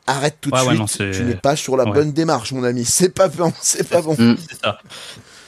arrête 0.06 0.36
tout 0.40 0.50
de 0.50 0.54
Ouais, 0.54 0.60
ouais, 0.62 0.86
suite. 0.86 1.00
non, 1.00 1.12
tu 1.12 1.24
n'es 1.24 1.34
pas 1.34 1.56
sur 1.56 1.76
la 1.76 1.84
Ouais. 1.84 1.92
bonne 1.92 2.12
démarche, 2.12 2.52
mon 2.52 2.62
ami. 2.62 2.84
C'est 2.84 3.08
pas 3.12 3.26
bon. 3.28 3.52
C'est 3.60 3.88
pas 3.88 4.02
bon. 4.02 4.14
Mm. 4.16 4.36
C'est 4.48 4.60
ça. 4.60 4.78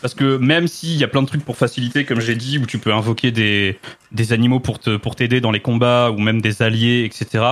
Parce 0.05 0.13
que 0.13 0.37
même 0.37 0.69
s'il 0.69 0.99
y 0.99 1.03
a 1.03 1.09
plein 1.09 1.23
de 1.23 1.27
trucs 1.27 1.47
pour 1.47 1.57
faciliter, 1.57 2.05
comme 2.05 2.21
j'ai 2.21 2.37
dit, 2.37 2.59
où 2.59 2.67
tu 2.67 2.79
peux 2.79 2.93
invoquer 2.93 3.31
des, 3.31 3.79
des 4.13 4.35
animaux 4.35 4.61
pour 4.61 4.79
te 4.79 4.99
pour 4.99 5.17
t'aider 5.17 5.41
dans 5.41 5.51
les 5.51 5.61
combats, 5.61 6.11
ou 6.11 6.19
même 6.19 6.43
des 6.43 6.61
alliés, 6.61 7.05
etc. 7.07 7.43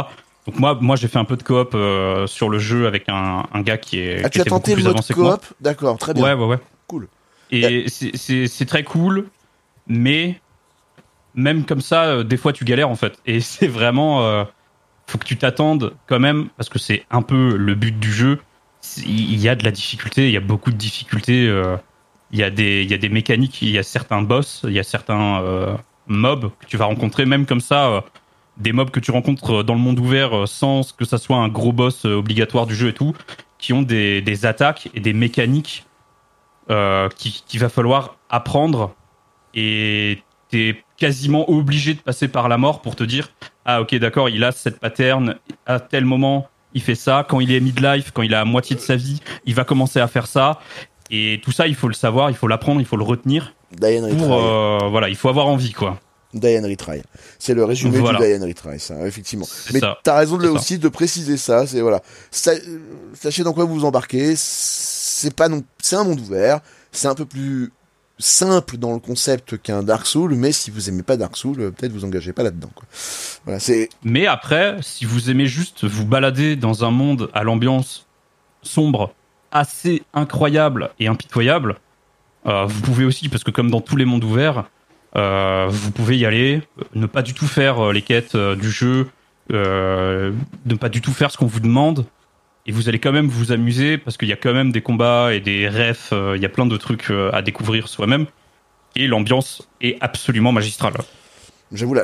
Donc 0.46 0.58
moi, 0.58 0.76
moi 0.78 0.96
j'ai 0.96 1.08
fait 1.08 1.18
un 1.18 1.24
peu 1.24 1.38
de 1.38 1.42
coop 1.42 1.70
euh, 1.74 2.26
sur 2.26 2.50
le 2.50 2.58
jeu 2.58 2.86
avec 2.86 3.08
un, 3.08 3.44
un 3.54 3.62
gars 3.62 3.78
qui 3.78 4.00
est. 4.00 4.20
Ah, 4.22 4.28
qui 4.28 4.36
tu 4.38 4.42
as 4.42 4.44
tenté 4.44 4.74
le 4.76 4.82
mode 4.82 5.02
coop 5.14 5.40
D'accord, 5.62 5.96
très 5.96 6.12
bien. 6.12 6.24
Ouais, 6.24 6.34
ouais, 6.34 6.44
ouais. 6.44 6.58
Cool. 6.88 7.08
Et 7.50 7.86
c'est- 7.88 8.46
c'est 8.46 8.66
très 8.66 8.84
cool, 8.84 9.28
mais 9.86 10.38
même 11.34 11.64
comme 11.64 11.80
ça, 11.80 12.04
euh, 12.04 12.22
des 12.22 12.36
fois 12.36 12.52
tu 12.52 12.66
galères 12.66 12.90
en 12.90 12.96
fait. 12.96 13.18
Et 13.24 13.40
c'est 13.40 13.66
vraiment. 13.66 14.26
euh, 14.26 14.44
faut 15.06 15.16
que 15.16 15.24
tu 15.24 15.38
t'attendes 15.38 15.94
quand 16.06 16.20
même, 16.20 16.50
parce 16.58 16.68
que 16.68 16.78
c'est 16.78 17.06
un 17.10 17.22
peu 17.22 17.56
le 17.56 17.74
but 17.74 17.98
du 17.98 18.12
jeu. 18.12 18.40
Il 19.06 19.40
y 19.40 19.48
a 19.48 19.54
de 19.54 19.64
la 19.64 19.70
difficulté, 19.70 20.26
il 20.28 20.32
y 20.32 20.36
a 20.36 20.40
beaucoup 20.40 20.70
de 20.70 20.76
difficultés. 20.76 21.50
Euh, 22.32 22.36
Il 22.36 22.38
y, 22.38 22.42
a 22.44 22.50
des- 22.50 22.82
il 22.82 22.90
y 22.90 22.94
a 22.94 22.98
des 22.98 23.08
mécaniques, 23.08 23.62
il 23.62 23.70
y 23.70 23.78
a 23.78 23.82
certains 23.82 24.22
boss, 24.22 24.62
il 24.66 24.72
y 24.72 24.78
a 24.78 24.82
certains 24.84 25.40
euh, 25.42 25.76
mobs 26.06 26.50
que 26.60 26.66
tu 26.66 26.76
vas 26.76 26.86
rencontrer, 26.86 27.26
même 27.26 27.46
comme 27.46 27.60
ça. 27.60 27.86
euh, 27.90 28.00
des 28.58 28.72
mobs 28.72 28.90
que 28.90 29.00
tu 29.00 29.10
rencontres 29.12 29.62
dans 29.62 29.72
le 29.74 29.80
monde 29.80 29.98
ouvert 29.98 30.36
euh, 30.36 30.46
sans 30.46 30.82
que 30.94 31.06
ça 31.06 31.16
soit 31.16 31.38
un 31.38 31.48
gros 31.48 31.72
boss 31.72 32.04
euh, 32.04 32.16
obligatoire 32.16 32.66
du 32.66 32.74
jeu 32.74 32.88
et 32.88 32.92
tout, 32.92 33.14
qui 33.58 33.72
ont 33.72 33.80
des, 33.82 34.20
des 34.20 34.44
attaques 34.44 34.90
et 34.94 35.00
des 35.00 35.14
mécaniques 35.14 35.86
euh, 36.70 37.08
qui- 37.16 37.42
qu'il 37.46 37.60
va 37.60 37.68
falloir 37.70 38.16
apprendre 38.28 38.94
et 39.54 40.22
t'es 40.50 40.84
quasiment 40.98 41.48
obligé 41.50 41.94
de 41.94 42.00
passer 42.00 42.28
par 42.28 42.48
la 42.48 42.58
mort 42.58 42.82
pour 42.82 42.94
te 42.94 43.04
dire 43.04 43.30
ah 43.64 43.80
ok 43.80 43.94
d'accord 43.96 44.28
il 44.28 44.44
a 44.44 44.52
cette 44.52 44.78
pattern 44.80 45.36
à 45.66 45.80
tel 45.80 46.04
moment 46.04 46.48
il 46.74 46.82
fait 46.82 46.94
ça 46.94 47.26
quand 47.28 47.40
il 47.40 47.50
est 47.52 47.60
midlife 47.60 48.10
quand 48.12 48.22
il 48.22 48.34
a 48.34 48.40
à 48.40 48.44
moitié 48.44 48.76
de 48.76 48.80
sa 48.80 48.96
vie 48.96 49.20
il 49.44 49.54
va 49.54 49.64
commencer 49.64 49.98
à 50.00 50.06
faire 50.08 50.26
ça 50.26 50.60
et 51.12 51.40
tout 51.44 51.52
ça 51.52 51.68
il 51.68 51.76
faut 51.76 51.86
le 51.88 51.94
savoir 51.94 52.30
il 52.30 52.36
faut 52.36 52.48
l'apprendre 52.48 52.80
il 52.80 52.86
faut 52.86 52.96
le 52.96 53.04
retenir 53.04 53.54
Diane 53.70 54.04
Retry. 54.04 54.16
pour 54.16 54.34
euh, 54.34 54.78
voilà 54.90 55.08
il 55.08 55.16
faut 55.16 55.28
avoir 55.28 55.46
envie 55.46 55.72
quoi 55.72 56.00
Diane 56.34 56.64
Retry. 56.64 57.02
C'est 57.38 57.52
le 57.52 57.64
résumé 57.64 57.98
Voilà. 57.98 58.18
du 58.18 58.24
Diane 58.24 58.44
Retry, 58.44 58.80
ça, 58.80 59.06
effectivement. 59.06 59.46
Mais 59.72 59.80
t'as 60.02 60.16
raison 60.16 60.38
de, 60.38 60.48
aussi 60.48 60.78
de 60.78 60.88
préciser 60.88 61.36
ça. 61.36 61.66
C'est 61.66 61.82
voilà. 61.82 62.00
Euh, 62.48 62.58
sachez 63.12 63.42
dans 63.42 63.52
quoi 63.52 63.64
vous 63.64 63.74
vous 63.74 63.84
embarquez. 63.84 64.32
C'est 64.36 65.34
pas 65.34 65.48
non, 65.48 65.62
c'est 65.82 65.96
un 65.96 66.04
monde 66.04 66.20
ouvert. 66.20 66.60
C'est 66.90 67.08
un 67.08 67.14
peu 67.14 67.26
plus 67.26 67.70
simple 68.18 68.76
dans 68.76 68.92
le 68.92 68.98
concept 68.98 69.58
qu'un 69.60 69.82
Dark 69.82 70.06
Souls, 70.06 70.34
mais 70.34 70.52
si 70.52 70.70
vous 70.70 70.88
aimez 70.88 71.02
pas 71.02 71.16
Dark 71.16 71.36
Souls, 71.36 71.60
euh, 71.60 71.70
peut-être 71.70 71.92
vous 71.92 72.04
engagez 72.04 72.32
pas 72.32 72.42
là-dedans. 72.42 72.70
Voilà, 73.44 73.60
c'est 73.60 73.88
Mais 74.04 74.26
après, 74.26 74.76
si 74.80 75.04
vous 75.04 75.30
aimez 75.30 75.46
juste 75.46 75.84
vous 75.84 76.06
balader 76.06 76.56
dans 76.56 76.84
un 76.84 76.90
monde 76.90 77.28
à 77.34 77.42
l'ambiance 77.42 78.06
sombre, 78.62 79.12
assez 79.52 80.02
incroyable 80.14 80.90
et 80.98 81.06
impitoyable, 81.06 81.76
euh, 82.46 82.64
vous 82.66 82.80
pouvez 82.80 83.04
aussi, 83.04 83.28
parce 83.28 83.44
que 83.44 83.50
comme 83.50 83.70
dans 83.70 83.80
tous 83.80 83.96
les 83.96 84.04
mondes 84.04 84.24
ouverts, 84.24 84.64
euh, 85.16 85.66
vous 85.70 85.90
pouvez 85.90 86.18
y 86.18 86.26
aller, 86.26 86.62
euh, 86.78 86.84
ne 86.94 87.06
pas 87.06 87.22
du 87.22 87.34
tout 87.34 87.46
faire 87.46 87.92
les 87.92 88.02
quêtes 88.02 88.36
du 88.36 88.70
jeu, 88.70 89.08
ne 89.50 90.74
pas 90.78 90.88
du 90.88 91.00
tout 91.00 91.12
faire 91.12 91.30
ce 91.30 91.36
qu'on 91.36 91.46
vous 91.46 91.60
demande, 91.60 92.06
et 92.66 92.72
vous 92.72 92.88
allez 92.88 92.98
quand 92.98 93.12
même 93.12 93.28
vous 93.28 93.52
amuser, 93.52 93.98
parce 93.98 94.16
qu'il 94.16 94.28
y 94.28 94.32
a 94.32 94.36
quand 94.36 94.52
même 94.52 94.72
des 94.72 94.80
combats 94.80 95.34
et 95.34 95.40
des 95.40 95.68
refs, 95.68 96.12
il 96.12 96.40
y 96.40 96.46
a 96.46 96.48
plein 96.48 96.66
de 96.66 96.76
trucs 96.76 97.10
à 97.32 97.42
découvrir 97.42 97.88
soi-même, 97.88 98.26
et 98.96 99.06
l'ambiance 99.06 99.68
est 99.80 99.98
absolument 100.00 100.52
magistrale. 100.52 100.94
J'avoue, 101.72 101.96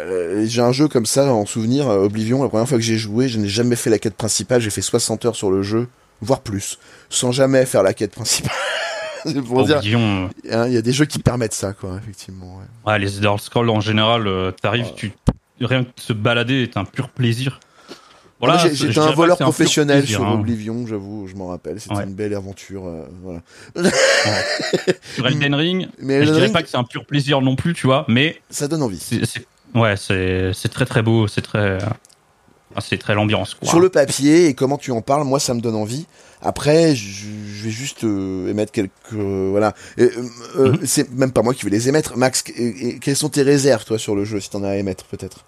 j'ai 0.44 0.62
un 0.62 0.72
jeu 0.72 0.88
comme 0.88 1.04
ça 1.04 1.30
en 1.32 1.44
souvenir, 1.44 1.88
Oblivion. 1.88 2.42
La 2.42 2.48
première 2.48 2.66
fois 2.66 2.78
que 2.78 2.84
j'ai 2.84 2.96
joué, 2.96 3.28
je 3.28 3.38
n'ai 3.38 3.48
jamais 3.48 3.76
fait 3.76 3.90
la 3.90 3.98
quête 3.98 4.16
principale. 4.16 4.62
J'ai 4.62 4.70
fait 4.70 4.80
60 4.80 5.26
heures 5.26 5.37
sur 5.37 5.50
le 5.50 5.62
jeu, 5.62 5.88
voire 6.20 6.40
plus, 6.40 6.78
sans 7.11 7.33
jamais 7.33 7.64
faire 7.66 7.83
la 7.83 7.94
quête 7.94 8.12
principale. 8.12 8.52
Pour 9.46 9.64
dire, 9.66 9.78
Oblivion, 9.78 10.31
hein, 10.52 10.66
il 10.68 10.72
y 10.72 10.76
a 10.76 10.83
des 10.83 10.92
jeux 10.92 11.04
qui 11.04 11.18
permettent 11.18 11.52
ça, 11.52 11.72
quoi, 11.72 11.98
effectivement. 12.02 12.59
ouais. 12.59 12.92
Ouais, 12.92 12.98
les 12.98 13.16
Elder 13.16 13.35
Scrolls 13.40 13.68
en 13.70 13.81
général, 13.81 14.26
euh, 14.28 14.52
t'arrives, 14.52 14.92
tu 14.96 15.12
rien 15.61 15.83
que 15.83 15.88
de 15.88 16.00
se 16.00 16.12
balader 16.12 16.62
est 16.62 16.76
un 16.76 16.85
pur 16.85 17.09
plaisir. 17.09 17.59
Je 18.40 18.68
J'étais 18.72 19.00
un 19.00 19.11
voleur 19.11 19.37
professionnel 19.37 19.98
plaisir, 20.02 20.18
sur 20.20 20.28
hein. 20.28 20.35
Oblivion, 20.35 20.87
j'avoue, 20.87 21.26
je 21.26 21.35
m'en 21.35 21.48
rappelle. 21.48 21.81
C'était 21.81 21.96
Ouais. 21.96 22.04
une 22.04 22.14
belle 22.14 22.33
aventure. 22.35 22.87
euh, 22.87 23.02
voilà. 23.24 23.40
Sur 25.16 25.26
Elden 25.26 25.54
Ring, 25.57 25.88
Mais 25.98 26.14
je 26.18 26.20
Elden 26.20 26.35
dirais 26.35 26.44
Ring, 26.46 26.52
pas 26.52 26.62
que 26.62 26.68
c'est 26.68 26.76
un 26.76 26.85
pur 26.85 27.04
plaisir 27.04 27.40
non 27.40 27.57
plus, 27.57 27.74
tu 27.74 27.87
vois, 27.88 28.04
mais 28.07 28.40
ça 28.50 28.68
donne 28.68 28.83
envie. 28.83 28.98
c'est, 29.00 29.24
c'est- 29.26 29.44
ouais, 29.74 29.96
c'est, 29.96 30.52
c'est 30.54 30.68
très 30.68 30.87
très 30.87 31.02
beau, 31.02 31.26
c'est 31.26 31.42
très, 31.42 31.78
ah, 32.74 32.81
c'est 32.81 32.98
très 32.98 33.14
l'ambiance. 33.14 33.54
Quoi. 33.54 33.68
Sur 33.68 33.81
le 33.81 33.88
papier 33.88 34.46
et 34.46 34.54
comment 34.54 34.78
tu 34.78 34.90
en 34.92 35.00
parles, 35.00 35.24
moi, 35.24 35.40
ça 35.40 35.54
me 35.54 35.61
donne 35.61 35.74
envie. 35.74 36.07
Après, 36.40 36.94
je, 36.94 37.26
je 37.52 37.64
vais 37.64 37.70
juste 37.70 38.04
euh, 38.04 38.48
émettre 38.48 38.70
quelques 38.70 38.92
euh, 39.12 39.48
voilà. 39.50 39.74
Et, 39.96 40.02
euh, 40.57 40.72
Mhm. 40.72 40.78
C'est 40.85 41.11
même 41.12 41.33
pas 41.33 41.42
moi 41.42 41.54
qui 41.54 41.64
vais 41.64 41.70
les 41.70 41.88
émettre. 41.88 42.16
Max, 42.16 42.42
quelles 42.42 43.16
sont 43.16 43.28
tes 43.28 43.42
réserves, 43.42 43.85
toi, 43.85 43.98
sur 43.98 44.14
le 44.14 44.24
jeu, 44.24 44.38
si 44.40 44.50
t'en 44.50 44.62
as 44.62 44.68
à 44.70 44.76
émettre, 44.76 45.04
peut-être? 45.07 45.44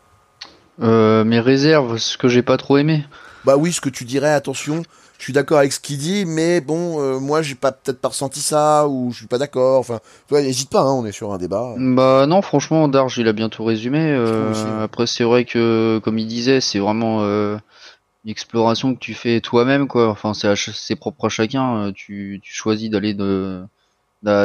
Euh, 0.82 1.24
mes 1.24 1.40
réserves, 1.40 1.98
ce 1.98 2.16
que 2.16 2.28
j'ai 2.28 2.42
pas 2.42 2.56
trop 2.56 2.78
aimé. 2.78 3.04
Bah 3.44 3.56
oui, 3.56 3.72
ce 3.72 3.80
que 3.80 3.88
tu 3.88 4.04
dirais, 4.04 4.30
attention, 4.30 4.82
je 5.20 5.24
suis 5.24 5.32
d'accord 5.32 5.58
avec 5.58 5.72
ce 5.72 5.78
qu'il 5.78 5.98
dit, 5.98 6.24
mais 6.24 6.60
bon, 6.60 7.00
euh, 7.00 7.20
moi, 7.20 7.42
j'ai 7.42 7.54
pas 7.54 7.70
peut-être 7.72 8.00
pas 8.00 8.08
ressenti 8.08 8.40
ça 8.40 8.88
ou 8.88 9.12
je 9.12 9.18
suis 9.18 9.26
pas 9.26 9.38
d'accord. 9.38 9.78
Enfin, 9.78 10.00
n'hésite 10.32 10.70
pas, 10.70 10.80
hein, 10.80 10.92
on 10.92 11.04
est 11.06 11.12
sur 11.12 11.32
un 11.32 11.38
débat. 11.38 11.74
Bah 11.78 12.26
non, 12.26 12.42
franchement, 12.42 12.88
Darge, 12.88 13.18
il 13.18 13.28
a 13.28 13.32
bien 13.32 13.48
tout 13.50 13.62
résumé. 13.64 14.00
euh, 14.00 14.82
après, 14.82 15.06
c'est 15.06 15.24
vrai 15.24 15.44
que, 15.44 16.00
comme 16.02 16.18
il 16.18 16.26
disait, 16.26 16.60
c'est 16.60 16.78
vraiment 16.78 17.22
euh, 17.22 17.58
une 18.24 18.30
exploration 18.30 18.94
que 18.94 19.00
tu 19.00 19.14
fais 19.14 19.40
toi-même, 19.40 19.88
quoi. 19.88 20.08
Enfin, 20.08 20.34
c'est 20.34 20.48
à 20.48 20.56
ch- 20.56 20.74
c'est 20.76 20.96
propre 20.96 21.26
à 21.26 21.28
chacun. 21.28 21.76
euh, 21.88 21.92
Tu, 21.92 22.40
tu 22.42 22.52
choisis 22.52 22.90
d'aller 22.90 23.14
de, 23.14 23.62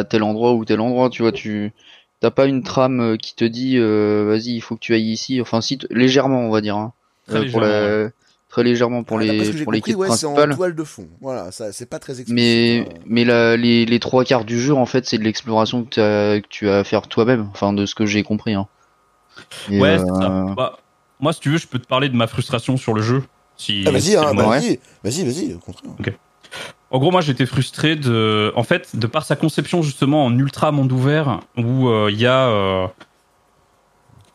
tel 0.10 0.24
endroit 0.24 0.54
ou 0.54 0.66
tel 0.66 0.80
endroit, 0.80 1.10
tu 1.10 1.22
vois. 1.22 1.32
Tu 1.32 1.72
t'as 2.20 2.32
pas 2.32 2.46
une 2.46 2.64
trame 2.64 3.00
euh, 3.02 3.18
qui 3.18 3.36
te 3.36 3.46
dit, 3.46 3.78
euh, 3.78 4.26
vas-y, 4.28 4.52
il 4.56 4.62
faut 4.62 4.76
que 4.76 4.80
tu 4.82 4.94
ailles 4.94 5.12
ici. 5.12 5.42
Enfin, 5.42 5.62
si 5.62 5.78
t- 5.78 5.88
légèrement, 5.92 6.40
on 6.42 6.50
va 6.50 6.62
dire. 6.62 6.78
Hein, 6.78 6.94
Très 7.28 7.40
Euh, 7.40 7.52
pour 7.52 7.62
la- 7.62 8.10
très 8.56 8.63
légèrement 8.63 9.04
pour 9.04 9.18
Ah, 9.18 9.24
les 9.24 9.63
pour 9.65 9.74
ouais, 9.74 9.82
en 9.94 10.06
principales. 10.08 10.56
toile 10.56 10.76
de 10.76 10.84
fond. 10.86 11.10
Voilà, 11.20 11.52
ça, 11.52 11.74
c'est 11.74 11.89
pas 11.89 12.00
très 12.00 12.22
explicite. 12.22 12.34
Mais, 12.34 12.88
hein. 12.88 13.02
mais 13.06 13.26
la, 13.26 13.58
les, 13.58 13.86
les 13.86 14.00
trois 14.00 14.24
quarts 14.24 14.46
du 14.46 14.62
jeu, 14.62 14.74
en 14.74 14.86
fait, 14.86 15.06
c'est 15.06 15.18
de 15.18 15.24
l'exploration 15.24 15.84
que, 15.84 16.39
que 16.39 16.48
tu 16.48 16.70
as 16.70 16.78
à 16.80 16.84
faire 16.86 17.10
toi-même. 17.10 17.50
Enfin, 17.52 17.74
de 17.74 17.86
ce 17.86 17.96
que 17.96 18.06
j'ai 18.06 18.24
compris. 18.24 18.54
Hein. 18.54 18.68
Ouais, 19.70 19.89
euh, 19.89 19.98
c'est 20.00 20.06
ça. 20.06 20.46
Bah, 20.56 20.78
moi, 21.20 21.34
si 21.34 21.41
tu 21.41 21.50
veux, 21.50 21.58
je 21.58 21.68
peux 21.68 21.80
te 21.80 21.88
parler 21.88 22.08
de 22.08 22.15
ma 22.15 22.28
frustration 22.28 22.78
sur 22.78 22.94
le 22.94 23.02
jeu. 23.02 23.24
Si, 23.58 23.84
Ah, 23.86 23.91
vas-y, 23.91 24.02
si 24.02 24.15
hein, 24.15 24.34
bah, 24.34 24.46
vas-y, 24.46 24.80
vas-y, 25.04 25.26
vas-y, 25.26 25.54
au 25.54 25.60
contraire. 25.60 25.91
En 26.91 27.00
gros, 27.00 27.12
moi, 27.12 27.20
j'étais 27.20 27.46
frustré 27.46 27.98
de, 27.98 28.54
en 28.56 28.63
fait, 28.63 28.96
de 28.96 29.08
par 29.08 29.26
sa 29.26 29.36
conception 29.36 29.82
justement 29.82 30.24
en 30.24 30.38
ultra 30.39 30.72
monde 30.72 30.94
ouvert, 30.94 31.41
où 31.58 31.89
euh, 31.89 32.10
il 32.10 32.22
y 32.22 32.26
a, 32.26 32.48
euh, 32.48 32.88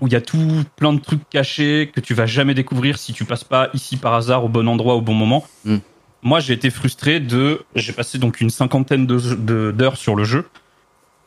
où 0.00 0.06
il 0.06 0.12
y 0.12 0.16
a 0.16 0.20
tout 0.20 0.64
plein 0.76 0.92
de 0.92 1.00
trucs 1.00 1.28
cachés 1.28 1.90
que 1.94 2.00
tu 2.00 2.14
vas 2.14 2.26
jamais 2.26 2.54
découvrir 2.54 2.98
si 2.98 3.12
tu 3.12 3.24
passes 3.24 3.44
pas 3.44 3.68
ici 3.74 3.96
par 3.96 4.14
hasard 4.14 4.44
au 4.44 4.48
bon 4.48 4.66
endroit 4.68 4.94
au 4.94 5.00
bon 5.00 5.14
moment. 5.14 5.46
Mm. 5.64 5.76
Moi, 6.22 6.40
j'ai 6.40 6.52
été 6.52 6.70
frustré 6.70 7.18
de, 7.20 7.62
j'ai 7.74 7.92
passé 7.92 8.18
donc 8.18 8.40
une 8.40 8.50
cinquantaine 8.50 9.06
de 9.06 9.18
de- 9.36 9.72
d'heures 9.72 9.96
sur 9.96 10.14
le 10.16 10.24
jeu. 10.24 10.48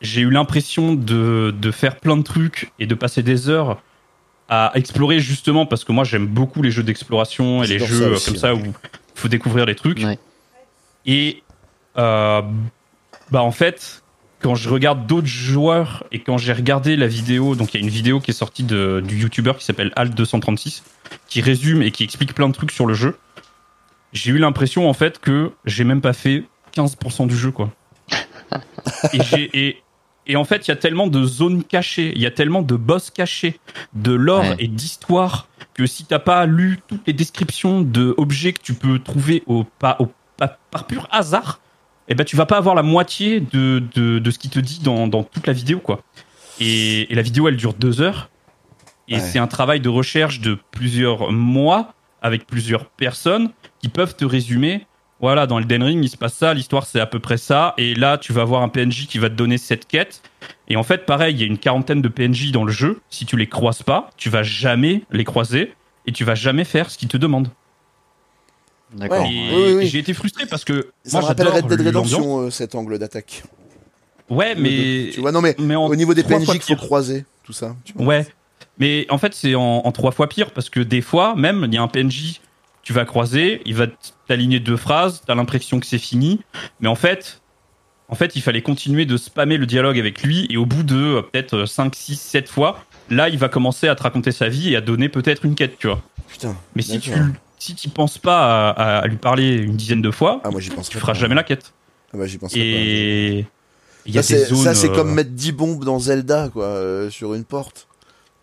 J'ai 0.01 0.21
eu 0.21 0.29
l'impression 0.29 0.93
de, 0.93 1.53
de 1.57 1.71
faire 1.71 1.95
plein 1.97 2.17
de 2.17 2.23
trucs 2.23 2.71
et 2.77 2.86
de 2.86 2.93
passer 2.95 3.23
des 3.23 3.49
heures 3.49 3.81
à 4.49 4.71
explorer 4.75 5.19
justement 5.19 5.65
parce 5.65 5.83
que 5.86 5.91
moi 5.93 6.03
j'aime 6.03 6.27
beaucoup 6.27 6.62
les 6.62 6.69
jeux 6.69 6.83
d'exploration 6.83 7.63
et 7.63 7.67
les 7.67 7.79
jeux 7.79 7.99
ça 7.99 8.03
euh, 8.03 8.13
aussi, 8.15 8.25
comme 8.25 8.36
ça 8.38 8.53
où 8.53 8.59
il 8.59 8.73
faut 9.15 9.29
découvrir 9.29 9.65
les 9.65 9.75
trucs. 9.75 9.99
Ouais. 9.99 10.19
Et 11.05 11.41
euh, 11.97 12.41
bah 13.31 13.41
en 13.41 13.51
fait, 13.51 14.02
quand 14.43 14.56
je 14.56 14.69
regarde 14.69 15.08
d'autres 15.08 15.25
joueurs 15.27 16.03
et 16.12 16.19
quand 16.19 16.38
j'ai 16.38 16.53
regardé 16.53 16.95
la 16.95 17.08
vidéo, 17.08 17.56
donc 17.56 17.73
il 17.73 17.79
y 17.79 17.84
a 17.84 17.84
une 17.86 17.91
vidéo 17.91 18.19
qui 18.19 18.32
est 18.32 18.34
sortie 18.36 18.63
de, 18.63 19.01
du 19.06 19.17
youtubeur 19.17 19.58
qui 19.58 19.63
s'appelle 19.65 19.91
Alt236, 19.95 20.84
qui 21.27 21.41
résume 21.41 21.82
et 21.82 21.91
qui 21.91 22.03
explique 22.03 22.36
plein 22.36 22.49
de 22.49 22.53
trucs 22.53 22.71
sur 22.71 22.86
le 22.86 22.93
jeu, 22.93 23.17
j'ai 24.12 24.32
eu 24.32 24.38
l'impression 24.38 24.89
en 24.89 24.93
fait 24.93 25.19
que 25.19 25.51
j'ai 25.65 25.84
même 25.86 26.01
pas 26.01 26.13
fait 26.13 26.43
15% 26.75 27.27
du 27.27 27.36
jeu 27.38 27.51
quoi. 27.51 27.71
et, 29.13 29.23
j'ai, 29.23 29.49
et, 29.67 29.77
et 30.27 30.36
en 30.36 30.43
fait, 30.43 30.67
il 30.67 30.71
y 30.71 30.73
a 30.73 30.75
tellement 30.77 31.08
de 31.08 31.23
zones 31.23 31.63
cachées, 31.63 32.12
il 32.15 32.21
y 32.21 32.25
a 32.25 32.32
tellement 32.32 32.62
de 32.62 32.75
boss 32.75 33.10
cachés, 33.12 33.60
de 33.93 34.12
lore 34.12 34.41
Ouais. 34.41 34.56
et 34.60 34.67
d'histoire 34.67 35.47
que 35.73 35.86
si 35.88 36.06
t'as 36.06 36.19
pas 36.19 36.45
lu 36.45 36.79
toutes 36.88 37.08
les 37.08 37.13
descriptions 37.13 37.82
de 37.82 38.13
objets 38.17 38.53
que 38.53 38.62
tu 38.62 38.73
peux 38.73 38.99
trouver 38.99 39.41
au, 39.47 39.63
pas, 39.63 39.95
au, 39.99 40.12
pas- 40.38 40.60
par 40.69 40.86
pur 40.86 41.08
hasard, 41.12 41.60
eh 42.07 42.15
ben 42.15 42.23
tu 42.25 42.35
vas 42.35 42.45
pas 42.45 42.57
avoir 42.57 42.75
la 42.75 42.83
moitié 42.83 43.39
de, 43.39 43.81
de, 43.95 44.19
de 44.19 44.31
ce 44.31 44.39
qui 44.39 44.49
te 44.49 44.59
dit 44.59 44.79
dans, 44.83 45.07
dans 45.07 45.23
toute 45.23 45.47
la 45.47 45.53
vidéo 45.53 45.79
quoi. 45.79 46.01
Et, 46.59 47.11
et 47.11 47.15
la 47.15 47.21
vidéo 47.21 47.47
elle 47.47 47.57
dure 47.57 47.73
deux 47.73 48.01
heures 48.01 48.29
et 49.07 49.15
Ouais. 49.15 49.19
c'est 49.19 49.39
un 49.39 49.47
travail 49.47 49.79
de 49.81 49.89
recherche 49.89 50.39
de 50.39 50.57
plusieurs 50.71 51.31
mois 51.31 51.93
avec 52.21 52.47
plusieurs 52.47 52.85
personnes 52.85 53.49
qui 53.81 53.89
peuvent 53.89 54.15
te 54.15 54.23
résumer. 54.23 54.85
Voilà, 55.19 55.45
dans 55.45 55.59
Elden 55.59 55.83
Ring, 55.83 56.03
il 56.03 56.09
se 56.09 56.17
passe 56.17 56.33
ça, 56.35 56.53
l'histoire 56.53 56.85
c'est 56.85 56.99
à 56.99 57.05
peu 57.05 57.19
près 57.19 57.37
ça, 57.37 57.73
et 57.77 57.95
là 57.95 58.17
tu 58.17 58.33
vas 58.33 58.41
avoir 58.41 58.61
un 58.61 58.69
PNJ 58.69 59.07
qui 59.07 59.19
va 59.19 59.29
te 59.29 59.35
donner 59.35 59.57
cette 59.57 59.87
quête. 59.87 60.21
Et 60.69 60.75
en 60.77 60.83
fait, 60.83 61.05
pareil, 61.05 61.35
il 61.35 61.39
y 61.39 61.43
a 61.43 61.47
une 61.47 61.57
quarantaine 61.57 62.01
de 62.01 62.07
PNJ 62.09 62.51
dans 62.51 62.63
le 62.65 62.71
jeu. 62.71 63.01
Si 63.09 63.25
tu 63.25 63.35
les 63.37 63.47
croises 63.47 63.83
pas, 63.83 64.09
tu 64.17 64.29
vas 64.29 64.43
jamais 64.43 65.03
les 65.11 65.23
croiser 65.25 65.73
et 66.07 66.11
tu 66.11 66.23
vas 66.25 66.35
jamais 66.35 66.63
faire 66.65 66.89
ce 66.89 66.97
qu'ils 66.97 67.07
te 67.09 67.17
demandent. 67.17 67.49
D'accord. 68.93 69.25
Oui, 69.27 69.73
oui, 69.75 69.88
j'ai 69.88 69.99
été 69.99 70.13
frustré 70.13 70.45
parce 70.45 70.63
que 70.63 70.91
Ça 71.03 71.19
moi 71.19 71.21
me 71.21 71.25
rappelle 71.27 71.47
Red 71.47 71.67
Dead. 71.67 71.82
Redemption, 71.88 72.41
euh, 72.41 72.49
cet 72.49 72.75
angle 72.75 72.99
d'attaque. 72.99 73.43
Ouais, 74.29 74.56
mais 74.56 75.10
Tu 75.13 75.19
vois, 75.19 75.32
non, 75.32 75.41
mais 75.41 75.56
mais 75.60 75.75
au 75.75 75.95
niveau 75.95 76.13
des 76.13 76.23
PNJ 76.23 76.60
qu'il 76.60 76.62
faut 76.62 76.75
croiser, 76.75 77.25
tout 77.43 77.53
ça. 77.53 77.75
tu. 77.84 77.93
Ouais. 77.97 78.25
Mais 78.77 79.06
en 79.10 79.17
fait, 79.17 79.34
c'est 79.34 79.56
en, 79.56 79.82
en 79.86 79.91
trois 79.91 80.12
fois 80.12 80.27
pire 80.29 80.51
parce 80.51 80.69
que 80.69 80.79
des 80.79 81.01
fois, 81.01 81.36
même, 81.36 81.65
il 81.67 81.73
y 81.73 81.77
a 81.77 81.82
un 81.82 81.88
PNJ 81.88 82.39
tu 82.84 82.91
vas 82.91 83.06
croiser, 83.06 83.62
il 83.65 83.75
va 83.75 83.88
t'aligner 84.27 84.60
deux 84.60 84.77
phrases, 84.77 85.21
t'as 85.25 85.36
l'impression 85.36 85.79
que 85.79 85.86
c'est 85.86 85.97
fini, 85.97 86.41
mais 86.82 86.89
en 86.89 86.95
fait, 86.95 87.41
en 88.10 88.15
fait, 88.15 88.36
il 88.36 88.41
fallait 88.41 88.62
continuer 88.62 89.06
de 89.06 89.15
spammer 89.17 89.58
le 89.58 89.65
dialogue 89.65 89.97
avec 89.97 90.21
lui, 90.21 90.45
et 90.49 90.58
au 90.58 90.65
bout 90.65 90.84
de 90.84 90.95
euh, 90.95 91.21
peut-être 91.21 91.65
5, 91.65 91.95
6, 91.95 92.19
7 92.19 92.49
fois, 92.49 92.84
là, 93.10 93.29
il 93.29 93.38
va 93.38 93.47
commencer 93.47 93.88
à 93.88 93.95
te 93.95 94.03
raconter 94.03 94.32
sa 94.32 94.49
vie 94.49 94.73
et 94.73 94.75
à 94.75 94.82
donner 94.82 95.08
peut-être 95.08 95.45
une 95.45 95.56
quête, 95.56 95.77
tu 95.79 95.88
vois. 95.88 96.01
Putain. 96.27 96.56
Mais 96.75 96.82
si 96.82 96.99
tu. 96.99 97.12
Si 97.65 97.76
tu 97.76 97.89
penses 97.89 98.17
pas 98.17 98.69
à, 98.71 98.99
à 98.99 99.08
lui 99.08 99.17
parler 99.17 99.56
une 99.58 99.76
dizaine 99.76 100.02
de 100.02 100.12
fois, 100.12 100.41
Ah, 100.43 100.49
moi 100.52 100.60
tu 100.62 100.69
feras 100.71 101.13
pas. 101.13 101.19
jamais 101.19 101.36
la 101.36 101.43
quête. 101.43 101.73
Ah, 102.13 102.17
bah, 102.17 102.26
j'y 102.28 102.38
penserais 102.38 102.60
Et 102.60 103.45
il 104.06 104.12
y 104.12 104.13
pas. 104.13 104.19
a 104.19 104.23
Ça, 104.23 104.38
c'est, 104.38 104.45
zones. 104.45 104.63
ça, 104.63 104.73
c'est 104.76 104.89
euh, 104.89 104.95
comme 104.95 105.13
mettre 105.13 105.32
10 105.32 105.52
bombes 105.54 105.84
dans 105.86 105.97
Zelda, 105.99 106.49
quoi, 106.52 106.65
euh, 106.65 107.10
sur 107.10 107.34
une 107.34 107.45
porte. 107.45 107.88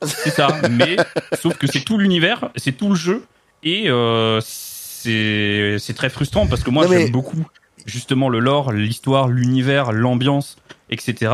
C'est 0.03 0.31
ça, 0.31 0.49
mais 0.71 0.97
sauf 1.41 1.59
que 1.59 1.67
c'est 1.67 1.81
tout 1.85 1.99
l'univers, 1.99 2.51
c'est 2.57 2.73
tout 2.73 2.89
le 2.89 2.95
jeu, 2.95 3.23
et 3.63 3.91
euh, 3.91 4.41
c'est 4.43 5.77
c'est 5.79 5.93
très 5.95 6.09
frustrant 6.09 6.47
parce 6.47 6.63
que 6.63 6.71
moi 6.71 6.85
Non, 6.85 6.91
mais- 6.91 7.03
j'aime 7.03 7.11
beaucoup 7.13 7.45
justement 7.85 8.29
le 8.31 8.39
lore, 8.39 8.73
l'histoire, 8.73 9.29
l'univers, 9.29 9.93
l'ambiance, 9.93 10.57
etc. 10.89 11.33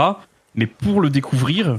Mais 0.57 0.67
pour 0.67 1.01
le 1.01 1.11
découvrir, 1.11 1.79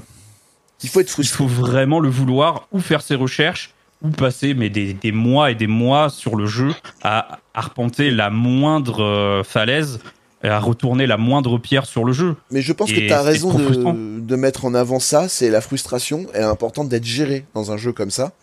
Il 0.83 0.89
faut 0.89 1.01
être 1.01 1.07
il 1.07 1.11
frustré. 1.11 1.37
faut 1.37 1.47
vraiment 1.47 1.99
le 1.99 2.09
vouloir 2.09 2.67
ou 2.71 2.79
faire 2.79 3.01
ses 3.01 3.15
recherches 3.15 3.71
ou 4.03 4.09
passer 4.09 4.53
mais 4.53 4.69
des, 4.69 4.93
des 4.93 5.11
mois 5.11 5.51
et 5.51 5.55
des 5.55 5.67
mois 5.67 6.09
sur 6.09 6.35
le 6.35 6.45
jeu 6.45 6.73
à 7.03 7.39
arpenter 7.53 8.11
la 8.11 8.29
moindre 8.29 9.03
euh, 9.03 9.43
falaise, 9.43 9.99
et 10.43 10.49
à 10.49 10.59
retourner 10.59 11.07
la 11.07 11.17
moindre 11.17 11.57
pierre 11.57 11.87
sur 11.87 12.05
le 12.05 12.13
jeu. 12.13 12.35
Mais 12.51 12.61
je 12.61 12.71
pense 12.71 12.91
Et 12.91 12.93
que 12.93 12.99
tu 13.07 13.11
as 13.11 13.23
raison 13.23 13.51
de, 13.57 14.19
de 14.19 14.35
mettre 14.35 14.65
en 14.65 14.75
avant 14.75 14.99
ça, 14.99 15.27
c'est 15.29 15.49
la 15.49 15.61
frustration, 15.61 16.27
elle 16.33 16.41
est 16.41 16.45
importante 16.45 16.89
d'être 16.89 17.05
gérée 17.05 17.45
dans 17.55 17.71
un 17.71 17.77
jeu 17.77 17.91
comme 17.91 18.11
ça. 18.11 18.33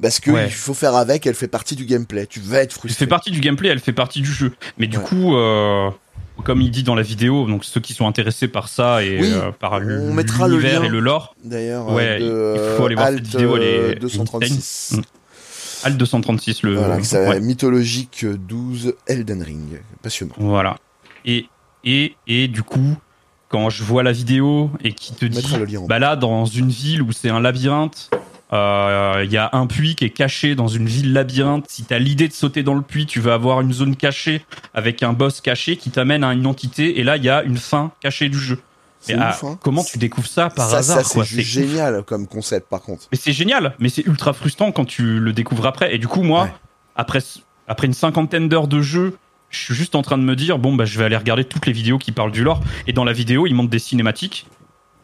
Parce 0.00 0.18
que 0.18 0.30
Ouais. 0.30 0.46
il 0.46 0.50
faut 0.52 0.72
faire 0.74 0.94
avec, 0.96 1.26
elle 1.26 1.34
fait 1.34 1.46
partie 1.48 1.76
du 1.76 1.84
gameplay. 1.84 2.26
Tu 2.26 2.40
vas 2.40 2.62
être 2.62 2.72
Elle 2.72 2.78
frustré. 2.80 3.04
fait 3.04 3.08
partie 3.08 3.30
du 3.30 3.40
gameplay, 3.40 3.68
elle 3.68 3.78
fait 3.80 3.92
partie 3.92 4.22
du 4.22 4.32
jeu. 4.32 4.52
Mais 4.78 4.86
du 4.86 4.96
Ouais. 4.96 5.04
coup, 5.04 5.36
euh, 5.36 5.90
comme 6.44 6.60
il 6.60 6.70
dit 6.70 6.82
dans 6.82 6.94
la 6.94 7.02
vidéo, 7.02 7.46
donc 7.46 7.64
ceux 7.64 7.80
qui 7.80 7.92
sont 7.94 8.06
intéressés 8.06 8.48
par 8.48 8.68
ça 8.68 9.02
et 9.04 9.20
Oui, 9.20 9.30
euh, 9.32 9.52
par 9.52 9.74
on 9.74 10.12
mettra 10.12 10.48
le 10.48 10.56
l'univers 10.56 10.84
et 10.84 10.88
le 10.88 11.00
lore, 11.00 11.34
D'ailleurs, 11.44 11.88
Ouais, 11.90 12.18
euh, 12.20 12.54
de 12.56 12.72
il 12.72 12.76
faut 12.76 12.86
aller 12.86 12.94
voir 12.94 13.08
cette 13.10 13.26
vidéo, 13.26 13.56
elle 13.56 13.62
est 13.62 13.96
euh, 13.96 14.00
236. 14.00 14.92
insane. 14.92 15.04
Alt 15.84 15.96
236 15.96 16.62
le 16.62 16.74
Voilà, 16.76 16.96
ouais, 16.96 17.40
Mythologique 17.40 18.24
12 18.24 18.94
Elden 19.06 19.42
Ring. 19.42 19.80
Passionnant. 20.02 20.34
voilà. 20.38 20.76
Et 21.24 21.46
et 21.84 22.14
et 22.26 22.48
du 22.48 22.62
coup, 22.62 22.96
quand 23.48 23.68
je 23.68 23.82
vois 23.82 24.02
la 24.02 24.12
vidéo 24.12 24.70
et 24.82 24.92
qui 24.92 25.12
te 25.14 25.24
dit 25.24 25.44
bah 25.88 25.98
là 25.98 26.16
dans 26.16 26.44
une 26.44 26.68
ville 26.70 27.02
où 27.02 27.12
c'est 27.12 27.28
un 27.30 27.40
labyrinthe, 27.40 28.10
euh, 28.52 29.22
il 29.24 29.32
y 29.32 29.36
a 29.38 29.48
un 29.52 29.66
puits 29.66 29.94
qui 29.94 30.04
est 30.04 30.10
caché 30.10 30.54
dans 30.54 30.68
une 30.68 30.86
ville 30.86 31.12
labyrinthe. 31.12 31.64
Si 31.68 31.84
t'as 31.84 31.98
l'idée 31.98 32.28
de 32.28 32.32
sauter 32.32 32.62
dans 32.62 32.74
le 32.74 32.82
puits, 32.82 33.06
tu 33.06 33.20
vas 33.20 33.34
avoir 33.34 33.60
une 33.60 33.72
zone 33.72 33.96
cachée 33.96 34.44
avec 34.74 35.02
un 35.02 35.12
boss 35.12 35.40
caché 35.40 35.76
qui 35.76 35.90
t'amène 35.90 36.22
à 36.22 36.32
une 36.32 36.46
entité 36.46 37.00
et 37.00 37.04
là 37.04 37.16
il 37.16 37.24
y 37.24 37.30
a 37.30 37.42
une 37.42 37.56
fin 37.56 37.92
cachée 38.00 38.28
du 38.28 38.38
jeu. 38.38 38.58
Ouf, 39.08 39.16
ah, 39.18 39.36
hein. 39.42 39.58
comment 39.60 39.82
tu 39.82 39.98
découvres 39.98 40.28
ça 40.28 40.48
par 40.48 40.70
ça, 40.70 40.76
hasard 40.78 41.00
ça, 41.00 41.04
c'est 41.04 41.24
juste 41.24 41.48
génial 41.48 42.04
comme 42.04 42.28
concept, 42.28 42.68
par 42.68 42.82
contre. 42.82 43.08
Mais 43.10 43.18
c'est 43.20 43.32
génial, 43.32 43.74
mais 43.80 43.88
c'est 43.88 44.06
ultra 44.06 44.32
frustrant 44.32 44.70
quand 44.70 44.84
tu 44.84 45.18
le 45.18 45.32
découvres 45.32 45.66
après. 45.66 45.92
Et 45.92 45.98
du 45.98 46.06
coup, 46.06 46.22
moi, 46.22 46.44
Ouais. 46.44 46.52
après, 46.94 47.18
après 47.66 47.88
une 47.88 47.94
cinquantaine 47.94 48.48
d'heures 48.48 48.68
de 48.68 48.80
jeu, 48.80 49.16
je 49.50 49.58
suis 49.58 49.74
juste 49.74 49.96
en 49.96 50.02
train 50.02 50.18
de 50.18 50.22
me 50.22 50.36
dire, 50.36 50.56
bon, 50.58 50.74
bah, 50.76 50.84
je 50.84 50.98
vais 50.98 51.04
aller 51.04 51.16
regarder 51.16 51.44
toutes 51.44 51.66
les 51.66 51.72
vidéos 51.72 51.98
qui 51.98 52.12
parlent 52.12 52.30
du 52.30 52.44
lore. 52.44 52.60
Et 52.86 52.92
dans 52.92 53.04
la 53.04 53.12
vidéo, 53.12 53.46
ils 53.48 53.54
montrent 53.54 53.70
des 53.70 53.80
cinématiques. 53.80 54.46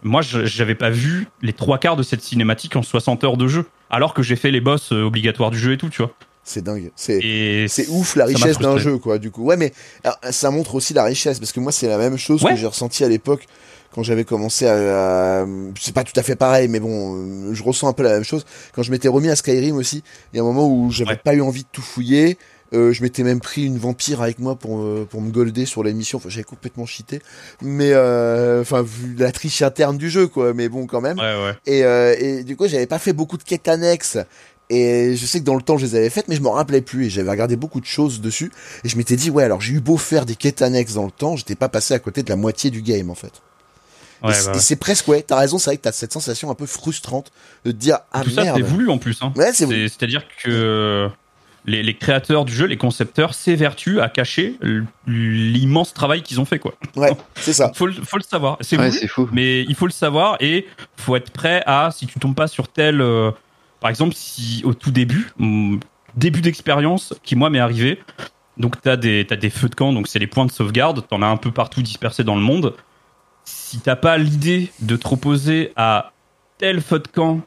Moi, 0.02 0.22
je- 0.22 0.44
j'avais 0.46 0.74
pas 0.74 0.90
vu 0.90 1.26
les 1.42 1.52
trois 1.52 1.78
quarts 1.78 1.96
de 1.96 2.02
cette 2.02 2.22
cinématique 2.22 2.76
en 2.76 2.82
60 2.82 3.24
heures 3.24 3.36
de 3.36 3.48
jeu, 3.48 3.66
alors 3.90 4.14
que 4.14 4.22
j'ai 4.22 4.36
fait 4.36 4.50
les 4.50 4.60
boss 4.60 4.92
euh, 4.92 5.02
obligatoires 5.02 5.50
du 5.50 5.58
jeu 5.58 5.72
et 5.72 5.76
tout, 5.76 5.88
tu 5.88 6.02
vois. 6.02 6.12
C'est 6.44 6.62
dingue. 6.62 6.90
C'est 6.96 7.88
ouf 7.90 8.16
la 8.16 8.24
richesse 8.24 8.58
d'un 8.58 8.78
jeu, 8.78 8.96
quoi, 8.98 9.18
du 9.18 9.30
coup. 9.30 9.42
Ouais, 9.44 9.56
mais 9.56 9.72
alors, 10.04 10.16
ça 10.30 10.50
montre 10.50 10.76
aussi 10.76 10.94
la 10.94 11.04
richesse, 11.04 11.38
parce 11.40 11.52
que 11.52 11.60
moi, 11.60 11.72
c'est 11.72 11.88
la 11.88 11.98
même 11.98 12.16
chose 12.16 12.42
Ouais. 12.42 12.52
que 12.52 12.56
j'ai 12.56 12.66
ressenti 12.66 13.04
à 13.04 13.08
l'époque 13.08 13.44
quand 13.92 14.02
j'avais 14.02 14.24
commencé 14.24 14.66
à. 14.66 15.42
à- 15.42 15.46
C'est 15.78 15.92
pas 15.94 16.04
tout 16.04 16.18
à 16.18 16.22
fait 16.22 16.36
pareil, 16.36 16.68
mais 16.68 16.80
bon, 16.80 17.16
euh, 17.50 17.54
je 17.54 17.62
ressens 17.62 17.88
un 17.88 17.92
peu 17.92 18.02
la 18.02 18.10
même 18.14 18.24
chose. 18.24 18.46
Quand 18.72 18.82
je 18.82 18.90
m'étais 18.90 19.08
remis 19.08 19.28
à 19.28 19.36
Skyrim 19.36 19.76
aussi, 19.76 20.02
il 20.32 20.36
y 20.36 20.38
a 20.40 20.42
un 20.42 20.46
moment 20.46 20.66
où 20.68 20.90
j'avais 20.90 21.10
Ouais. 21.10 21.16
pas 21.16 21.34
eu 21.34 21.42
envie 21.42 21.64
de 21.64 21.68
tout 21.70 21.82
fouiller. 21.82 22.38
Euh, 22.74 22.92
je 22.92 23.02
m'étais 23.02 23.22
même 23.22 23.40
pris 23.40 23.64
une 23.64 23.78
vampire 23.78 24.20
avec 24.20 24.38
moi 24.38 24.54
pour, 24.54 24.80
euh, 24.82 25.06
pour 25.08 25.22
me 25.22 25.30
golder 25.30 25.64
sur 25.64 25.82
l'émission. 25.82 26.18
Enfin, 26.18 26.28
j'avais 26.28 26.44
complètement 26.44 26.84
cheaté. 26.84 27.20
Mais, 27.62 27.92
euh, 27.92 28.60
enfin, 28.60 28.82
vu 28.82 29.14
la 29.16 29.32
triche 29.32 29.62
interne 29.62 29.96
du 29.96 30.10
jeu, 30.10 30.26
quoi. 30.28 30.52
Mais 30.52 30.68
bon, 30.68 30.86
quand 30.86 31.00
même. 31.00 31.18
Ouais, 31.18 31.34
ouais. 31.44 31.54
Et, 31.66 31.84
euh, 31.84 32.14
et 32.18 32.44
du 32.44 32.56
coup, 32.56 32.68
j'avais 32.68 32.86
pas 32.86 32.98
fait 32.98 33.14
beaucoup 33.14 33.38
de 33.38 33.42
quêtes 33.42 33.68
annexes. 33.68 34.18
Et 34.70 35.16
je 35.16 35.24
sais 35.24 35.40
que 35.40 35.44
dans 35.44 35.54
le 35.54 35.62
temps, 35.62 35.78
je 35.78 35.86
les 35.86 35.94
avais 35.94 36.10
faites, 36.10 36.28
mais 36.28 36.36
je 36.36 36.42
m'en 36.42 36.50
rappelais 36.50 36.82
plus. 36.82 37.06
Et 37.06 37.10
j'avais 37.10 37.30
regardé 37.30 37.56
beaucoup 37.56 37.80
de 37.80 37.86
choses 37.86 38.20
dessus. 38.20 38.52
Et 38.84 38.88
je 38.90 38.98
m'étais 38.98 39.16
dit, 39.16 39.30
ouais, 39.30 39.44
alors 39.44 39.62
j'ai 39.62 39.72
eu 39.72 39.80
beau 39.80 39.96
faire 39.96 40.26
des 40.26 40.36
quêtes 40.36 40.60
annexes 40.60 40.92
dans 40.92 41.06
le 41.06 41.10
temps, 41.10 41.36
j'étais 41.36 41.54
pas 41.54 41.70
passé 41.70 41.94
à 41.94 41.98
côté 41.98 42.22
de 42.22 42.28
la 42.28 42.36
moitié 42.36 42.70
du 42.70 42.82
game, 42.82 43.08
en 43.08 43.14
fait. 43.14 43.32
Ouais, 44.22 44.32
et 44.32 44.44
bah, 44.44 44.50
et 44.52 44.56
ouais. 44.56 44.60
c'est 44.60 44.76
presque, 44.76 45.08
ouais, 45.08 45.22
t'as 45.22 45.36
raison, 45.38 45.56
c'est 45.58 45.70
vrai 45.70 45.76
que 45.78 45.82
t'as 45.84 45.92
cette 45.92 46.12
sensation 46.12 46.50
un 46.50 46.54
peu 46.54 46.66
frustrante 46.66 47.32
de 47.64 47.70
te 47.70 47.76
dire, 47.78 48.00
ah 48.12 48.24
tout 48.24 48.30
ça, 48.30 48.42
merde. 48.42 48.58
c'est 48.58 48.62
voulu 48.62 48.90
en 48.90 48.98
plus. 48.98 49.16
Hein. 49.22 49.32
Ouais. 49.36 49.52
C'est- 49.54 49.64
C'est-à-dire 49.88 50.24
que 50.42 51.08
les, 51.68 51.82
les 51.82 51.94
créateurs 51.94 52.44
du 52.44 52.52
jeu, 52.54 52.66
les 52.66 52.76
concepteurs, 52.76 53.34
s'évertuent 53.34 54.00
à 54.00 54.08
cacher 54.08 54.56
l'immense 55.06 55.94
travail 55.94 56.22
qu'ils 56.22 56.40
ont 56.40 56.44
fait, 56.44 56.58
quoi. 56.58 56.74
Ouais, 56.96 57.10
c'est 57.36 57.52
ça. 57.52 57.70
Faut, 57.74 57.86
le- 57.86 57.92
faut 57.92 58.16
le 58.16 58.22
savoir. 58.22 58.56
C'est 58.60 58.78
Ouais, 58.78 58.90
fou. 59.08 59.28
mais 59.32 59.62
il 59.62 59.74
faut 59.74 59.86
le 59.86 59.92
savoir 59.92 60.36
et 60.40 60.66
faut 60.96 61.16
être 61.16 61.30
prêt 61.30 61.62
à 61.66 61.90
si 61.92 62.06
tu 62.06 62.18
tombes 62.18 62.34
pas 62.34 62.46
sur 62.48 62.68
tel 62.68 63.00
euh, 63.00 63.30
par 63.80 63.90
exemple 63.90 64.14
si 64.16 64.62
au 64.64 64.74
tout 64.74 64.90
début 64.90 65.30
mon 65.38 65.78
début 66.16 66.40
d'expérience 66.40 67.14
qui 67.22 67.36
moi 67.36 67.50
m'est 67.50 67.58
arrivé 67.60 68.00
donc 68.56 68.80
t'as 68.80 68.96
des 68.96 69.24
t'as 69.28 69.36
des 69.36 69.50
feux 69.50 69.68
de 69.68 69.74
camp 69.74 69.92
donc 69.92 70.08
c'est 70.08 70.18
les 70.18 70.26
points 70.26 70.46
de 70.46 70.50
sauvegarde 70.52 71.04
t'en 71.08 71.22
as 71.22 71.26
un 71.26 71.36
peu 71.36 71.50
partout 71.52 71.82
dispersés 71.82 72.24
dans 72.24 72.34
le 72.34 72.40
monde 72.40 72.74
si 73.44 73.78
t'as 73.80 73.96
pas 73.96 74.18
l'idée 74.18 74.70
de 74.80 74.96
te 74.96 75.06
reposer 75.08 75.72
à 75.76 76.12
tel 76.58 76.80
feu 76.80 76.98
de 76.98 77.08
camp 77.08 77.40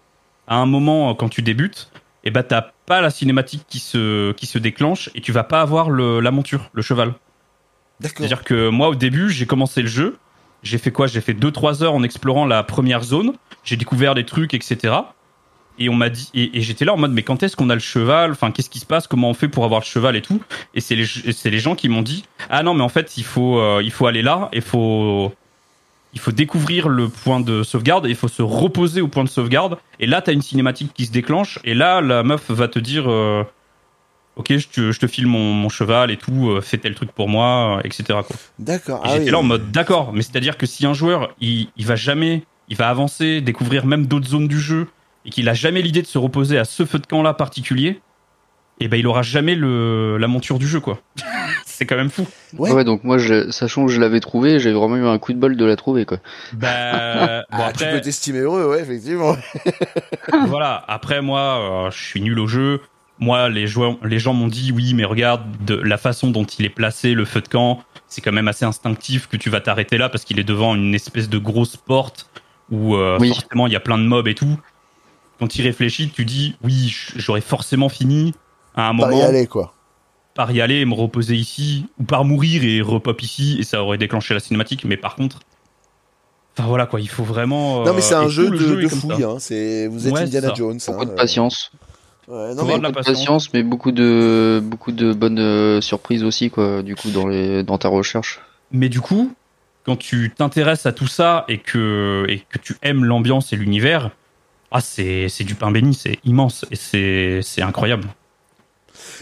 à 0.48 0.56
un 0.56 0.66
moment 0.66 1.12
euh, 1.12 1.14
quand 1.14 1.30
tu 1.30 1.42
débutes 1.42 1.90
et 2.24 2.32
bah 2.32 2.44
t'as 2.44 2.72
pas 2.92 3.00
la 3.00 3.10
cinématique 3.10 3.64
qui 3.70 3.80
se 3.80 4.34
qui 4.34 4.46
se 4.46 4.58
déclenche 4.58 5.10
et 5.16 5.22
tu 5.22 5.32
vas 5.32 5.46
pas 5.46 5.62
avoir 5.62 5.90
le, 5.90 6.20
la 6.20 6.32
monture 6.32 6.70
le 6.74 6.82
cheval 6.82 7.14
D'accord. 8.02 8.18
c'est-à-dire 8.18 8.44
que 8.44 8.68
moi, 8.68 8.90
au 8.90 8.96
début, 8.96 9.30
j'ai 9.30 9.46
commencé 9.46 9.82
le 9.82 9.88
jeu. 9.88 10.18
J'ai 10.62 10.78
fait 10.78 10.92
quoi? 10.92 11.08
J'ai 11.08 11.22
fait 11.22 11.34
2-3 11.34 11.84
heures 11.84 11.94
en 11.94 12.04
explorant 12.04 12.46
la 12.46 12.64
première 12.64 13.04
zone. 13.04 13.34
J'ai 13.64 13.78
découvert 13.78 14.14
des 14.14 14.26
trucs, 14.26 14.54
etc. 14.54 14.94
Et 15.80 15.88
on 15.88 15.94
m'a 15.94 16.10
dit, 16.10 16.30
et, 16.34 16.58
et 16.58 16.62
j'étais 16.62 16.84
là 16.84 16.94
en 16.94 16.98
mode, 16.98 17.14
mais 17.14 17.24
quand 17.24 17.44
est-ce 17.44 17.56
qu'on 17.56 17.70
a 17.70 17.76
le 17.76 17.80
cheval? 17.80 18.32
Enfin, 18.32 18.52
qu'est-ce 18.52 18.70
qui 18.70 18.80
se 18.80 18.86
passe? 18.86 19.08
Comment 19.08 19.30
on 19.30 19.34
fait 19.34 19.48
pour 19.48 19.64
avoir 19.64 19.80
le 19.80 19.86
cheval 19.86 20.18
et 20.18 20.22
tout? 20.22 20.42
Et 20.74 20.82
c'est 20.82 20.96
les, 20.96 21.06
c'est 21.06 21.50
les 21.50 21.60
gens 21.60 21.76
qui 21.76 21.88
m'ont 21.88 22.02
dit, 22.02 22.26
ah 22.50 22.62
non, 22.62 22.74
mais 22.74 22.84
en 22.84 22.90
fait, 22.90 23.18
il 23.18 23.24
faut, 23.24 23.60
euh, 23.60 23.82
il 23.82 23.92
faut 23.92 24.06
aller 24.08 24.22
là, 24.22 24.50
il 24.52 24.62
faut, 24.62 25.32
il 26.14 26.20
faut 26.20 26.32
découvrir 26.32 26.90
le 26.90 27.08
point 27.10 27.40
de 27.40 27.64
sauvegarde, 27.64 28.06
et 28.06 28.10
il 28.10 28.16
faut 28.16 28.28
se 28.28 28.42
reposer 28.42 29.02
au 29.02 29.08
point 29.08 29.24
de 29.24 29.30
sauvegarde. 29.30 29.78
Et 30.00 30.08
là, 30.08 30.22
t'as 30.22 30.34
une 30.34 30.42
cinématique 30.42 30.94
qui 30.94 31.06
se 31.06 31.12
déclenche, 31.12 31.60
et 31.64 31.74
là, 31.74 32.02
la 32.02 32.24
meuf 32.24 32.50
va 32.52 32.68
te 32.68 32.80
dire. 32.80 33.10
euh, 33.10 33.44
Ok, 34.38 34.56
je 34.58 34.68
te, 34.70 34.92
je 34.94 35.00
te 35.00 35.08
file 35.08 35.28
mon, 35.28 35.54
mon 35.54 35.68
cheval 35.68 36.10
et 36.10 36.16
tout, 36.16 36.50
euh, 36.52 36.62
fais 36.62 36.78
tel 36.78 36.96
truc 36.96 37.12
pour 37.12 37.28
moi, 37.28 37.78
euh, 37.78 37.82
etc. 37.84 38.20
D'accord. 38.60 39.02
Et 39.04 39.08
Ah 39.08 39.12
j'étais 39.12 39.26
oui. 39.26 39.32
là 39.32 39.40
en 39.40 39.44
mode 39.44 39.72
d'accord, 39.72 40.14
mais 40.14 40.22
c'est-à-dire 40.22 40.58
que 40.58 40.66
si 40.66 40.86
un 40.86 40.94
joueur 40.94 41.36
il, 41.42 41.68
il 41.76 41.86
va 41.86 41.98
jamais, 41.98 42.44
il 42.70 42.78
va 42.78 42.88
avancer, 42.88 43.42
découvrir 43.42 43.86
même 43.86 44.06
d'autres 44.06 44.30
zones 44.30 44.48
du 44.48 44.58
jeu 44.60 44.88
et 45.26 45.32
qu'il 45.32 45.50
a 45.50 45.54
jamais 45.54 45.82
l'idée 45.82 46.02
de 46.02 46.08
se 46.08 46.18
reposer 46.18 46.58
à 46.58 46.64
ce 46.64 46.86
feu 46.86 46.98
de 47.00 47.06
camp 47.06 47.22
là 47.24 47.34
particulier, 47.34 48.00
et 48.80 48.88
ben 48.88 48.98
il 48.98 49.06
aura 49.08 49.22
jamais 49.22 49.56
le 49.56 50.18
la 50.18 50.28
monture 50.28 50.58
du 50.60 50.68
jeu 50.68 50.80
quoi. 50.80 51.00
c'est 51.66 51.86
quand 51.86 51.96
même 51.96 52.10
fou. 52.10 52.28
Ouais. 52.58 52.72
Ouais. 52.72 52.84
donc 52.84 53.04
moi, 53.04 53.18
je, 53.18 53.50
sachant 53.50 53.86
que 53.88 53.92
je 53.92 54.00
l'avais 54.00 54.20
trouvé, 54.20 54.60
j'ai 54.60 54.72
vraiment 54.72 54.98
eu 54.98 55.06
un 55.08 55.18
coup 55.18 55.34
de 55.34 55.40
bol 55.40 55.58
de 55.58 55.66
la 55.66 55.76
trouver, 55.76 56.06
quoi. 56.06 56.20
Bah 56.54 57.44
bon 57.52 57.58
Ah, 57.58 57.72
tu 57.74 57.84
après 57.84 57.92
peux 57.94 58.02
t'estimer 58.02 58.40
heureux, 58.40 58.68
ouais, 58.70 58.82
effectivement. 58.82 59.36
voilà, 60.48 60.84
après 60.88 61.22
moi 61.22 61.88
euh, 61.88 61.92
je 61.92 61.98
suis 62.04 62.22
nul 62.22 62.40
au 62.40 62.48
jeu. 62.48 62.82
Moi 63.20 63.50
les 63.50 63.68
joueurs, 63.68 63.98
les 64.04 64.18
gens 64.20 64.34
m'ont 64.34 64.48
dit 64.48 64.72
oui 64.72 64.94
mais 64.96 65.06
regarde 65.06 65.44
de 65.66 65.76
la 65.76 65.98
façon 65.98 66.32
dont 66.32 66.44
il 66.44 66.66
est 66.66 66.70
placé 66.70 67.14
le 67.14 67.26
feu 67.26 67.42
de 67.42 67.48
camp, 67.48 67.84
c'est 68.08 68.22
quand 68.22 68.32
même 68.32 68.48
assez 68.48 68.66
instinctif 68.66 69.28
que 69.28 69.38
tu 69.38 69.50
vas 69.52 69.62
t'arrêter 69.62 69.98
là 70.00 70.10
parce 70.10 70.24
qu'il 70.24 70.40
est 70.40 70.44
devant 70.44 70.76
une 70.76 70.96
espèce 70.96 71.30
de 71.30 71.38
grosse 71.38 71.78
porte 71.78 72.30
où 72.72 72.96
euh, 72.96 73.18
Oui. 73.20 73.30
forcément 73.30 73.68
il 73.68 73.74
y 73.74 73.76
a 73.76 73.80
plein 73.80 73.98
de 74.00 74.04
mobs 74.04 74.28
et 74.28 74.34
tout. 74.36 74.58
Quand 75.40 75.48
tu 75.48 75.60
y 75.60 75.62
réfléchis, 75.64 76.10
tu 76.10 76.26
dis 76.26 76.56
oui, 76.64 76.96
j'aurais 77.16 77.42
forcément 77.42 77.90
fini 77.90 78.34
à 78.76 78.90
un 78.90 78.96
Pas 78.98 79.08
y 79.08 79.10
moment 79.12 79.26
aller, 79.28 79.48
quoi. 79.48 79.74
par 80.34 80.52
y 80.52 80.62
aller 80.62 80.76
et 80.80 80.86
me 80.86 80.94
reposer 80.94 81.36
ici 81.36 81.86
ou 82.00 82.04
par 82.04 82.24
mourir 82.26 82.64
et 82.64 82.82
repop 82.82 83.22
ici 83.22 83.58
et 83.60 83.64
ça 83.64 83.84
aurait 83.84 83.98
déclenché 83.98 84.34
la 84.34 84.40
cinématique. 84.40 84.86
Mais 84.86 84.98
par 84.98 85.16
contre, 85.16 85.40
enfin 86.58 86.68
voilà 86.68 86.86
quoi, 86.86 87.00
il 87.02 87.10
faut 87.10 87.24
vraiment. 87.24 87.84
Non, 87.86 87.94
mais 87.94 88.02
c'est 88.02 88.16
euh, 88.16 88.22
un 88.22 88.28
jeu 88.30 88.50
de, 88.50 88.88
fouille, 88.88 89.20
ça. 89.22 89.28
hein. 89.30 89.36
C'est, 89.40 89.88
vous 89.88 90.08
êtes 90.08 90.14
Ouais, 90.14 90.22
Indiana. 90.22 90.54
Jones. 90.56 90.80
Beaucoup 90.88 91.02
hein, 91.02 91.06
de 91.06 91.12
euh. 91.12 91.16
patience. 91.16 91.72
Ouais, 92.28 92.54
non, 92.56 92.64
mais 92.66 92.78
de 92.78 92.84
la 92.84 92.90
Beaucoup 92.90 92.92
de 92.92 92.94
patience. 92.94 93.18
patience, 93.18 93.54
mais 93.54 93.64
beaucoup 93.64 93.92
de, 93.92 94.62
beaucoup 94.64 94.92
de 94.94 95.12
bonnes 95.12 95.40
euh, 95.40 95.82
surprises 95.82 96.24
aussi, 96.24 96.50
quoi, 96.50 96.82
du 96.82 96.96
coup, 96.96 97.10
dans 97.10 97.28
les, 97.28 97.64
dans 97.64 97.78
ta 97.78 97.90
recherche. 97.90 98.40
Mais 98.72 98.88
du 98.88 99.02
coup, 99.02 99.34
quand 99.86 99.98
tu 99.98 100.32
t'intéresses 100.34 100.86
à 100.86 100.94
tout 100.94 101.08
ça 101.08 101.44
et 101.50 101.58
que, 101.58 102.26
et 102.30 102.40
que 102.48 102.58
tu 102.60 102.78
aimes 102.84 103.04
l'ambiance 103.04 103.52
et 103.52 103.58
l'univers, 103.58 104.12
ah, 104.72 104.80
c'est, 104.80 105.28
c'est 105.28 105.44
du 105.44 105.56
pain 105.56 105.72
béni, 105.72 105.94
c'est 105.94 106.20
immense 106.24 106.66
et 106.72 106.76
c'est, 106.78 107.42
c'est 107.42 107.64
incroyable. 107.64 108.08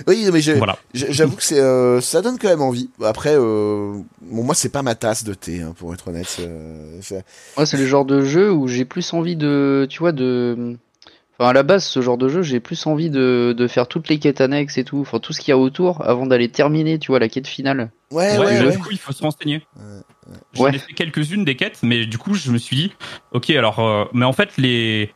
Oui, 0.07 0.27
mais 0.31 0.39
Voilà. 0.57 0.77
j'avoue 0.93 1.35
que 1.35 1.43
c'est, 1.43 1.59
euh, 1.59 2.01
ça 2.01 2.21
donne 2.21 2.37
quand 2.39 2.49
même 2.49 2.61
envie. 2.61 2.89
Après, 3.03 3.33
euh, 3.35 3.93
bon, 4.21 4.43
moi, 4.43 4.55
c'est 4.55 4.69
pas 4.71 4.81
ma 4.81 4.95
tasse 4.95 5.23
de 5.23 5.33
thé, 5.33 5.61
hein, 5.61 5.73
pour 5.77 5.93
être 5.93 6.07
honnête. 6.07 6.37
euh, 6.39 6.97
c'est- 7.01 7.23
Moi, 7.57 7.65
c'est 7.65 7.77
le 7.77 7.85
genre 7.85 8.05
de 8.05 8.21
jeu 8.23 8.51
où 8.51 8.67
j'ai 8.67 8.85
plus 8.85 9.13
envie 9.13 9.35
de, 9.35 9.87
tu 9.89 9.99
vois, 9.99 10.11
de. 10.11 10.77
Enfin, 11.37 11.51
à 11.51 11.53
la 11.53 11.63
base, 11.63 11.85
ce 11.85 12.01
genre 12.01 12.17
de 12.17 12.27
jeu, 12.27 12.41
j'ai 12.41 12.59
plus 12.59 12.85
envie 12.85 13.09
de, 13.09 13.55
de 13.57 13.67
faire 13.67 13.87
toutes 13.87 14.09
les 14.09 14.19
quêtes 14.19 14.41
annexes 14.41 14.77
et 14.77 14.83
tout, 14.83 14.99
enfin 14.99 15.19
tout 15.19 15.31
ce 15.31 15.39
qu'il 15.39 15.49
y 15.49 15.53
a 15.53 15.57
autour, 15.57 16.05
avant 16.05 16.25
d'aller 16.25 16.49
terminer, 16.49 16.99
tu 16.99 17.11
vois, 17.13 17.19
la 17.19 17.29
quête 17.29 17.47
finale. 17.47 17.91
Ouais, 18.11 18.37
Ouais, 18.37 18.45
ouais, 18.45 18.59
mais 18.59 18.65
ouais. 18.65 18.71
Du 18.73 18.79
coup, 18.79 18.89
il 18.91 18.97
faut 18.97 19.13
se 19.13 19.21
renseigner. 19.23 19.61
Ouais, 19.77 20.35
J'en 20.53 20.63
Ouais. 20.65 20.75
ai 20.75 20.79
fait 20.79 20.93
quelques-unes 20.93 21.45
des 21.45 21.55
quêtes, 21.55 21.79
mais 21.81 22.05
du 22.05 22.17
coup, 22.17 22.33
je 22.33 22.51
me 22.51 22.57
suis 22.57 22.75
dit, 22.75 22.91
ok, 23.31 23.49
alors, 23.51 23.79
euh, 23.79 24.03
mais 24.13 24.25
en 24.25 24.33
fait, 24.33 24.57
les, 24.57 25.13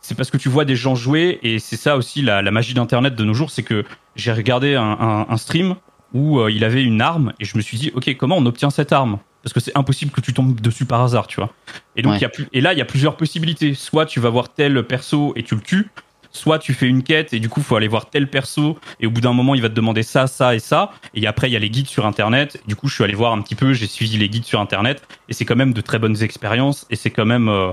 c'est 0.00 0.16
parce 0.16 0.30
que 0.30 0.36
tu 0.36 0.48
vois 0.48 0.64
des 0.64 0.76
gens 0.76 0.94
jouer 0.94 1.38
et 1.42 1.58
c'est 1.58 1.76
ça 1.76 1.96
aussi 1.96 2.22
la, 2.22 2.42
la 2.42 2.50
magie 2.50 2.74
d'Internet 2.74 3.14
de 3.14 3.24
nos 3.24 3.34
jours, 3.34 3.50
c'est 3.50 3.62
que 3.62 3.84
j'ai 4.16 4.32
regardé 4.32 4.74
un, 4.74 4.82
un, 4.82 5.26
un 5.28 5.36
stream 5.36 5.76
où 6.12 6.40
euh, 6.40 6.50
il 6.50 6.64
avait 6.64 6.82
une 6.82 7.00
arme 7.02 7.32
et 7.38 7.44
je 7.44 7.56
me 7.56 7.62
suis 7.62 7.76
dit, 7.78 7.92
ok, 7.94 8.16
comment 8.16 8.36
on 8.36 8.46
obtient 8.46 8.70
cette 8.70 8.92
arme? 8.92 9.18
Parce 9.42 9.52
que 9.54 9.60
c'est 9.60 9.76
impossible 9.76 10.10
que 10.10 10.20
tu 10.20 10.34
tombes 10.34 10.60
dessus 10.60 10.84
par 10.84 11.00
hasard, 11.02 11.26
tu 11.26 11.36
vois. 11.36 11.50
Et 11.96 12.02
donc, 12.02 12.12
Ouais. 12.12 12.18
il 12.18 12.22
y 12.22 12.24
a 12.26 12.28
plus, 12.28 12.46
et 12.52 12.60
là, 12.60 12.72
il 12.74 12.78
y 12.78 12.82
a 12.82 12.84
plusieurs 12.84 13.16
possibilités. 13.16 13.72
Soit 13.74 14.04
tu 14.06 14.20
vas 14.20 14.28
voir 14.28 14.52
tel 14.52 14.82
perso 14.84 15.32
et 15.36 15.42
tu 15.44 15.54
le 15.54 15.62
tues, 15.62 15.88
soit 16.30 16.58
tu 16.58 16.74
fais 16.74 16.86
une 16.86 17.02
quête 17.02 17.32
et 17.32 17.40
du 17.40 17.48
coup, 17.48 17.62
faut 17.62 17.74
aller 17.76 17.88
voir 17.88 18.10
tel 18.10 18.28
perso 18.28 18.78
et 19.00 19.06
au 19.06 19.10
bout 19.10 19.20
d'un 19.22 19.32
moment, 19.32 19.54
il 19.54 19.62
va 19.62 19.68
te 19.70 19.74
demander 19.74 20.02
ça, 20.02 20.26
ça 20.26 20.54
et 20.54 20.58
ça. 20.58 20.90
Et 21.14 21.26
après, 21.26 21.48
il 21.48 21.52
y 21.52 21.56
a 21.56 21.58
les 21.58 21.70
guides 21.70 21.86
sur 21.88 22.04
Internet. 22.06 22.60
Du 22.66 22.76
coup, 22.76 22.88
je 22.88 22.94
suis 22.96 23.04
allé 23.04 23.14
voir 23.14 23.32
un 23.32 23.40
petit 23.40 23.54
peu, 23.54 23.72
j'ai 23.72 23.86
suivi 23.86 24.18
les 24.18 24.28
guides 24.28 24.44
sur 24.44 24.60
Internet 24.60 25.02
et 25.28 25.32
c'est 25.32 25.44
quand 25.46 25.56
même 25.56 25.72
de 25.72 25.80
très 25.80 25.98
bonnes 25.98 26.22
expériences 26.22 26.86
et 26.90 26.96
c'est 26.96 27.10
quand 27.10 27.24
même 27.26 27.48
euh, 27.48 27.72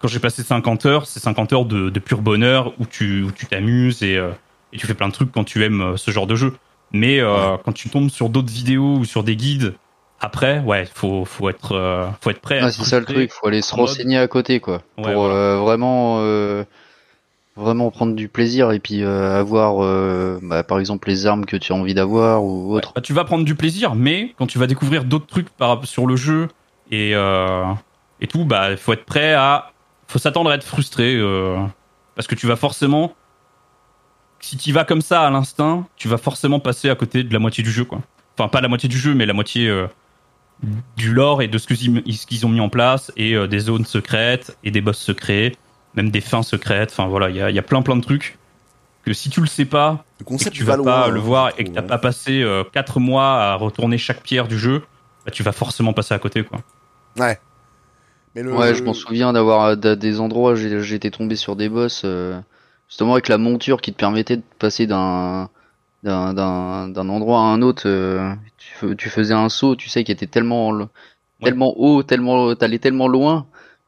quand 0.00 0.08
j'ai 0.08 0.20
passé 0.20 0.42
50 0.42 0.86
heures, 0.86 1.06
c'est 1.06 1.20
50 1.20 1.52
heures 1.52 1.64
de, 1.64 1.90
de 1.90 1.98
pur 2.00 2.20
bonheur 2.20 2.72
où 2.78 2.86
tu 2.86 3.22
où 3.22 3.32
tu 3.32 3.46
t'amuses 3.46 4.02
et, 4.02 4.16
euh, 4.16 4.30
et 4.72 4.78
tu 4.78 4.86
fais 4.86 4.94
plein 4.94 5.08
de 5.08 5.12
trucs 5.12 5.32
quand 5.32 5.44
tu 5.44 5.64
aimes 5.64 5.80
euh, 5.80 5.96
ce 5.96 6.10
genre 6.10 6.26
de 6.26 6.34
jeu. 6.36 6.54
Mais 6.92 7.20
euh, 7.20 7.56
quand 7.64 7.72
tu 7.72 7.90
tombes 7.90 8.08
sur 8.08 8.30
d'autres 8.30 8.52
vidéos 8.52 8.96
ou 8.96 9.04
sur 9.04 9.22
des 9.24 9.36
guides, 9.36 9.74
après, 10.20 10.60
ouais, 10.60 10.88
faut 10.94 11.24
faut 11.24 11.48
être 11.50 11.72
euh, 11.72 12.06
faut 12.20 12.30
être 12.30 12.40
prêt. 12.40 12.62
Ouais, 12.62 12.68
être 12.68 12.74
c'est 12.74 12.84
ça 12.84 12.98
le 13.00 13.04
truc, 13.06 13.30
faut 13.32 13.46
aller 13.46 13.60
se 13.60 13.74
mode- 13.76 13.88
renseigner 13.88 14.18
à 14.18 14.26
côté, 14.28 14.58
quoi, 14.60 14.82
Ouais, 14.96 15.04
pour 15.12 15.24
voilà. 15.24 15.56
vraiment, 15.56 16.22
vraiment 17.56 17.90
prendre 17.90 18.14
du 18.14 18.28
plaisir 18.28 18.72
et 18.72 18.78
puis 18.78 19.02
avoir, 19.02 20.38
bah, 20.42 20.62
par 20.62 20.78
exemple, 20.78 21.08
les 21.08 21.26
armes 21.26 21.44
que 21.44 21.56
tu 21.56 21.72
as 21.72 21.76
envie 21.76 21.94
d'avoir 21.94 22.42
ou 22.42 22.74
autre. 22.74 22.92
Bah, 22.94 23.00
tu 23.02 23.12
vas 23.12 23.24
prendre 23.24 23.44
du 23.44 23.54
plaisir, 23.54 23.94
mais 23.94 24.34
quand 24.38 24.46
tu 24.46 24.58
vas 24.58 24.66
découvrir 24.66 25.04
d'autres 25.04 25.26
trucs 25.26 25.50
par, 25.50 25.84
sur 25.84 26.06
le 26.06 26.16
jeu 26.16 26.48
et, 26.90 27.12
et 27.12 28.26
tout, 28.28 28.44
bah, 28.44 28.76
faut 28.76 28.92
être 28.92 29.04
prêt 29.04 29.34
à. 29.34 29.72
Faut 30.08 30.18
s'attendre 30.18 30.50
à 30.50 30.54
être 30.54 30.64
frustré. 30.64 31.14
euh, 31.14 31.56
parce 32.16 32.26
que 32.26 32.34
tu 32.34 32.46
vas 32.46 32.56
forcément. 32.56 33.14
Si 34.40 34.56
tu 34.56 34.72
vas 34.72 34.84
comme 34.84 35.02
ça 35.02 35.26
à 35.26 35.30
l'instinct, 35.30 35.86
tu 35.96 36.08
vas 36.08 36.18
forcément 36.18 36.60
passer 36.60 36.90
à 36.90 36.94
côté 36.94 37.22
de 37.24 37.32
la 37.32 37.38
moitié 37.38 37.62
du 37.62 37.70
jeu, 37.70 37.84
quoi. 37.84 38.00
Enfin, 38.36 38.48
pas 38.48 38.60
la 38.60 38.68
moitié 38.68 38.88
du 38.88 38.98
jeu, 38.98 39.14
mais 39.14 39.26
la 39.26 39.32
moitié 39.32 39.68
euh, 39.68 39.86
du 40.96 41.12
lore 41.12 41.42
et 41.42 41.48
de 41.48 41.58
ce 41.58 41.66
qu'ils 41.66 42.46
ont 42.46 42.48
mis 42.48 42.60
en 42.60 42.68
place, 42.68 43.12
et 43.16 43.34
euh, 43.34 43.46
des 43.48 43.60
zones 43.60 43.84
secrètes, 43.84 44.56
et 44.64 44.70
des 44.70 44.80
boss 44.80 44.98
secrets, 44.98 45.56
même 45.94 46.10
des 46.10 46.20
fins 46.20 46.42
secrètes. 46.44 46.90
Enfin, 46.92 47.08
voilà, 47.08 47.30
il 47.30 47.36
y 47.36 47.42
a, 47.42 47.50
y 47.50 47.58
a 47.58 47.62
plein 47.62 47.82
plein 47.82 47.96
de 47.96 48.02
trucs 48.02 48.38
que 49.04 49.12
si 49.12 49.30
tu 49.30 49.40
le 49.40 49.46
sais 49.46 49.64
pas, 49.64 50.04
Le 50.20 50.36
et 50.36 50.44
que 50.44 50.50
tu 50.50 50.64
va 50.64 50.76
vas 50.76 50.82
pas 50.82 51.06
hein, 51.06 51.08
le 51.10 51.20
voir 51.20 51.52
et 51.58 51.64
que 51.64 51.70
t'as 51.70 51.80
trouve, 51.80 51.88
pas 51.88 51.98
passé 51.98 52.44
4 52.72 53.00
mois 53.00 53.42
à 53.42 53.54
retourner 53.54 53.96
chaque 53.98 54.22
pierre 54.22 54.48
du 54.48 54.58
jeu, 54.58 54.82
bah, 55.24 55.30
tu 55.32 55.42
vas 55.42 55.52
forcément 55.52 55.92
passer 55.92 56.14
à 56.14 56.18
côté 56.18 56.44
quoi. 56.44 56.58
hein. 56.58 57.20
Ouais. 57.20 57.40
Mais 58.38 58.44
le, 58.44 58.56
Ouais, 58.56 58.74
je 58.74 58.84
m'en 58.84 58.94
souviens 58.94 59.32
d'avoir 59.32 59.62
à 59.62 59.70
à 59.70 59.96
des 59.96 60.20
endroits, 60.20 60.54
j'ai- 60.54 60.80
j'étais 60.82 61.10
tombé 61.10 61.34
sur 61.34 61.56
des 61.56 61.68
boss, 61.68 62.02
euh, 62.04 62.38
justement 62.88 63.12
avec 63.14 63.28
la 63.28 63.36
monture 63.38 63.80
qui 63.80 63.92
te 63.92 63.98
permettait 63.98 64.36
de 64.36 64.42
passer 64.60 64.86
d'un 64.86 65.50
d'un 66.04 66.32
d'un 66.34 66.88
d'un 66.88 67.08
endroit 67.08 67.40
à 67.40 67.44
un 67.44 67.62
autre. 67.62 67.82
euh, 67.86 68.32
tu, 68.58 68.74
fais- 68.74 68.94
tu 68.96 69.08
faisais 69.10 69.34
un 69.34 69.48
saut, 69.48 69.74
tu 69.74 69.88
sais, 69.88 70.04
qui 70.04 70.12
était 70.12 70.28
tellement 70.28 70.68
haut, 70.70 72.02
tellement 72.04 72.54
t'allais 72.54 72.78
tellement 72.78 73.08
loin. 73.08 73.46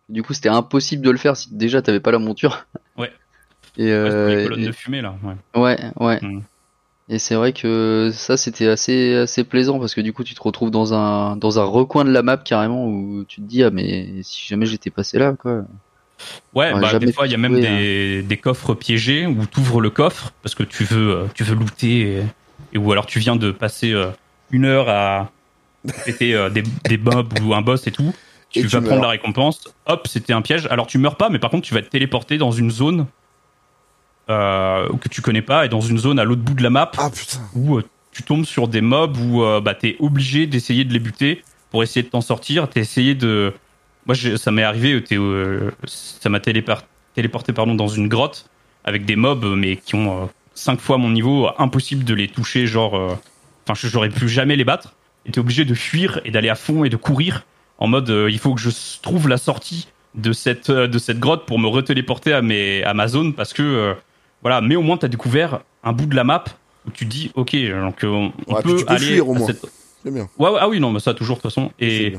Du 0.09 0.25
coup, 0.25 0.33
c'était 0.35 0.49
impossible 0.49 1.05
de 1.05 1.11
le 1.13 1.19
faire 1.19 1.37
si 1.37 1.55
déjà 1.55 1.81
t'avais 1.81 2.01
pas 2.01 2.11
la 2.11 2.19
monture. 2.19 2.67
Ouais. 2.99 3.13
Et, 3.77 3.83
Ouais, 3.83 3.87
les 3.87 3.93
euh, 3.93 4.43
colonnes 4.43 4.61
et- 4.63 4.67
de 4.67 4.73
fumée 4.73 5.01
là. 5.01 5.15
Ouais. 5.23 5.61
Ouais, 5.61 5.79
ouais. 6.01 6.19
Mm. 6.21 6.43
Et 7.13 7.19
c'est 7.19 7.35
vrai 7.35 7.53
que 7.53 8.13
ça 8.15 8.37
c'était 8.37 8.69
assez 8.69 9.17
assez 9.17 9.43
plaisant 9.43 9.81
parce 9.81 9.95
que 9.95 10.01
du 10.01 10.13
coup 10.13 10.23
tu 10.23 10.35
te 10.37 10.43
retrouves 10.43 10.71
dans 10.71 10.95
un 10.95 11.37
dans 11.37 11.59
un 11.59 11.65
recoin 11.65 12.05
de 12.05 12.11
la 12.11 12.23
map 12.23 12.37
carrément 12.37 12.87
où 12.87 13.25
tu 13.27 13.41
te 13.41 13.47
dis 13.47 13.65
ah 13.65 13.71
mais 13.71 14.23
si 14.23 14.47
jamais 14.47 14.65
j'étais 14.65 14.91
passé 14.91 15.19
là 15.19 15.33
quoi. 15.33 15.65
Ouais, 16.55 16.73
bah, 16.79 16.99
des 17.01 17.13
fois 17.13 17.27
il 17.27 17.33
y 17.33 17.35
a 17.35 17.39
même 17.39 17.53
trouvé, 17.53 17.67
des, 17.67 18.23
des 18.23 18.37
coffres 18.37 18.75
piégés 18.75 19.27
où 19.27 19.45
tu 19.47 19.59
ouvres 19.59 19.81
le 19.81 19.91
coffre 19.91 20.33
parce 20.43 20.55
que 20.55 20.63
tu 20.63 20.85
veux 20.85 21.11
euh, 21.11 21.27
tu 21.35 21.43
veux 21.43 21.57
looter 21.57 22.01
et, 22.01 22.23
et 22.75 22.79
ou 22.79 22.93
alors 22.93 23.07
tu 23.07 23.19
viens 23.19 23.35
de 23.35 23.51
passer 23.51 23.93
euh, 23.93 24.11
une 24.53 24.65
heure 24.65 24.89
à 24.89 25.33
péter 26.05 26.35
euh, 26.35 26.49
des, 26.49 26.63
des 26.85 26.99
mobs 26.99 27.33
ou 27.43 27.55
un 27.55 27.63
boss 27.63 27.89
et 27.89 27.91
tout. 27.91 28.15
Tu 28.51 28.61
Et 28.61 28.63
tu 28.63 28.69
vas 28.69 28.81
prendre 28.81 28.97
meurs. 28.97 29.03
la 29.03 29.09
récompense. 29.11 29.65
Hop, 29.87 30.07
c'était 30.07 30.33
un 30.33 30.43
piège. 30.43 30.67
Alors 30.71 30.87
tu 30.87 30.99
meurs 30.99 31.17
pas, 31.17 31.29
mais 31.29 31.39
par 31.39 31.51
contre 31.51 31.67
tu 31.67 31.75
vas 31.75 31.81
être 31.81 31.91
téléporté 31.91 32.39
dans 32.39 32.53
une 32.53 32.71
zone 32.71 33.07
euh, 34.31 34.89
que 35.01 35.09
tu 35.09 35.21
connais 35.23 35.43
pas 35.43 35.67
et 35.67 35.69
dans 35.69 35.81
une 35.81 35.99
zone 35.99 36.19
à 36.19 36.25
l'autre 36.25 36.43
bout 36.43 36.55
de 36.55 36.63
la 36.63 36.71
map. 36.71 36.91
Ah 36.99 37.11
putain. 37.11 37.41
où 37.55 37.79
euh, 37.79 37.85
tu 38.13 38.23
tombes 38.23 38.45
sur 38.45 38.69
des 38.69 38.81
mobs 38.81 39.17
où 39.17 39.43
euh, 39.43 39.61
bah, 39.61 39.75
t'es 39.75 39.97
obligé 39.99 40.47
d'essayer 40.47 40.85
de 40.85 40.93
les 40.93 40.99
buter 40.99 41.43
pour 41.71 41.83
essayer 41.83 42.03
de 42.03 42.09
t'en 42.09 42.21
sortir. 42.21 42.69
T'es 42.69 42.81
essayé 42.81 43.15
de. 43.15 43.53
Moi, 44.07 44.15
ça 44.15 44.51
m'est 44.51 44.63
arrivé, 44.63 45.05
euh, 45.13 45.71
ça 45.87 46.29
m'a 46.31 46.41
téléporté 46.41 47.53
pardon, 47.53 47.75
dans 47.75 47.89
une 47.89 48.09
grotte 48.09 48.47
avec 48.85 49.05
des 49.05 49.15
mobs, 49.15 49.45
mais 49.57 49.77
qui 49.77 49.95
ont 49.95 50.31
5 50.55 50.81
fois 50.81 50.97
mon 50.97 51.11
niveau. 51.11 51.49
Impossible 51.59 52.05
de 52.05 52.15
les 52.15 52.29
toucher, 52.29 52.67
genre. 52.67 53.19
Enfin, 53.69 53.89
j'aurais 53.89 54.09
pu 54.09 54.29
jamais 54.29 54.57
les 54.57 54.65
battre. 54.65 54.95
Et 55.27 55.33
t'es 55.33 55.39
obligé 55.39 55.65
de 55.65 55.75
fuir 55.75 56.21
et 56.25 56.31
d'aller 56.31 56.49
à 56.49 56.55
fond 56.55 56.85
et 56.85 56.89
de 56.89 56.97
courir 56.97 57.45
en 57.79 57.89
mode 57.89 58.09
il 58.29 58.39
faut 58.39 58.55
que 58.55 58.61
je 58.61 58.71
trouve 59.03 59.29
la 59.29 59.37
sortie 59.37 59.89
de 60.15 60.33
cette, 60.33 60.71
de 60.71 60.99
cette 60.99 61.19
grotte 61.19 61.47
pour 61.47 61.59
me 61.59 61.69
retéléporter 61.69 62.33
à, 62.33 62.43
mes, 62.43 62.83
à 62.85 62.95
ma 62.95 63.07
zone 63.07 63.35
parce 63.35 63.53
que. 63.53 63.95
Voilà, 64.43 64.61
mais 64.61 64.77
au 64.77 64.83
moins 64.83 64.97
t'as 64.97 65.09
découvert 65.09 65.61
un 65.85 65.93
bout 65.93 66.07
de 66.07 66.17
la 66.17 66.25
map 66.25 66.45
où 66.87 66.91
tu 66.91 67.05
dis 67.05 67.31
ok 67.35 67.55
donc 67.71 67.99
on, 68.03 68.33
on 68.47 68.55
Ouais, 68.55 68.63
peut 68.63 68.77
tu 68.79 68.85
peux 68.85 68.93
aller 68.93 69.07
fuir, 69.07 69.29
au 69.29 69.35
moins. 69.35 69.47
cette- 69.47 69.63
bien. 70.05 70.29
ouais, 70.39 70.51
ouais, 70.51 70.59
ah 70.61 70.69
oui 70.69 70.81
non 70.81 70.91
mais 70.93 71.01
ça 71.01 71.13
toujours 71.15 71.37
de 71.37 71.43
toute 71.43 71.51
façon 71.51 71.71
et 71.79 72.15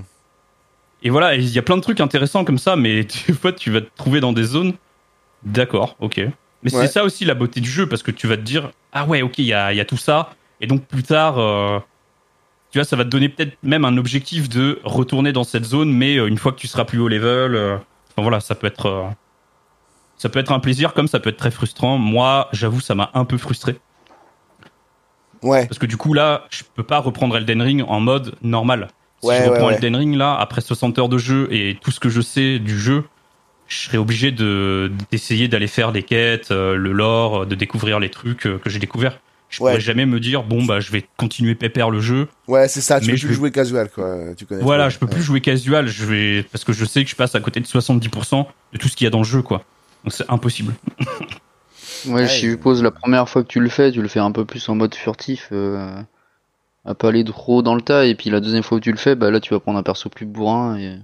et 1.03 1.09
voilà 1.09 1.34
il 1.36 1.49
y 1.49 1.57
a 1.57 1.61
plein 1.63 1.78
de 1.78 1.82
trucs 1.82 1.99
intéressants 1.99 2.45
comme 2.45 2.57
ça 2.59 2.76
mais 2.76 3.03
des 3.28 3.34
fois 3.34 3.51
tu 3.53 3.72
vas 3.72 3.82
te 3.82 3.89
trouver 3.95 4.19
dans 4.19 4.34
des 4.34 4.43
zones 4.43 4.74
d'accord 5.43 5.95
ok 5.99 6.17
mais 6.63 6.72
Ouais. 6.76 6.82
c'est 6.86 6.91
ça 6.93 7.03
aussi 7.03 7.26
la 7.26 7.34
beauté 7.34 7.59
du 7.59 7.69
jeu 7.69 7.88
parce 7.88 8.03
que 8.03 8.11
tu 8.11 8.28
vas 8.28 8.38
te 8.38 8.43
dire 8.43 8.72
ah 8.93 9.05
ouais 9.05 9.24
ok 9.24 9.39
il 9.39 9.45
y 9.45 9.53
a, 9.53 9.74
y 9.74 9.80
a 9.80 9.86
tout 9.86 9.97
ça 9.97 10.30
et 10.59 10.67
donc 10.67 10.86
plus 10.86 11.01
tard 11.03 11.39
euh, 11.39 11.80
tu 12.72 12.78
vois 12.78 12.86
ça 12.86 12.95
va 12.95 13.03
te 13.03 13.09
donner 13.09 13.30
peut-être 13.30 13.57
même 13.63 13.84
un 13.84 13.97
objectif 13.97 14.47
de 14.47 14.80
retourner 14.84 15.34
dans 15.34 15.43
cette 15.43 15.65
zone 15.65 15.91
mais 15.91 16.17
euh, 16.17 16.28
une 16.28 16.38
fois 16.38 16.51
que 16.51 16.59
tu 16.59 16.67
seras 16.67 16.86
plus 16.86 16.99
haut 16.99 17.07
level 17.07 17.55
euh, 17.55 17.78
enfin 18.11 18.22
voilà 18.22 18.39
ça 18.39 18.53
peut 18.53 18.67
être 18.67 18.86
euh, 18.86 19.03
ça 20.22 20.30
peut 20.30 20.38
être 20.39 20.51
un 20.51 20.59
plaisir 20.59 20.93
comme 20.93 21.07
ça 21.07 21.19
peut 21.19 21.30
être 21.32 21.38
très 21.38 21.49
frustrant 21.51 21.97
moi 21.97 22.47
j'avoue 22.53 22.80
ça 22.80 22.93
m'a 22.95 23.09
un 23.15 23.26
peu 23.26 23.38
frustré 23.38 23.80
Ouais. 25.43 25.65
parce 25.65 25.80
que 25.80 25.88
du 25.88 25.97
coup, 25.97 26.13
là, 26.13 26.45
je 26.51 26.61
peux 26.76 26.84
pas 26.84 26.99
reprendre 26.99 27.36
Elden 27.36 27.63
Ring 27.63 27.84
en 27.88 27.99
mode 27.99 28.36
normal. 28.43 28.89
Si 29.24 29.28
Ouais, 29.28 29.39
je 29.43 29.49
reprends 29.49 29.61
ouais, 29.61 29.67
ouais. 29.69 29.74
Elden 29.76 29.95
Ring, 29.95 30.15
là, 30.15 30.36
après 30.39 30.61
60 30.61 30.99
heures 30.99 31.09
de 31.09 31.17
jeu 31.17 31.47
et 31.51 31.80
tout 31.82 31.89
ce 31.89 31.99
que 31.99 32.09
je 32.09 32.22
sais 32.22 32.59
du 32.59 32.78
jeu, 32.80 33.05
je 33.67 33.78
serais 33.78 33.97
obligé 33.97 34.32
de 34.32 34.91
d'essayer 35.09 35.47
d'aller 35.47 35.65
faire 35.65 35.91
des 35.93 36.03
quêtes, 36.03 36.51
euh, 36.51 36.76
le 36.76 36.91
lore, 36.91 37.47
de 37.47 37.55
découvrir 37.55 37.99
les 37.99 38.09
trucs 38.09 38.45
euh, 38.45 38.59
que 38.59 38.69
j'ai 38.69 38.78
découverts. 38.78 39.19
Je 39.49 39.57
pourrais 39.57 39.80
jamais 39.82 40.05
me 40.05 40.19
dire, 40.19 40.43
bon, 40.43 40.63
bah, 40.63 40.80
je 40.80 40.91
vais 40.91 41.03
continuer 41.17 41.55
pépère 41.55 41.89
le 41.89 41.99
jeu. 42.01 42.28
Ouais, 42.47 42.67
c'est 42.67 42.80
ça. 42.80 42.99
Tu 42.99 43.07
Mais 43.07 43.13
peux 43.13 43.17
je 43.17 43.22
plus 43.26 43.30
vais- 43.34 43.38
jouer 43.39 43.51
casual, 43.51 43.89
quoi. 43.89 44.17
Tu 44.38 44.45
connais. 44.45 44.61
Voilà, 44.61 44.89
je 44.89 44.99
peux 44.99 45.07
plus 45.07 45.24
jouer 45.24 45.41
casual, 45.41 45.88
je 45.88 46.05
vais, 46.05 46.43
parce 46.43 46.63
que 46.63 46.72
je 46.72 46.86
sais 46.86 47.03
que 47.03 47.09
je 47.09 47.15
passe 47.15 47.34
à 47.34 47.39
côté 47.39 47.59
de 47.59 47.65
70% 47.65 48.45
de 48.74 48.78
tout 48.78 48.88
ce 48.88 48.95
qu'il 48.95 49.05
y 49.05 49.07
a 49.07 49.09
dans 49.09 49.17
le 49.17 49.24
jeu, 49.26 49.41
quoi. 49.41 49.63
C'est 50.10 50.30
impossible. 50.30 50.74
Ouais, 52.08 52.28
je 52.28 52.34
suppose 52.34 52.82
la 52.82 52.91
première 52.91 53.30
fois 53.30 53.43
que 53.43 53.47
tu 53.47 53.60
le 53.60 53.70
fais, 53.70 53.91
tu 53.91 54.02
le 54.02 54.08
fais 54.08 54.20
un 54.20 54.32
peu 54.32 54.45
plus 54.45 54.68
en 54.70 54.76
mode 54.76 54.95
furtif, 54.95 55.49
euh, 55.52 56.02
à 56.86 56.95
pas 56.95 57.10
aller 57.10 57.24
trop 57.24 57.62
dans 57.62 57.76
le 57.76 57.82
tas, 57.82 58.06
et 58.06 58.16
puis 58.16 58.30
la 58.30 58.39
deuxième 58.39 58.64
fois 58.64 58.80
que 58.80 58.84
tu 58.84 58.91
le 58.91 58.97
fais, 58.97 59.16
bah 59.16 59.30
là 59.30 59.39
tu 59.39 59.54
vas 59.54 59.60
prendre 59.60 59.78
un 59.78 59.84
perso 59.84 60.10
plus 60.10 60.26
bourrin. 60.26 60.78
Et... 60.78 60.97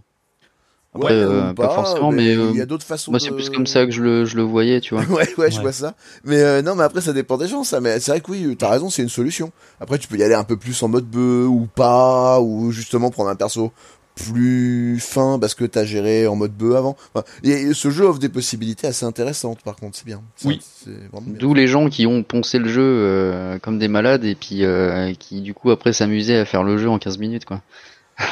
Après, 0.95 1.13
Ouais, 1.13 1.21
euh, 1.21 1.51
ou 1.51 1.53
pas, 1.53 1.69
forcément, 1.69 2.11
mais, 2.11 2.35
euh, 2.35 2.49
il 2.49 2.57
y 2.57 2.61
a 2.61 2.65
d'autres 2.65 2.85
façons. 2.85 3.11
moi 3.11 3.19
c'est 3.19 3.29
de- 3.29 3.35
plus 3.35 3.51
comme 3.51 3.67
ça 3.67 3.85
que 3.85 3.91
je 3.91 4.01
le, 4.01 4.25
je 4.25 4.35
le 4.35 4.41
voyais, 4.41 4.81
tu 4.81 4.95
vois. 4.95 5.03
Ouais, 5.15 5.27
ouais, 5.37 5.51
je 5.51 5.61
vois 5.61 5.71
ça. 5.73 5.93
Mais 6.23 6.41
euh, 6.41 6.63
non, 6.63 6.73
mais 6.73 6.83
après, 6.83 7.01
ça 7.01 7.13
dépend 7.13 7.37
des 7.37 7.47
gens, 7.47 7.63
ça. 7.63 7.79
Mais 7.79 7.99
c'est 7.99 8.11
vrai 8.11 8.21
que 8.21 8.31
oui, 8.31 8.55
t'as 8.57 8.69
raison, 8.69 8.89
c'est 8.89 9.03
une 9.03 9.09
solution. 9.09 9.51
Après, 9.79 9.99
tu 9.99 10.07
peux 10.07 10.17
y 10.17 10.23
aller 10.23 10.33
un 10.33 10.43
peu 10.45 10.57
plus 10.57 10.81
en 10.81 10.87
mode 10.87 11.05
bœuf 11.05 11.47
ou 11.47 11.67
pas, 11.75 12.39
ou 12.39 12.71
justement 12.71 13.11
prendre 13.11 13.29
un 13.29 13.35
perso 13.35 13.71
plus 14.17 14.99
fin 14.99 15.39
parce 15.39 15.53
que 15.53 15.63
t'as 15.63 15.85
géré 15.85 16.27
en 16.27 16.35
mode 16.35 16.51
bœuf 16.51 16.75
avant. 16.75 16.97
Enfin, 17.13 17.25
et 17.43 17.73
ce 17.73 17.89
jeu 17.89 18.05
offre 18.05 18.19
des 18.19 18.29
possibilités 18.29 18.87
assez 18.87 19.05
intéressantes, 19.05 19.61
par 19.61 19.75
contre, 19.75 19.97
c'est 19.97 20.05
bien. 20.05 20.21
Oui. 20.43 20.59
C'est 20.61 20.91
vraiment 21.11 21.27
bien. 21.27 21.39
D'où 21.39 21.53
les 21.53 21.67
gens 21.67 21.89
qui 21.89 22.05
ont 22.05 22.23
poncé 22.23 22.59
le 22.59 22.67
jeu 22.67 22.83
euh, 22.83 23.59
comme 23.59 23.79
des 23.79 23.87
malades, 23.87 24.25
et 24.25 24.35
puis 24.35 24.65
euh, 24.65 25.13
qui 25.13 25.41
du 25.41 25.53
coup 25.53 25.71
après 25.71 25.93
s'amusaient 25.93 26.37
à 26.37 26.45
faire 26.45 26.63
le 26.63 26.77
jeu 26.77 26.89
en 26.89 26.99
15 26.99 27.17
minutes, 27.19 27.45
quoi. 27.45 27.61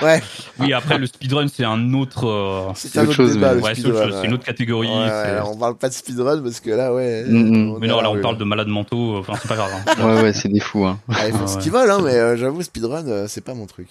Ouais, 0.01 0.21
Oui, 0.59 0.73
après 0.73 0.97
le 0.97 1.05
speedrun 1.05 1.47
c'est 1.47 1.63
un 1.63 1.93
autre. 1.93 2.25
euh, 2.27 2.71
c'est 2.75 2.97
un 2.97 3.03
autre 3.03 3.11
chose, 3.13 3.33
débat, 3.35 3.53
mais- 3.55 3.61
ouais, 3.61 3.75
c'est 3.75 3.85
ouais. 3.87 4.25
une 4.25 4.33
autre 4.33 4.43
catégorie. 4.43 4.87
Ouais, 4.87 5.39
on 5.45 5.55
parle 5.57 5.77
pas 5.77 5.89
de 5.89 5.93
speedrun 5.93 6.41
parce 6.41 6.59
que 6.59 6.71
là, 6.71 6.93
ouais. 6.93 7.23
Mhm. 7.27 7.75
on 7.75 7.79
Mais 7.79 7.87
non, 7.87 8.01
là 8.01 8.09
on 8.09 8.19
parle 8.19 8.37
de 8.37 8.43
malades 8.43 8.67
mentaux. 8.67 9.17
Enfin, 9.17 9.33
c'est 9.41 9.47
pas 9.47 9.55
grave. 9.55 9.71
hein. 9.87 10.03
Ouais, 10.15 10.21
ouais, 10.23 10.33
c'est 10.33 10.49
des 10.49 10.59
fous. 10.59 10.85
Hein. 10.85 10.99
Ah, 11.09 11.27
ils 11.27 11.33
font 11.33 11.39
Ah, 11.43 11.47
ce 11.47 11.57
qu'ils 11.59 11.71
veulent, 11.71 11.89
hein, 11.91 11.99
mais 12.03 12.15
euh, 12.15 12.35
j'avoue, 12.35 12.61
speedrun, 12.63 13.07
euh, 13.07 13.25
c'est 13.27 13.43
pas 13.43 13.53
mon 13.53 13.67
truc. 13.67 13.89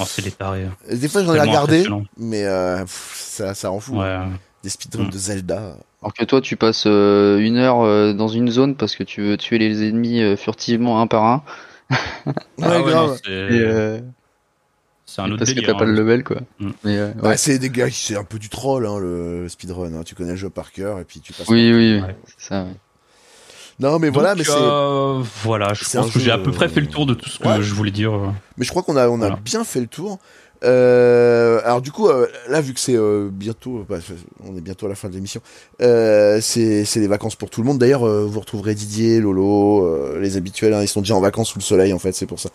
Oh, 0.00 0.04
c'est 0.06 0.24
les 0.24 0.30
tarés. 0.32 0.68
Des 0.90 1.08
fois, 1.08 1.22
j'en 1.22 1.34
ai 1.34 1.40
regardé, 1.40 1.86
mais 2.16 2.44
euh, 2.44 2.80
pff, 2.80 3.14
ça, 3.16 3.54
ça 3.54 3.68
rend 3.68 3.80
fou. 3.80 3.98
Ouais. 4.00 4.16
Des 4.64 4.70
speedruns 4.70 5.04
Mm. 5.04 5.10
de 5.10 5.18
Zelda. 5.18 5.76
Alors 6.02 6.14
que 6.14 6.24
toi, 6.24 6.40
tu 6.40 6.56
passes 6.56 6.84
euh, 6.86 7.38
une 7.38 7.56
heure 7.58 7.82
euh, 7.82 8.12
dans 8.14 8.28
une 8.28 8.50
zone 8.50 8.74
parce 8.74 8.96
que 8.96 9.04
tu 9.04 9.20
veux 9.22 9.36
tuer 9.36 9.58
les 9.58 9.86
ennemis 9.86 10.22
euh, 10.22 10.36
furtivement 10.36 11.00
un 11.00 11.06
par 11.06 11.24
un. 11.24 11.42
Ouais, 12.26 12.32
Ah 12.62 12.82
ouais, 12.82 12.90
grave. 12.90 13.18
C'est 15.06 15.22
un 15.22 15.26
autre 15.26 15.38
parce 15.38 15.50
que 15.50 15.54
délire. 15.54 15.72
t'as 15.72 15.78
pas 15.78 15.84
le 15.86 15.92
hein. 15.92 15.96
level, 15.96 16.24
quoi. 16.24 16.36
Mm. 16.58 16.70
Euh, 16.86 17.12
Bah, 17.22 17.28
ouais. 17.30 17.36
c'est 17.36 17.58
des 17.58 17.70
gars, 17.70 17.88
qui- 17.88 17.96
c'est 18.04 18.16
un 18.16 18.24
peu 18.24 18.38
du 18.38 18.48
troll, 18.48 18.86
hein, 18.86 18.98
le 18.98 19.48
speedrun. 19.48 19.92
Hein. 19.94 20.02
Tu 20.04 20.14
connais 20.14 20.32
le 20.32 20.36
jeu 20.36 20.50
par 20.50 20.72
cœur 20.72 20.98
et 21.00 21.04
puis 21.04 21.20
tu 21.20 21.32
passes. 21.32 21.48
Oui, 21.48 21.72
oui, 21.72 21.94
oui. 21.94 22.00
Ouais. 22.02 22.16
C'est 22.26 22.48
ça. 22.48 22.62
ouais. 22.64 22.70
Non, 23.78 23.98
mais 23.98 24.08
voilà, 24.08 24.30
Donc, 24.30 24.38
mais 24.38 24.44
c'est. 24.44 24.52
euh, 24.58 25.22
voilà, 25.42 25.74
je 25.74 25.84
pense 25.84 26.10
que 26.10 26.18
j'ai 26.18 26.30
à 26.30 26.38
peu 26.38 26.50
près 26.50 26.68
fait 26.68 26.80
le 26.80 26.86
tour 26.86 27.04
de 27.04 27.12
tout 27.12 27.28
ce 27.28 27.38
que 27.38 27.46
ouais. 27.46 27.62
je 27.62 27.74
voulais 27.74 27.90
dire. 27.90 28.10
Mais 28.56 28.64
je 28.64 28.70
crois 28.70 28.82
qu'on 28.82 28.96
a, 28.96 29.06
on 29.08 29.16
a 29.16 29.18
Voilà. 29.28 29.36
bien 29.36 29.64
fait 29.64 29.80
le 29.80 29.86
tour. 29.86 30.18
Euh, 30.64 31.60
alors 31.64 31.80
du 31.82 31.92
coup, 31.92 32.08
euh, 32.08 32.26
là 32.48 32.60
vu 32.60 32.72
que 32.74 32.80
c'est 32.80 32.96
euh, 32.96 33.28
bientôt, 33.30 33.84
bah, 33.88 33.98
on 34.44 34.56
est 34.56 34.60
bientôt 34.60 34.86
à 34.86 34.88
la 34.88 34.94
fin 34.94 35.08
de 35.08 35.14
l'émission, 35.14 35.40
euh, 35.82 36.38
c'est 36.40 36.84
c'est 36.84 37.00
les 37.00 37.06
vacances 37.08 37.36
pour 37.36 37.50
tout 37.50 37.60
le 37.60 37.66
monde. 37.66 37.78
D'ailleurs, 37.78 38.06
euh, 38.06 38.24
vous 38.24 38.40
retrouverez 38.40 38.74
Didier, 38.74 39.20
Lolo, 39.20 39.84
euh, 39.84 40.18
les 40.20 40.36
habituels. 40.36 40.74
hein, 40.74 40.82
ils 40.82 40.88
sont 40.88 41.00
déjà 41.00 41.14
en 41.14 41.20
vacances 41.20 41.50
sous 41.50 41.58
le 41.58 41.64
soleil 41.64 41.92
en 41.92 41.98
fait, 41.98 42.12
c'est 42.12 42.26
pour 42.26 42.40
ça. 42.40 42.50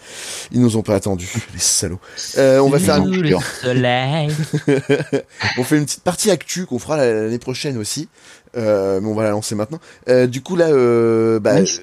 Ils 0.52 0.62
nous 0.62 0.78
ont 0.78 0.82
pas 0.82 0.96
attendus, 0.96 1.32
les 1.54 1.60
salauds. 1.60 2.00
Euh, 2.38 2.60
on 2.60 2.70
va 2.70 2.80
faire 2.80 2.98
une, 2.98 3.14
Sous 3.14 3.22
le 3.22 3.40
soleil. 3.62 4.30
on 5.58 5.64
fait 5.64 5.78
une 5.78 5.86
petite 5.86 6.04
partie 6.04 6.32
actu 6.32 6.66
qu'on 6.66 6.80
fera 6.80 6.98
l'année 6.98 7.40
prochaine 7.40 7.78
aussi. 7.78 8.10
Euh, 8.58 9.00
mais 9.02 9.08
on 9.08 9.14
va 9.14 9.24
la 9.24 9.30
lancer 9.30 9.56
maintenant. 9.56 9.80
Euh, 10.10 10.28
du 10.28 10.42
coup 10.42 10.56
là, 10.56 10.68
euh, 10.70 11.40
bah, 11.40 11.62
Nice. 11.62 11.82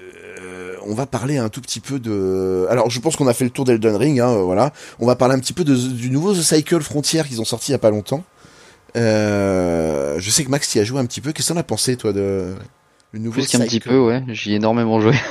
On 0.88 0.94
va 0.94 1.06
parler 1.06 1.38
un 1.38 1.48
tout 1.48 1.60
petit 1.60 1.80
peu 1.80 1.98
de. 1.98 2.66
Alors 2.70 2.90
je 2.90 3.00
pense 3.00 3.16
qu'on 3.16 3.26
a 3.26 3.34
fait 3.34 3.44
le 3.44 3.50
tour 3.50 3.64
d'Elden 3.64 3.96
Ring. 3.96 4.20
Hein, 4.20 4.30
euh, 4.30 4.42
voilà. 4.42 4.72
On 4.98 5.06
va 5.06 5.16
parler 5.16 5.34
un 5.34 5.38
petit 5.38 5.52
peu 5.52 5.64
de, 5.64 5.74
du 5.74 6.10
nouveau 6.10 6.34
The 6.34 6.42
Cycle 6.42 6.80
Frontier 6.80 7.22
qu'ils 7.24 7.40
ont 7.40 7.44
sorti 7.44 7.70
il 7.70 7.72
y 7.72 7.76
a 7.76 7.78
pas 7.78 7.90
longtemps. 7.90 8.24
Euh, 8.96 10.16
je 10.18 10.30
sais 10.30 10.44
que 10.44 10.50
Max 10.50 10.74
y 10.74 10.80
a 10.80 10.84
joué 10.84 10.98
un 10.98 11.06
petit 11.06 11.20
peu. 11.20 11.32
Qu'est-ce 11.32 11.48
que 11.48 11.54
t'en 11.54 11.60
as 11.60 11.64
pensé 11.64 11.96
toi 11.96 12.12
de 12.12 12.54
le 13.12 13.20
nouveau 13.20 13.40
Plus 13.40 13.48
qu'un 13.48 13.60
petit 13.60 13.80
peu, 13.80 13.98
ouais. 13.98 14.22
J'y 14.28 14.52
ai 14.52 14.56
énormément 14.56 15.00
joué. 15.00 15.14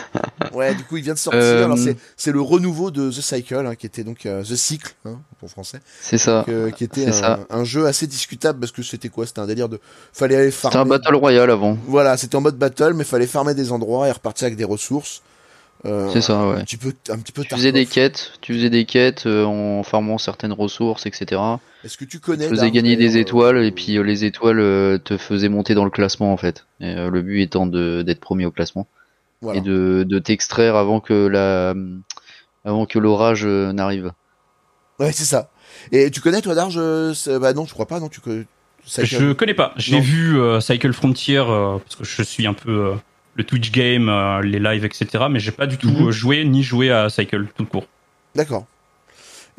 Ouais, 0.53 0.73
du 0.73 0.83
coup 0.83 0.97
il 0.97 1.03
vient 1.03 1.13
de 1.13 1.19
sortir. 1.19 1.41
Euh, 1.41 1.65
Alors, 1.65 1.77
c'est 2.15 2.31
le 2.31 2.41
renouveau 2.41 2.89
de 2.89 3.11
The 3.11 3.21
Cycle, 3.21 3.65
hein, 3.67 3.75
qui 3.75 3.85
était 3.85 4.03
donc 4.03 4.25
euh, 4.25 4.41
The 4.41 4.55
Cycle 4.55 4.95
hein, 5.05 5.19
pour 5.39 5.49
français. 5.49 5.79
C'est 6.01 6.17
ça. 6.17 6.39
Donc, 6.39 6.49
euh, 6.49 6.71
qui 6.71 6.83
était 6.83 7.07
un, 7.07 7.11
ça. 7.11 7.39
un 7.49 7.63
jeu 7.63 7.85
assez 7.85 8.07
discutable 8.07 8.59
parce 8.59 8.71
que 8.71 8.81
c'était 8.81 9.09
quoi? 9.09 9.27
C'était 9.27 9.41
un 9.41 9.45
délire 9.45 9.69
de 9.69 9.79
fallait 10.13 10.35
aller 10.35 10.51
farmer. 10.51 10.73
C'était 10.73 10.81
un 10.81 10.85
battle 10.85 11.15
royale 11.15 11.51
avant. 11.51 11.77
Voilà, 11.85 12.17
c'était 12.17 12.35
en 12.35 12.41
mode 12.41 12.57
battle, 12.57 12.93
mais 12.95 13.03
fallait 13.03 13.27
farmer 13.27 13.53
des 13.53 13.71
endroits 13.71 14.07
et 14.07 14.11
repartir 14.11 14.47
avec 14.47 14.57
des 14.57 14.63
ressources. 14.63 15.21
Euh, 15.87 16.09
C'est 16.11 16.21
ça, 16.21 16.37
Un 16.39 16.49
ouais. 16.55 16.63
petit 16.63 16.77
peu, 16.77 16.93
un 17.09 17.17
petit 17.17 17.31
peu. 17.31 17.43
Tu 17.43 17.55
faisais 17.55 17.71
des 17.71 17.85
quêtes, 17.85 18.33
tu 18.41 18.53
faisais 18.53 18.69
des 18.69 18.85
quêtes 18.85 19.25
euh, 19.25 19.45
en 19.45 19.83
farmant 19.83 20.17
certaines 20.17 20.51
ressources, 20.51 21.05
etc. 21.05 21.41
Est-ce 21.83 21.97
que 21.97 22.03
tu 22.05 22.19
connais 22.19 22.45
Tu 22.45 22.49
faisais 22.49 22.71
gagner 22.71 22.95
des 22.97 23.07
d'ailleurs, 23.07 23.21
étoiles 23.21 23.57
euh, 23.57 23.65
et 23.65 23.71
puis 23.71 23.97
euh, 23.97 24.01
les 24.03 24.25
étoiles 24.25 24.59
euh, 24.59 24.97
te 24.97 25.17
faisaient 25.17 25.47
monter 25.49 25.75
dans 25.75 25.85
le 25.85 25.89
classement 25.91 26.33
en 26.33 26.37
fait. 26.37 26.65
Et, 26.81 26.93
euh, 26.95 27.09
le 27.09 27.21
but 27.21 27.41
étant 27.41 27.65
de 27.67 28.01
d'être 28.01 28.19
premier 28.19 28.45
au 28.45 28.51
classement 28.51 28.87
voilà. 29.41 29.59
et 29.59 29.61
de, 29.61 30.03
de 30.07 30.19
t'extraire 30.19 30.75
avant 30.75 30.99
que 30.99 31.13
la 31.27 31.73
avant 32.65 32.85
que 32.85 32.99
l'orage 32.99 33.45
euh, 33.45 33.71
n'arrive. 33.71 34.11
Ouais, 34.99 35.11
c'est 35.13 35.25
ça. 35.25 35.51
Et 35.91 36.11
tu 36.11 36.19
connais 36.21 36.41
toi 36.41 36.55
Darge 36.55 36.77
euh, 36.77 37.13
Bah 37.39 37.53
non, 37.53 37.65
je 37.65 37.71
crois 37.73 37.85
pas. 37.87 37.99
Non, 37.99 38.09
tu 38.09 38.19
connais. 38.19 38.45
Cycle- 38.85 39.05
Je 39.05 39.31
connais 39.33 39.53
pas. 39.53 39.73
J'ai 39.77 39.99
vu 39.99 40.39
euh, 40.39 40.59
Cycle 40.59 40.91
Frontier 40.93 41.37
euh, 41.37 41.77
parce 41.77 41.95
que 41.95 42.03
je 42.03 42.23
suis 42.23 42.47
un 42.47 42.53
peu 42.53 42.71
euh, 42.71 42.95
le 43.37 43.43
Twitch 43.43 43.71
game, 43.71 44.09
euh, 44.09 44.41
les 44.41 44.59
lives, 44.59 44.83
etc. 44.83 45.25
Mais 45.29 45.39
j'ai 45.39 45.51
pas 45.51 45.67
du 45.67 45.77
tout 45.77 45.89
Mhm. 45.89 46.07
euh, 46.07 46.11
joué 46.11 46.43
ni 46.45 46.63
joué 46.63 46.91
à 46.91 47.09
Cycle 47.09 47.45
tout 47.55 47.65
court. 47.65 47.85
D'accord. 48.35 48.65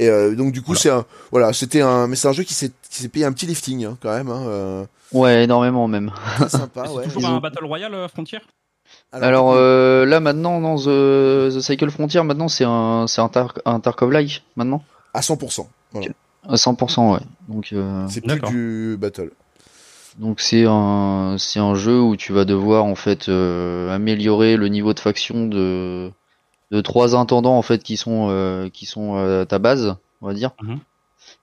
Et 0.00 0.08
euh, 0.08 0.34
donc 0.36 0.52
du 0.52 0.60
coup 0.62 0.72
Voilà. 0.74 0.80
c'est 0.80 0.90
un, 0.90 1.04
voilà, 1.32 1.52
c'était 1.52 1.80
un, 1.80 2.06
mais 2.06 2.14
c'est 2.16 2.28
un 2.28 2.32
jeu 2.32 2.44
qui 2.44 2.54
s'est, 2.54 2.70
qui 2.90 3.02
s'est 3.02 3.08
payé 3.08 3.24
un 3.24 3.32
petit 3.32 3.46
lifting 3.46 3.84
hein, 3.84 3.96
quand 4.00 4.14
même. 4.14 4.28
Hein, 4.28 4.42
euh, 4.46 4.84
Ouais, 5.12 5.44
énormément 5.44 5.88
même. 5.88 6.10
sympa. 6.48 6.82
Ouais. 6.82 7.02
c'est 7.04 7.08
toujours 7.14 7.22
Ils 7.22 7.26
un 7.32 7.36
ont- 7.36 7.40
Battle 7.40 7.64
Royale 7.64 7.94
euh, 7.94 8.08
Frontier? 8.08 8.38
Alors 9.12 9.52
euh, 9.54 10.06
là 10.06 10.18
maintenant 10.20 10.60
dans 10.60 10.76
The, 10.76 11.54
The 11.54 11.60
Cycle 11.60 11.90
Frontier 11.90 12.22
maintenant 12.22 12.48
c'est 12.48 12.64
un 12.64 13.06
c'est 13.06 13.20
un, 13.20 13.28
tar 13.28 13.54
un 13.66 13.80
Tarkov-like 13.80 14.42
maintenant 14.56 14.82
à 15.14 15.20
100%. 15.20 15.66
Voilà. 15.92 16.08
à 16.48 16.54
100% 16.56 17.12
ouais. 17.14 17.20
Donc 17.48 17.70
euh, 17.72 18.06
C'est 18.08 18.20
plus 18.22 18.40
du 18.48 18.96
battle. 18.98 19.30
Donc 20.18 20.40
c'est 20.40 20.64
un 20.66 21.36
c'est 21.38 21.60
un 21.60 21.74
jeu 21.74 22.00
où 22.00 22.16
tu 22.16 22.32
vas 22.32 22.44
devoir 22.44 22.84
en 22.84 22.96
fait 22.96 23.28
euh, 23.28 23.88
améliorer 23.90 24.56
le 24.56 24.66
niveau 24.68 24.92
de 24.92 24.98
faction 25.00 25.46
de 25.46 26.10
de 26.70 26.80
trois 26.80 27.14
intendants 27.16 27.56
en 27.56 27.62
fait 27.62 27.82
qui 27.82 27.96
sont 27.96 28.26
euh, 28.28 28.68
qui 28.68 28.84
sont 28.84 29.16
euh, 29.16 29.42
à 29.42 29.46
ta 29.46 29.58
base, 29.58 29.96
on 30.20 30.26
va 30.26 30.34
dire. 30.34 30.50
Mhm. 30.60 30.80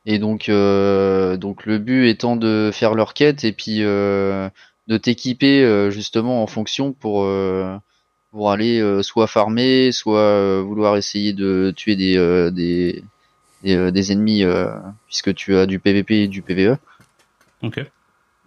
Et 0.05 0.19
donc 0.19 0.49
euh, 0.49 1.37
donc 1.37 1.65
le 1.65 1.77
but 1.77 2.07
étant 2.07 2.35
de 2.35 2.69
faire 2.73 2.95
leur 2.95 3.13
quête 3.13 3.45
et 3.45 3.53
puis 3.53 3.77
euh, 3.81 4.49
de 4.87 4.97
t'équiper 4.97 5.63
euh, 5.63 5.89
justement 5.89 6.43
en 6.43 6.47
fonction 6.47 6.91
pour 6.91 7.23
euh, 7.23 7.77
pour 8.31 8.51
aller 8.51 8.81
euh, 8.81 9.01
soit 9.01 9.27
farmer, 9.27 9.93
soit 9.93 10.19
euh, 10.19 10.61
vouloir 10.61 10.97
essayer 10.97 11.31
de 11.31 11.73
tuer 11.75 11.95
des 11.95 12.17
euh, 12.17 12.51
des 12.51 13.03
des, 13.63 13.75
euh, 13.75 13.91
des 13.91 14.11
ennemis 14.11 14.43
euh, 14.43 14.67
puisque 15.07 15.33
tu 15.33 15.55
as 15.55 15.65
du 15.65 15.79
PVP 15.79 16.23
et 16.23 16.27
du 16.27 16.41
PVE. 16.41 16.77
Ok. 17.63 17.79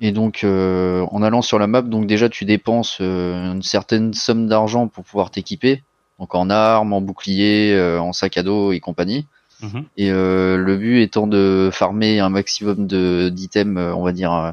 Et 0.00 0.12
donc, 0.12 0.44
euh, 0.44 1.04
en 1.10 1.22
allant 1.22 1.42
sur 1.42 1.58
la 1.58 1.66
map, 1.66 1.82
donc 1.82 2.06
déjà 2.06 2.28
tu 2.28 2.44
dépenses 2.44 2.98
euh, 3.00 3.52
une 3.52 3.62
certaine 3.62 4.14
somme 4.14 4.46
d'argent 4.46 4.86
pour 4.86 5.04
pouvoir 5.04 5.30
t'équiper, 5.30 5.82
donc 6.20 6.34
en 6.34 6.50
armes, 6.50 6.92
en 6.92 7.00
bouclier, 7.00 7.72
euh, 7.74 8.00
en 8.00 8.12
sac 8.12 8.36
à 8.38 8.42
dos 8.44 8.70
et 8.72 8.80
compagnie. 8.80 9.26
Mhm. 9.60 9.84
Et 9.96 10.10
euh, 10.12 10.56
le 10.56 10.76
but 10.76 11.02
étant 11.02 11.26
de 11.26 11.68
farmer 11.72 12.20
un 12.20 12.28
maximum 12.28 12.86
de 12.86 13.28
d'items, 13.28 13.92
on 13.96 14.02
va 14.04 14.12
dire. 14.12 14.32
euh, 14.32 14.52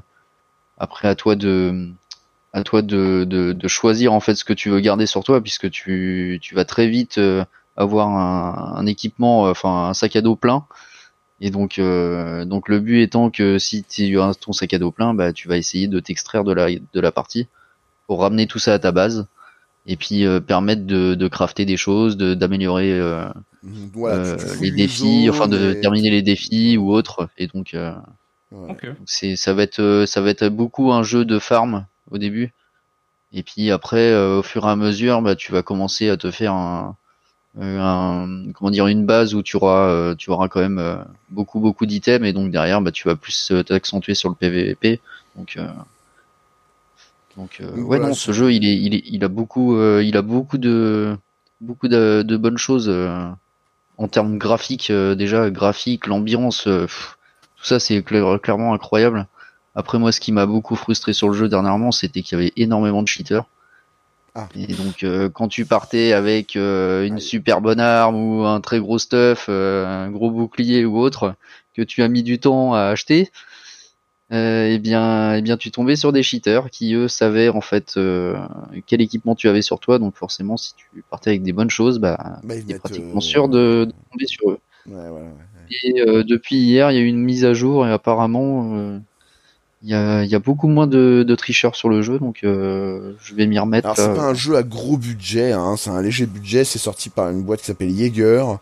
après, 0.77 1.07
à 1.07 1.15
toi 1.15 1.35
de 1.35 1.89
à 2.53 2.63
toi 2.63 2.81
de, 2.81 3.25
de, 3.25 3.53
de 3.53 3.67
choisir 3.67 4.13
en 4.13 4.19
fait 4.19 4.35
ce 4.35 4.43
que 4.45 4.53
tu 4.53 4.69
veux 4.69 4.79
garder 4.79 5.05
sur 5.05 5.23
toi, 5.23 5.41
puisque 5.41 5.69
tu 5.69 6.39
tu 6.41 6.55
vas 6.55 6.65
très 6.65 6.87
vite 6.87 7.17
euh, 7.17 7.43
avoir 7.77 8.07
un, 8.09 8.75
un 8.77 8.85
équipement, 8.87 9.43
enfin 9.43 9.89
un 9.89 9.93
sac 9.93 10.15
à 10.15 10.21
dos 10.21 10.35
plein. 10.35 10.65
Et 11.41 11.49
donc, 11.51 11.79
euh, 11.79 12.45
donc 12.45 12.69
le 12.69 12.79
but 12.79 13.01
étant 13.01 13.29
que 13.29 13.59
si 13.59 13.83
tu 13.83 14.19
as 14.19 14.33
ton 14.35 14.53
sac 14.53 14.73
à 14.73 14.79
dos 14.79 14.91
plein, 14.91 15.13
bah 15.13 15.33
tu 15.33 15.47
vas 15.47 15.57
essayer 15.57 15.87
de 15.87 15.99
t'extraire 15.99 16.43
de 16.43 16.53
la 16.53 16.67
de 16.71 16.99
la 17.01 17.11
partie 17.11 17.47
pour 18.07 18.21
ramener 18.21 18.47
tout 18.47 18.59
ça 18.59 18.73
à 18.75 18.79
ta 18.79 18.91
base 18.91 19.27
et 19.87 19.97
puis 19.97 20.25
euh, 20.25 20.39
permettre 20.41 20.85
de, 20.85 21.15
de 21.15 21.27
crafter 21.29 21.65
des 21.65 21.77
choses, 21.77 22.17
de 22.17 22.33
d'améliorer 22.35 22.93
euh, 22.93 23.27
Voilà, 23.63 24.19
tu- 24.19 24.37
euh, 24.39 24.47
fouilles 24.47 24.71
les 24.71 24.87
défis, 24.87 25.27
zone 25.27 25.29
enfin 25.29 25.47
de 25.47 25.73
et- 25.73 25.79
terminer 25.81 26.09
les 26.11 26.21
défis 26.21 26.77
ou 26.77 26.91
autres. 26.93 27.29
Et 27.37 27.47
donc 27.47 27.73
euh, 27.73 27.93
Ouais. 28.51 28.71
Ok. 28.71 28.87
c'est 29.05 29.35
ça 29.35 29.53
va 29.53 29.63
être 29.63 29.79
euh, 29.79 30.05
ça 30.05 30.21
va 30.21 30.29
être 30.29 30.47
beaucoup 30.49 30.91
un 30.91 31.03
jeu 31.03 31.25
de 31.25 31.39
farm 31.39 31.85
au 32.11 32.17
début. 32.17 32.53
Et 33.33 33.43
puis 33.43 33.71
après, 33.71 34.11
euh, 34.11 34.39
au 34.39 34.43
fur 34.43 34.65
et 34.65 34.69
à 34.71 34.75
mesure, 34.75 35.21
bah 35.21 35.35
tu 35.35 35.51
vas 35.51 35.63
commencer 35.63 36.09
à 36.09 36.17
te 36.17 36.31
faire 36.31 36.53
un, 36.53 36.89
euh, 36.89 36.93
un 37.59 38.51
comment 38.53 38.69
dire 38.71 38.87
une 38.87 39.05
base 39.05 39.33
où 39.33 39.41
tu 39.41 39.55
auras 39.55 39.87
euh, 39.89 40.15
tu 40.15 40.29
auras 40.29 40.47
quand 40.49 40.59
même 40.59 40.79
euh, 40.79 40.97
beaucoup 41.29 41.59
beaucoup 41.59 41.85
d'items 41.85 42.27
et 42.27 42.33
donc 42.33 42.51
derrière 42.51 42.81
bah 42.81 42.91
tu 42.91 43.07
vas 43.07 43.15
plus 43.15 43.51
euh, 43.51 43.63
t'accentuer 43.63 44.13
sur 44.13 44.29
le 44.29 44.35
PVP. 44.35 44.99
Donc 45.37 45.55
euh, 45.57 45.67
donc 47.37 47.57
euh, 47.61 47.71
ouais 47.75 47.81
voilà, 47.81 48.07
non, 48.09 48.13
ce 48.13 48.31
jeu 48.31 48.53
il 48.53 48.65
est 48.65 48.77
il 48.77 48.95
est 48.95 49.03
il 49.05 49.23
a 49.23 49.27
beaucoup 49.27 49.75
euh, 49.77 50.03
il 50.03 50.15
a 50.17 50.21
beaucoup 50.21 50.57
de 50.57 51.15
beaucoup 51.61 51.87
de, 51.87 52.23
de 52.23 52.37
bonnes 52.37 52.57
choses 52.57 52.87
euh, 52.89 53.27
en 53.97 54.07
termes 54.07 54.37
graphiques 54.37 54.89
euh, 54.89 55.15
déjà 55.15 55.49
graphique 55.49 56.07
l'ambiance 56.07 56.67
euh, 56.67 56.87
tout 57.57 57.65
ça 57.65 57.79
c'est 57.79 57.99
cla- 57.99 58.39
clairement 58.39 58.73
incroyable. 58.73 59.27
Après 59.75 59.97
moi 59.99 60.11
ce 60.11 60.19
qui 60.19 60.31
m'a 60.31 60.45
beaucoup 60.45 60.75
frustré 60.75 61.13
sur 61.13 61.27
le 61.29 61.33
jeu 61.33 61.49
dernièrement 61.49 61.91
c'était 61.91 62.21
qu'il 62.21 62.37
y 62.37 62.41
avait 62.41 62.53
énormément 62.57 63.01
de 63.01 63.07
cheaters 63.07 63.45
Ah. 64.37 64.49
et 64.53 64.73
donc 64.73 65.03
euh, 65.03 65.29
quand 65.29 65.47
tu 65.47 65.65
partais 65.65 66.11
avec 66.11 66.57
euh, 66.57 67.05
une 67.05 67.19
super 67.19 67.61
bonne 67.61 67.79
arme 67.79 68.15
ou 68.15 68.43
un 68.43 68.59
très 68.59 68.79
gros 68.79 68.99
stuff 68.99 69.45
euh, 69.47 69.85
un 69.85 70.11
gros 70.11 70.29
bouclier 70.29 70.83
ou 70.83 70.97
autre 70.97 71.35
que 71.73 71.81
tu 71.81 72.03
as 72.03 72.09
mis 72.09 72.21
du 72.21 72.37
temps 72.37 72.73
à 72.73 72.81
acheter 72.81 73.31
euh, 74.31 74.69
eh 74.71 74.79
bien, 74.79 75.35
eh 75.35 75.41
bien, 75.41 75.55
tu 75.55 75.69
tombais 75.69 75.95
sur 75.95 76.11
des 76.11 76.23
cheaters 76.23 76.71
qui 76.71 76.95
eux 76.95 77.07
savaient 77.07 77.49
en 77.49 77.61
fait 77.61 77.93
euh, 77.97 78.35
quel 78.87 79.01
équipement 79.01 79.35
tu 79.35 79.47
avais 79.47 79.61
sur 79.61 79.79
toi. 79.79 79.99
Donc 79.99 80.15
forcément, 80.15 80.57
si 80.57 80.73
tu 80.75 81.03
partais 81.09 81.29
avec 81.29 81.43
des 81.43 81.53
bonnes 81.53 81.69
choses, 81.69 81.99
bah, 81.99 82.17
Bah, 82.43 82.55
t'es 82.55 82.63
mettent, 82.63 82.79
pratiquement 82.79 83.17
euh, 83.17 83.21
sûr 83.21 83.47
de, 83.49 83.85
de 83.85 83.93
tomber 84.11 84.25
sur 84.25 84.49
eux. 84.49 84.59
Ouais, 84.87 85.09
voilà, 85.09 85.25
ouais. 85.25 85.31
Et 85.83 86.01
euh, 86.01 86.23
depuis 86.23 86.57
hier, 86.57 86.91
il 86.91 86.95
y 86.95 86.97
a 86.97 87.01
eu 87.01 87.07
une 87.07 87.21
mise 87.21 87.45
à 87.45 87.53
jour 87.53 87.85
et 87.87 87.91
apparemment, 87.91 88.75
euh, 88.75 88.99
il 89.85 89.91
y, 89.91 89.93
a, 89.93 90.23
y 90.25 90.33
a 90.33 90.39
beaucoup 90.39 90.67
moins 90.67 90.87
de, 90.87 91.23
de 91.27 91.35
tricheurs 91.35 91.75
sur 91.75 91.89
le 91.89 92.01
jeu. 92.01 92.17
Donc, 92.17 92.43
euh, 92.43 93.13
je 93.21 93.35
vais 93.35 93.45
m'y 93.45 93.59
remettre. 93.59 93.85
Alors 93.85 93.97
c'est 93.97 94.07
là. 94.07 94.15
pas 94.15 94.23
un 94.23 94.33
jeu 94.33 94.55
à 94.55 94.63
gros 94.63 94.97
budget, 94.97 95.51
hein, 95.51 95.75
c'est 95.77 95.91
un 95.91 96.01
léger 96.01 96.25
budget. 96.25 96.63
C'est 96.63 96.79
sorti 96.79 97.09
par 97.09 97.29
une 97.29 97.43
boîte 97.43 97.59
qui 97.59 97.67
s'appelle 97.67 97.95
Jaeger. 97.95 98.57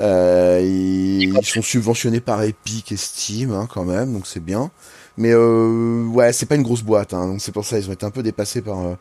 Euh, 0.00 0.60
ils, 0.62 1.34
ils 1.36 1.44
sont 1.44 1.60
subventionnés 1.62 2.20
par 2.20 2.42
Epic 2.42 2.90
et 2.90 2.96
Steam 2.96 3.52
hein, 3.52 3.68
quand 3.72 3.84
même, 3.84 4.14
donc 4.14 4.26
c'est 4.26 4.42
bien. 4.42 4.70
Mais 5.18 5.30
euh, 5.32 6.04
ouais, 6.06 6.32
c'est 6.32 6.46
pas 6.46 6.56
une 6.56 6.62
grosse 6.62 6.82
boîte, 6.82 7.12
hein, 7.12 7.26
donc 7.28 7.40
c'est 7.42 7.52
pour 7.52 7.64
ça 7.66 7.78
ils 7.78 7.88
ont 7.88 7.92
été 7.92 8.06
un 8.06 8.10
peu 8.10 8.22
dépassés 8.22 8.62
par, 8.62 8.80
euh, 8.80 8.94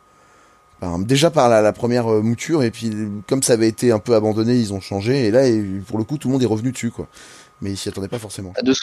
par 0.81 0.99
déjà 0.99 1.31
par 1.31 1.47
la, 1.47 1.61
la 1.61 1.71
première 1.71 2.11
euh, 2.11 2.21
mouture 2.21 2.61
et 2.61 2.69
puis 2.69 2.91
comme 3.27 3.41
ça 3.41 3.53
avait 3.53 3.69
été 3.69 3.93
un 3.93 3.99
peu 3.99 4.13
abandonné, 4.13 4.55
ils 4.55 4.73
ont 4.73 4.81
changé 4.81 5.25
et 5.27 5.31
là 5.31 5.47
et 5.47 5.63
pour 5.87 5.97
le 5.97 6.03
coup 6.03 6.17
tout 6.17 6.27
le 6.27 6.33
monde 6.33 6.43
est 6.43 6.47
revenu 6.47 6.71
dessus 6.73 6.91
quoi. 6.91 7.07
Mais 7.61 7.71
ils 7.71 7.77
s'y 7.77 7.89
attendaient 7.89 8.07
pas 8.07 8.19
forcément. 8.19 8.53
De 8.61 8.73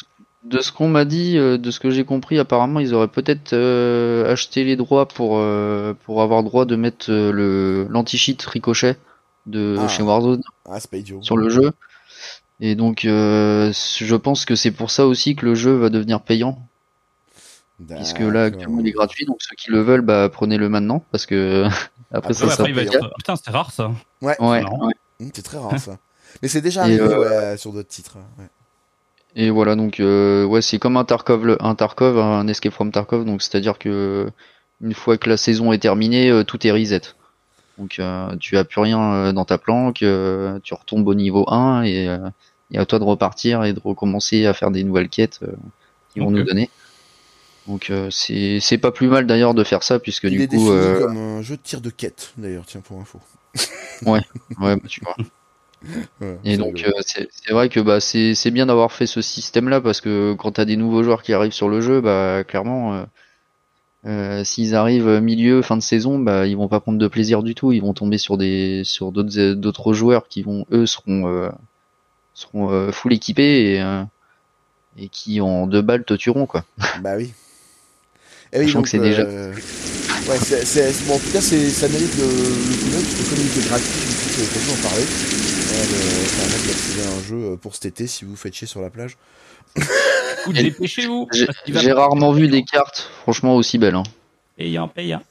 de 0.44 0.60
ce 0.60 0.70
qu'on 0.72 0.88
m'a 0.88 1.04
dit, 1.04 1.36
euh, 1.36 1.58
de 1.58 1.70
ce 1.70 1.80
que 1.80 1.90
j'ai 1.90 2.04
compris, 2.04 2.38
apparemment, 2.38 2.80
ils 2.80 2.94
auraient 2.94 3.08
peut-être 3.08 3.52
euh, 3.54 4.30
acheté 4.32 4.64
les 4.64 4.76
droits 4.76 5.06
pour 5.08 5.38
euh, 5.38 5.94
pour 6.04 6.22
avoir 6.22 6.42
droit 6.42 6.64
de 6.64 6.76
mettre 6.76 7.10
euh, 7.10 7.32
le 7.32 7.86
l'anti-cheat 7.90 8.40
Ricochet 8.44 8.96
de 9.46 9.76
Ah. 9.78 9.88
chez 9.88 10.02
Warzone 10.02 10.42
Ah, 10.66 10.78
c'est 10.80 10.90
pas 10.90 10.96
idiot. 10.98 11.20
sur 11.22 11.36
le 11.36 11.48
jeu. 11.48 11.72
Et 12.60 12.74
donc, 12.74 13.04
euh, 13.04 13.72
je 13.98 14.16
pense 14.16 14.44
que 14.44 14.54
c'est 14.56 14.70
pour 14.72 14.90
ça 14.90 15.06
aussi 15.06 15.36
que 15.36 15.44
le 15.46 15.54
jeu 15.54 15.72
va 15.76 15.90
devenir 15.90 16.20
payant, 16.22 16.58
puisque 17.96 18.18
là 18.20 18.44
actuellement 18.44 18.80
il 18.80 18.88
est 18.88 18.92
gratuit. 18.92 19.26
Donc 19.26 19.36
ceux 19.40 19.54
qui 19.56 19.70
le 19.70 19.80
veulent, 19.80 20.00
bah 20.02 20.28
prenez-le 20.28 20.68
maintenant, 20.68 21.04
parce 21.12 21.26
que 21.26 21.64
après 22.12 22.32
Après, 22.32 22.34
ça 22.34 22.44
Ouais, 22.46 22.50
sera 22.50 22.62
après, 22.64 22.70
il 22.70 22.74
va 22.74 22.82
payant. 22.82 22.92
être... 23.06 23.14
Putain, 23.16 23.36
c'est 23.36 23.50
rare 23.50 23.70
ça. 23.72 23.92
Ouais, 24.22 24.36
Ouais, 24.40 24.62
ouais. 24.64 24.94
Hum, 25.20 25.30
c'est 25.34 25.42
très 25.42 25.58
rare 25.58 25.78
ça. 25.78 25.98
Mais 26.42 26.48
c'est 26.48 26.60
déjà 26.60 26.82
arrivé 26.82 27.00
euh, 27.00 27.52
ouais, 27.52 27.56
sur 27.56 27.72
d'autres 27.72 27.88
titres. 27.88 28.16
ouais. 28.38 28.44
Et 29.40 29.50
voilà, 29.50 29.76
donc 29.76 30.00
euh, 30.00 30.44
ouais, 30.44 30.60
c'est 30.62 30.80
comme 30.80 30.96
un 30.96 31.04
Tarkov, 31.04 31.46
le- 31.46 31.64
un 31.64 31.74
Tarkov, 31.76 32.18
un 32.18 32.46
Escape 32.48 32.72
from 32.72 32.90
Tarkov, 32.90 33.24
donc 33.24 33.40
c'est-à-dire 33.40 33.78
que 33.78 34.28
une 34.80 34.94
fois 34.94 35.16
que 35.16 35.28
la 35.30 35.36
saison 35.36 35.72
est 35.72 35.78
terminée, 35.78 36.28
euh, 36.30 36.42
tout 36.42 36.66
est 36.66 36.72
reset. 36.72 37.02
Donc 37.78 38.00
euh, 38.00 38.34
tu 38.40 38.56
as 38.56 38.64
plus 38.64 38.80
rien 38.80 39.00
euh, 39.14 39.32
dans 39.32 39.44
ta 39.44 39.56
planque, 39.56 40.02
euh, 40.02 40.58
tu 40.64 40.74
retombes 40.74 41.06
au 41.06 41.14
niveau 41.14 41.48
1 41.48 41.82
et, 41.84 42.08
euh, 42.08 42.18
et 42.72 42.78
à 42.78 42.84
toi 42.84 42.98
de 42.98 43.04
repartir 43.04 43.62
et 43.64 43.72
de 43.72 43.80
recommencer 43.80 44.44
à 44.44 44.54
faire 44.54 44.72
des 44.72 44.82
nouvelles 44.82 45.08
quêtes 45.08 45.38
euh, 45.44 45.52
qui 46.12 46.18
vont 46.18 46.32
nous 46.32 46.42
donner. 46.42 46.68
Donc 47.68 47.90
euh, 47.90 48.08
c'est 48.10 48.58
c'est 48.60 48.78
pas 48.78 48.90
plus 48.90 49.06
mal 49.06 49.26
d'ailleurs 49.26 49.54
de 49.54 49.62
faire 49.62 49.84
ça 49.84 50.00
puisque 50.00 50.26
Il 50.26 50.32
du 50.32 50.42
est 50.42 50.46
coup 50.48 50.56
défini 50.56 50.70
euh, 50.72 51.00
comme 51.00 51.16
un 51.16 51.42
jeu 51.42 51.56
de 51.56 51.62
tir 51.62 51.80
de 51.80 51.90
quête 51.90 52.32
d'ailleurs, 52.38 52.64
tiens 52.66 52.80
pour 52.80 53.00
info. 53.00 53.20
ouais 54.04 54.20
bah, 54.58 54.76
tu 54.88 55.00
vois. 55.04 55.16
Ouais, 56.20 56.38
Et 56.44 56.56
donc 56.56 56.84
euh, 56.86 56.90
c'est 57.04 57.52
vrai 57.52 57.68
que 57.68 57.78
bah 57.80 58.00
c'est 58.00 58.50
bien 58.50 58.66
d'avoir 58.66 58.90
fait 58.92 59.06
ce 59.06 59.22
système 59.22 59.68
là 59.68 59.80
parce 59.80 60.00
que 60.00 60.34
quand 60.34 60.52
t'as 60.52 60.64
des 60.64 60.76
nouveaux 60.76 61.02
joueurs 61.02 61.22
qui 61.22 61.32
arrivent 61.32 61.52
sur 61.52 61.68
le 61.68 61.80
jeu 61.80 62.00
bah 62.00 62.42
clairement 62.42 62.94
euh, 62.94 63.04
euh, 64.06 64.44
s'ils 64.44 64.74
arrivent 64.74 65.08
milieu 65.20 65.62
fin 65.62 65.76
de 65.76 65.82
saison 65.82 66.18
bah 66.18 66.46
ils 66.46 66.56
vont 66.56 66.66
pas 66.68 66.80
prendre 66.80 66.98
de 66.98 67.06
plaisir 67.06 67.42
du 67.44 67.54
tout 67.54 67.70
ils 67.72 67.80
vont 67.80 67.94
tomber 67.94 68.18
sur 68.18 68.36
des 68.36 68.82
sur 68.84 69.12
d'autres 69.12 69.52
d'autres 69.52 69.92
joueurs 69.92 70.26
qui 70.28 70.42
vont 70.42 70.66
eux 70.72 70.86
seront 70.86 71.52
seront 72.34 72.90
full 72.92 73.12
équipés 73.12 73.74
et 73.76 73.84
et 74.98 75.08
qui 75.08 75.40
en 75.40 75.66
deux 75.68 75.82
balles 75.82 76.04
te 76.04 76.14
tueront 76.14 76.46
quoi. 76.46 76.64
Bah 77.02 77.14
oui. 77.16 77.32
Et 78.52 78.58
oui, 78.58 78.66
Sachant 78.66 78.78
donc, 78.80 78.84
que 78.84 78.90
c'est 78.90 78.98
déjà- 78.98 79.24
Ouais, 80.28 80.36
c'est, 80.36 81.06
bon, 81.06 81.14
en 81.14 81.18
tout 81.18 81.30
cas, 81.32 81.40
c'est, 81.40 81.70
ça 81.70 81.88
mérite 81.88 82.14
le, 82.18 82.24
le 82.24 82.76
coup 82.76 82.90
d'œil, 82.90 83.02
parce 83.02 83.14
que 83.14 83.30
comme 83.30 83.38
il 83.40 83.46
était 83.46 83.68
gratuit, 83.68 83.86
je 83.88 84.68
d'en 84.68 84.88
parler. 84.88 85.57
Euh, 85.70 85.82
le- 85.82 86.36
permettre 86.36 86.66
d'accéder 86.66 87.02
à 87.06 87.10
un 87.18 87.22
jeu 87.22 87.52
euh, 87.52 87.56
pour 87.56 87.74
cet 87.74 87.86
été 87.86 88.06
si 88.06 88.24
vous 88.24 88.36
faites 88.36 88.54
chier 88.54 88.66
sur 88.66 88.80
la 88.80 88.90
plage. 88.90 89.16
Ou 90.46 90.52
Et- 90.52 90.62
dépêchez-vous. 90.62 91.28
J'ai 91.32 91.92
rarement 91.92 92.32
vu 92.32 92.48
des 92.48 92.62
cartes 92.64 93.10
franchement 93.22 93.54
aussi 93.56 93.78
belles. 93.78 93.94
Hein. 93.94 94.02
Payant, 94.56 94.88
payant. 94.88 95.22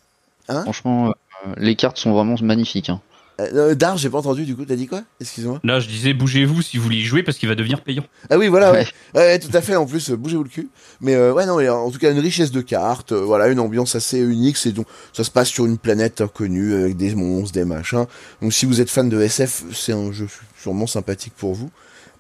Franchement 0.48 1.10
euh, 1.10 1.54
les 1.58 1.76
cartes 1.76 1.98
sont 1.98 2.12
vraiment 2.14 2.36
magnifiques. 2.42 2.90
Hein. 2.90 3.02
Euh, 3.40 3.76
Dar, 3.76 3.98
j'ai 3.98 4.10
pas 4.10 4.18
entendu, 4.18 4.46
du 4.46 4.56
coup, 4.56 4.66
t'as 4.66 4.76
dit 4.76 4.88
quoi? 4.88 5.04
Excuse-moi. 5.22 5.60
Là, 5.64 5.80
je 5.80 5.88
disais, 5.88 6.14
bougez-vous 6.14 6.62
si 6.64 6.78
vous 6.78 6.84
voulez 6.84 6.98
y 6.98 7.04
jouer 7.04 7.22
parce 7.22 7.38
qu'il 7.38 7.48
va 7.48 7.54
devenir 7.56 7.82
payant. 7.84 8.04
Ah 8.32 8.38
oui, 8.38 8.48
voilà, 8.48 8.72
ouais. 8.72 8.88
Ouais. 9.14 9.22
Ouais, 9.22 9.40
tout 9.40 9.56
à 9.56 9.62
fait, 9.62 9.76
en 9.76 9.86
plus, 9.86 10.10
euh, 10.10 10.16
bougez-vous 10.18 10.44
le 10.44 10.50
cul. 10.50 10.70
Mais 11.02 11.14
euh, 11.14 11.34
ouais, 11.34 11.46
non, 11.46 11.60
en 11.70 11.92
tout 11.92 12.00
cas, 12.00 12.12
une 12.12 12.20
richesse 12.20 12.50
de 12.52 12.62
cartes, 12.62 13.12
euh, 13.12 13.22
voilà, 13.22 13.48
une 13.50 13.60
ambiance 13.60 13.96
assez 13.96 14.20
unique, 14.20 14.58
c'est 14.58 14.72
donc, 14.72 14.88
ça 15.14 15.24
se 15.24 15.30
passe 15.30 15.50
sur 15.50 15.66
une 15.68 15.78
planète 15.78 16.22
inconnue, 16.22 16.74
avec 16.74 16.98
des 16.98 17.14
monstres, 17.14 17.54
des 17.54 17.66
machins. 17.66 18.06
Donc 18.42 18.54
si 18.54 18.66
vous 18.66 18.82
êtes 18.82 18.90
fan 18.90 19.08
de 19.08 19.22
SF, 19.22 19.66
c'est 19.72 19.94
un 19.94 20.12
jeu 20.12 20.28
sûrement 20.60 20.88
sympathique 20.88 21.34
pour 21.38 21.54
vous. 21.54 21.70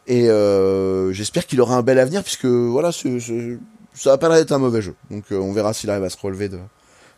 Et 0.05 0.29
euh, 0.29 1.11
j'espère 1.13 1.47
qu'il 1.47 1.59
aura 1.61 1.75
un 1.77 1.81
bel 1.81 1.97
avenir, 1.99 2.23
puisque, 2.23 2.45
voilà, 2.45 2.91
c'est- 2.91 3.19
c'est- 3.19 3.57
ça 3.93 4.11
va 4.11 4.17
pas 4.19 4.29
l'air 4.29 4.37
d'être 4.37 4.51
un 4.51 4.59
mauvais 4.59 4.81
jeu. 4.83 4.93
Donc 5.09 5.23
euh, 5.31 5.37
on 5.39 5.51
verra 5.51 5.73
s'il 5.73 5.89
arrive 5.89 6.03
à 6.03 6.09
se 6.11 6.17
relever 6.21 6.47
de, 6.47 6.59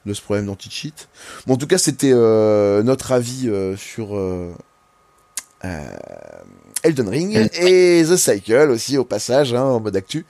de 0.10 0.14
ce 0.14 0.22
problème 0.22 0.46
d'anti-cheat. 0.48 1.08
Bon, 1.48 1.54
en 1.54 1.58
tout 1.58 1.68
cas, 1.68 1.78
c'était 1.78 2.12
euh, 2.14 2.84
notre 2.84 3.12
avis 3.14 3.48
euh, 3.48 3.78
sur... 3.78 4.18
euh, 4.18 4.52
euh, 5.66 5.98
Elden 6.84 7.10
Ring 7.10 7.50
et 7.62 8.04
The 8.08 8.16
Cycle 8.16 8.70
aussi 8.72 8.98
au 8.98 9.04
passage 9.04 9.54
hein, 9.54 9.64
en 9.64 9.80
mode 9.82 9.96
actu. 9.96 10.26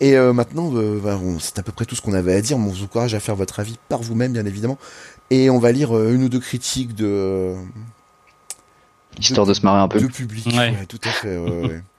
Et 0.00 0.16
euh, 0.16 0.32
maintenant, 0.34 0.70
euh, 0.74 1.00
bah, 1.02 1.18
c'est 1.40 1.58
à 1.58 1.62
peu 1.62 1.72
près 1.72 1.84
tout 1.86 1.94
ce 1.94 2.02
qu'on 2.02 2.12
avait 2.12 2.34
à 2.34 2.40
dire. 2.42 2.58
mais 2.58 2.66
On 2.68 2.72
vous 2.72 2.82
encourage 2.84 3.14
à 3.14 3.20
faire 3.20 3.36
votre 3.36 3.60
avis 3.60 3.76
par 3.88 4.02
vous-même, 4.02 4.32
bien 4.32 4.44
évidemment. 4.44 4.76
Et 5.30 5.48
on 5.50 5.58
va 5.58 5.72
lire 5.72 5.96
euh, 5.96 6.12
une 6.12 6.24
ou 6.24 6.28
deux 6.28 6.40
critiques 6.40 6.94
de 6.94 7.54
Histoire 9.18 9.46
de 9.46 9.54
se 9.54 9.62
marrer 9.62 9.80
un 9.80 9.88
peu. 9.88 10.00
de 10.00 10.06
public. 10.08 10.44
Ouais. 10.48 10.70
Ouais, 10.70 10.86
tout 10.88 10.98
à 11.04 11.08
fait. 11.10 11.38
ouais, 11.38 11.80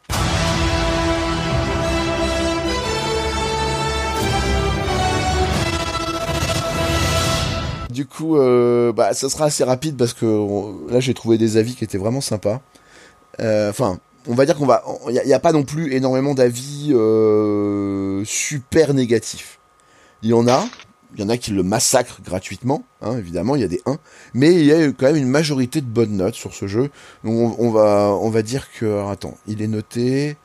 Du 7.95 8.05
coup, 8.05 8.35
euh, 8.35 8.91
bah, 8.91 9.13
ça 9.13 9.29
sera 9.29 9.45
assez 9.45 9.63
rapide 9.63 9.95
parce 9.95 10.11
que 10.11 10.91
là, 10.91 10.99
j'ai 10.99 11.13
trouvé 11.13 11.37
des 11.37 11.55
avis 11.55 11.75
qui 11.75 11.85
étaient 11.85 11.97
vraiment 11.97 12.19
sympas. 12.19 12.59
Euh, 13.39 13.69
Enfin, 13.69 13.99
on 14.27 14.33
va 14.33 14.45
dire 14.45 14.57
qu'on 14.57 14.65
va, 14.65 14.83
il 15.07 15.21
n'y 15.25 15.31
a, 15.31 15.39
pas 15.39 15.53
non 15.53 15.63
plus 15.63 15.93
énormément 15.93 16.33
d'avis 16.33 16.89
euh, 16.91 18.21
super 18.25 18.93
négatifs. 18.93 19.59
Il 20.23 20.29
y 20.31 20.33
en 20.33 20.45
a, 20.45 20.67
il 21.15 21.21
y 21.21 21.23
en 21.23 21.29
a 21.29 21.37
qui 21.37 21.51
le 21.51 21.63
massacrent 21.63 22.19
gratuitement, 22.21 22.83
hein, 23.01 23.17
évidemment, 23.17 23.55
il 23.55 23.61
y 23.61 23.65
a 23.65 23.69
des 23.69 23.81
1, 23.85 23.97
mais 24.33 24.53
il 24.55 24.65
y 24.65 24.73
a 24.73 24.91
quand 24.91 25.05
même 25.05 25.15
une 25.15 25.29
majorité 25.29 25.79
de 25.79 25.87
bonnes 25.87 26.17
notes 26.17 26.35
sur 26.35 26.53
ce 26.53 26.67
jeu. 26.67 26.89
Donc 27.23 27.57
on, 27.57 27.71
va, 27.71 28.09
on 28.19 28.29
va 28.29 28.41
dire 28.41 28.67
que, 28.77 28.85
alors, 28.85 29.09
attends, 29.09 29.37
il 29.47 29.61
est 29.61 29.67
noté. 29.67 30.35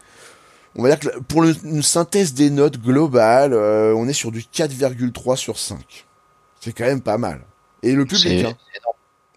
On 0.76 0.84
va 0.84 0.94
dire 0.94 1.01
que 1.01 1.18
pour 1.18 1.42
une 1.42 1.82
synthèse 1.82 2.32
des 2.32 2.48
notes 2.48 2.80
globales, 2.80 3.55
euh, 3.55 3.92
on 3.96 4.07
est 4.07 4.12
sur 4.12 4.30
du 4.30 4.42
4,3 4.42 5.34
sur 5.34 5.59
5. 5.59 6.07
C'est 6.61 6.73
quand 6.73 6.85
même 6.85 7.01
pas 7.01 7.19
mal. 7.19 7.41
Et 7.83 7.93
le 7.93 8.05
public, 8.05 8.45
hein. 8.45 8.55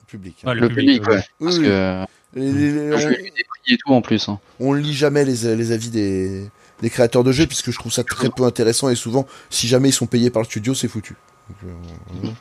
Le 0.02 0.06
public. 0.06 0.38
hein. 0.44 0.50
Ouais, 0.50 0.56
le 0.56 0.68
public, 0.70 1.08
ouais. 1.08 1.24
Oui, 1.40 1.46
Parce 1.48 1.58
oui. 1.58 1.66
que 1.66 2.40
Les- 2.40 2.92
on- 2.94 2.98
des 2.98 3.44
prix 3.48 3.74
et 3.74 3.78
tout 3.78 3.94
en 3.94 4.02
plus. 4.02 4.28
Hein. 4.30 4.40
on 4.60 4.74
lit 4.74 4.94
jamais 4.94 5.24
les, 5.26 5.56
les 5.56 5.72
avis 5.72 5.90
des, 5.90 6.50
des 6.82 6.90
créateurs 6.90 7.24
de 7.24 7.32
jeux 7.32 7.48
puisque 7.48 7.72
je 7.72 7.78
trouve 7.80 7.92
ça 7.92 8.04
très 8.04 8.30
peu 8.30 8.44
intéressant 8.44 8.90
et 8.90 8.96
souvent 8.96 9.26
si 9.50 9.68
jamais 9.68 9.90
ils 9.90 9.94
sont 9.94 10.08
payés 10.08 10.30
par 10.30 10.42
le 10.42 10.48
studio 10.48 10.74
c'est 10.74 10.88
foutu. 10.88 11.16
Donc, 11.50 11.58
euh, 11.66 11.74
voilà. 12.22 12.36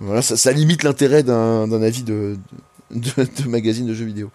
Voilà, 0.00 0.22
ça, 0.22 0.36
ça 0.36 0.50
limite 0.52 0.82
l'intérêt 0.82 1.22
d'un 1.22 1.68
d'un 1.68 1.82
avis 1.82 2.02
de, 2.02 2.36
de, 2.92 3.42
de 3.42 3.48
magazine 3.48 3.86
de 3.86 3.94
jeux 3.94 4.04
vidéo. 4.04 4.30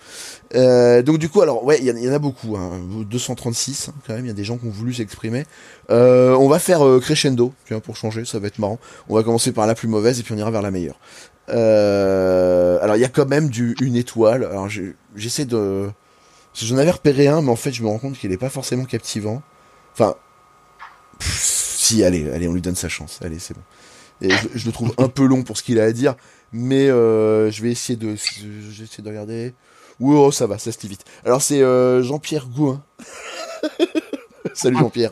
Euh, 0.56 1.02
donc 1.02 1.18
du 1.18 1.30
coup 1.30 1.42
alors 1.42 1.64
ouais 1.64 1.80
il 1.80 1.86
y, 1.88 2.10
en 2.10 2.14
a- 2.14 2.20
beaucoup, 2.20 2.58
hein, 2.58 2.72
236 3.10 3.90
hein, 3.90 3.94
quand 4.06 4.14
même, 4.14 4.26
il 4.26 4.30
y 4.30 4.32
a 4.32 4.36
des 4.36 4.44
gens 4.44 4.58
qui 4.58 4.66
ont 4.66 4.72
voulu 4.72 4.94
s'exprimer. 4.94 5.46
Euh, 5.90 6.36
on 6.36 6.48
va 6.50 6.60
faire 6.60 6.86
euh, 6.86 7.00
crescendo, 7.00 7.54
vois, 7.70 7.82
pour 7.82 7.96
changer, 7.96 8.26
ça 8.26 8.40
va 8.40 8.48
être 8.48 8.60
marrant. 8.60 8.80
On 9.10 9.16
va 9.16 9.24
commencer 9.24 9.52
par 9.52 9.68
la 9.68 9.76
plus 9.76 9.88
mauvaise 9.88 10.20
et 10.20 10.24
puis 10.24 10.34
on 10.34 10.38
ira 10.38 10.52
vers 10.52 10.62
la 10.62 10.72
meilleure. 10.72 11.00
Euh, 11.50 12.80
alors 12.82 12.96
il 12.96 13.02
y 13.02 13.06
a 13.06 13.10
quand 13.10 13.28
même 13.28 13.50
une 13.82 13.96
étoile. 13.96 14.44
Alors 14.44 14.68
j'essaie 15.16 15.46
de 15.46 15.90
J'en 16.60 16.78
avais 16.78 16.90
repéré 16.92 17.28
un, 17.28 17.44
mais 17.44 17.52
en 17.52 17.56
fait, 17.56 17.72
je 17.72 17.84
me 17.84 17.88
rends 17.88 18.00
compte 18.00 18.18
qu'il 18.18 18.32
est 18.32 18.38
pas 18.38 18.50
forcément 18.50 18.86
captivant. 18.86 19.44
Enfin, 19.94 20.16
si, 21.20 22.04
allez, 22.04 22.30
allez, 22.32 22.48
on 22.48 22.54
lui 22.54 22.62
donne 22.62 22.76
sa 22.76 22.90
chance. 22.90 23.20
Allez, 23.24 23.38
c'est 23.40 23.54
bon. 23.54 23.62
Et 24.22 24.32
je, 24.32 24.48
je 24.56 24.66
le 24.66 24.72
trouve 24.72 24.92
un 24.98 25.08
peu 25.08 25.26
long 25.26 25.44
pour 25.44 25.58
ce 25.58 25.62
qu'il 25.64 25.80
a 25.80 25.84
à 25.84 25.92
dire, 25.92 26.16
mais 26.52 26.90
euh, 26.90 27.52
je 27.52 27.62
vais 27.62 27.72
essayer 27.72 27.98
de, 27.98 28.16
j'essaie 28.16 29.02
de 29.02 29.10
regarder. 29.10 29.54
Oui, 30.00 30.16
oh, 30.16 30.32
ça 30.32 30.46
va, 30.46 30.58
ça 30.58 30.72
se 30.72 30.80
lit 30.82 30.90
vite. 30.90 31.06
Alors 31.26 31.42
c'est 31.42 31.62
euh, 31.62 32.04
Jean-Pierre 32.04 32.48
Gouin. 32.48 32.84
Salut 34.58 34.78
Jean-Pierre. 34.78 35.12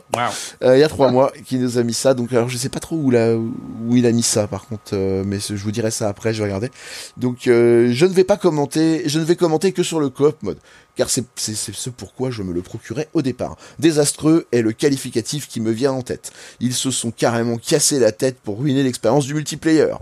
Euh, 0.62 0.76
il 0.76 0.80
y 0.80 0.82
a 0.82 0.88
trois 0.88 1.10
mois 1.10 1.32
qui 1.44 1.58
nous 1.58 1.78
a 1.78 1.82
mis 1.82 1.94
ça. 1.94 2.14
Donc 2.14 2.32
alors 2.32 2.48
je 2.48 2.56
sais 2.56 2.68
pas 2.68 2.80
trop 2.80 2.96
où, 2.96 3.10
la, 3.10 3.36
où 3.36 3.94
il 3.94 4.04
a 4.06 4.12
mis 4.12 4.22
ça 4.22 4.48
par 4.48 4.66
contre, 4.66 4.94
euh, 4.94 5.22
mais 5.24 5.38
je 5.38 5.54
vous 5.54 5.70
dirai 5.70 5.90
ça 5.90 6.08
après. 6.08 6.32
Je 6.32 6.38
vais 6.38 6.44
regarder. 6.44 6.70
Donc 7.16 7.46
euh, 7.46 7.90
je 7.92 8.06
ne 8.06 8.12
vais 8.12 8.24
pas 8.24 8.36
commenter. 8.36 9.08
Je 9.08 9.20
ne 9.20 9.24
vais 9.24 9.36
commenter 9.36 9.70
que 9.72 9.82
sur 9.84 10.00
le 10.00 10.08
coop 10.08 10.42
mode, 10.42 10.58
car 10.96 11.08
c'est 11.10 11.24
ce 11.36 11.90
pourquoi 11.90 12.30
je 12.30 12.42
me 12.42 12.52
le 12.52 12.62
procurais 12.62 13.08
au 13.12 13.22
départ. 13.22 13.56
Désastreux 13.78 14.46
est 14.52 14.62
le 14.62 14.72
qualificatif 14.72 15.48
qui 15.48 15.60
me 15.60 15.70
vient 15.70 15.92
en 15.92 16.02
tête. 16.02 16.32
Ils 16.60 16.74
se 16.74 16.90
sont 16.90 17.12
carrément 17.12 17.56
cassé 17.56 18.00
la 18.00 18.12
tête 18.12 18.38
pour 18.42 18.60
ruiner 18.60 18.82
l'expérience 18.82 19.26
du 19.26 19.34
multiplayer. 19.34 19.94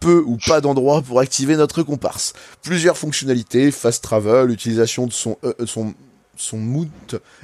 Peu 0.00 0.22
ou 0.24 0.36
pas 0.36 0.60
d'endroits 0.60 1.02
pour 1.02 1.20
activer 1.20 1.56
notre 1.56 1.82
comparse. 1.82 2.32
Plusieurs 2.62 2.96
fonctionnalités, 2.96 3.70
fast 3.70 4.02
travel, 4.02 4.50
utilisation 4.50 5.06
de 5.06 5.12
son, 5.12 5.36
euh, 5.44 5.54
son, 5.66 5.94
son 6.36 6.86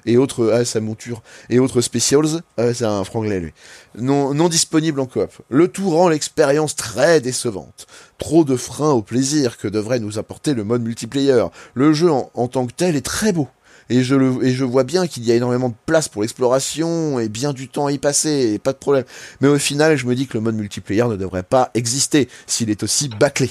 et 0.07 0.17
autres, 0.17 0.51
ah, 0.53 0.65
sa 0.65 0.81
monture 0.81 1.23
et 1.51 1.59
autres 1.59 1.81
specials, 1.81 2.43
ah, 2.57 2.73
c'est 2.73 2.85
un 2.85 3.05
franglais 3.05 3.41
lui, 3.41 3.53
non, 3.99 4.35
non 4.35 4.49
disponible 4.49 5.01
en 5.01 5.07
coop. 5.07 5.31
Le 5.49 5.69
tout 5.69 5.91
rend 5.91 6.09
l'expérience 6.09 6.77
très 6.77 7.21
décevante. 7.21 7.87
Trop 8.19 8.45
de 8.45 8.57
freins 8.57 8.93
au 8.93 9.03
plaisir 9.03 9.59
que 9.59 9.69
devrait 9.69 9.99
nous 9.99 10.19
apporter 10.19 10.55
le 10.55 10.65
mode 10.65 10.83
multiplayer. 10.83 11.47
Le 11.75 11.93
jeu 11.93 12.11
en 12.11 12.49
tant 12.49 12.67
que 12.67 12.73
tel 12.73 12.97
est 12.97 13.05
très 13.05 13.33
beau, 13.33 13.49
et 13.91 14.03
je 14.03 14.15
le 14.15 14.45
et 14.45 14.53
je 14.53 14.65
vois 14.65 14.85
bien 14.85 15.07
qu'il 15.07 15.25
y 15.25 15.33
a 15.33 15.35
énormément 15.35 15.69
de 15.69 15.75
place 15.87 16.09
pour 16.09 16.23
l'exploration 16.23 17.19
et 17.19 17.29
bien 17.29 17.53
du 17.53 17.69
temps 17.69 17.87
à 17.87 17.93
y 17.93 17.99
passer 17.99 18.55
et 18.55 18.59
pas 18.59 18.73
de 18.73 18.79
problème. 18.79 19.05
Mais 19.41 19.49
au 19.49 19.59
final, 19.59 19.97
je 19.97 20.07
me 20.07 20.15
dis 20.15 20.27
que 20.27 20.35
le 20.35 20.41
mode 20.41 20.55
multiplayer 20.55 21.05
ne 21.05 21.17
devrait 21.17 21.43
pas 21.43 21.71
exister 21.75 22.29
s'il 22.47 22.71
est 22.71 22.83
aussi 22.83 23.09
bâclé. 23.09 23.51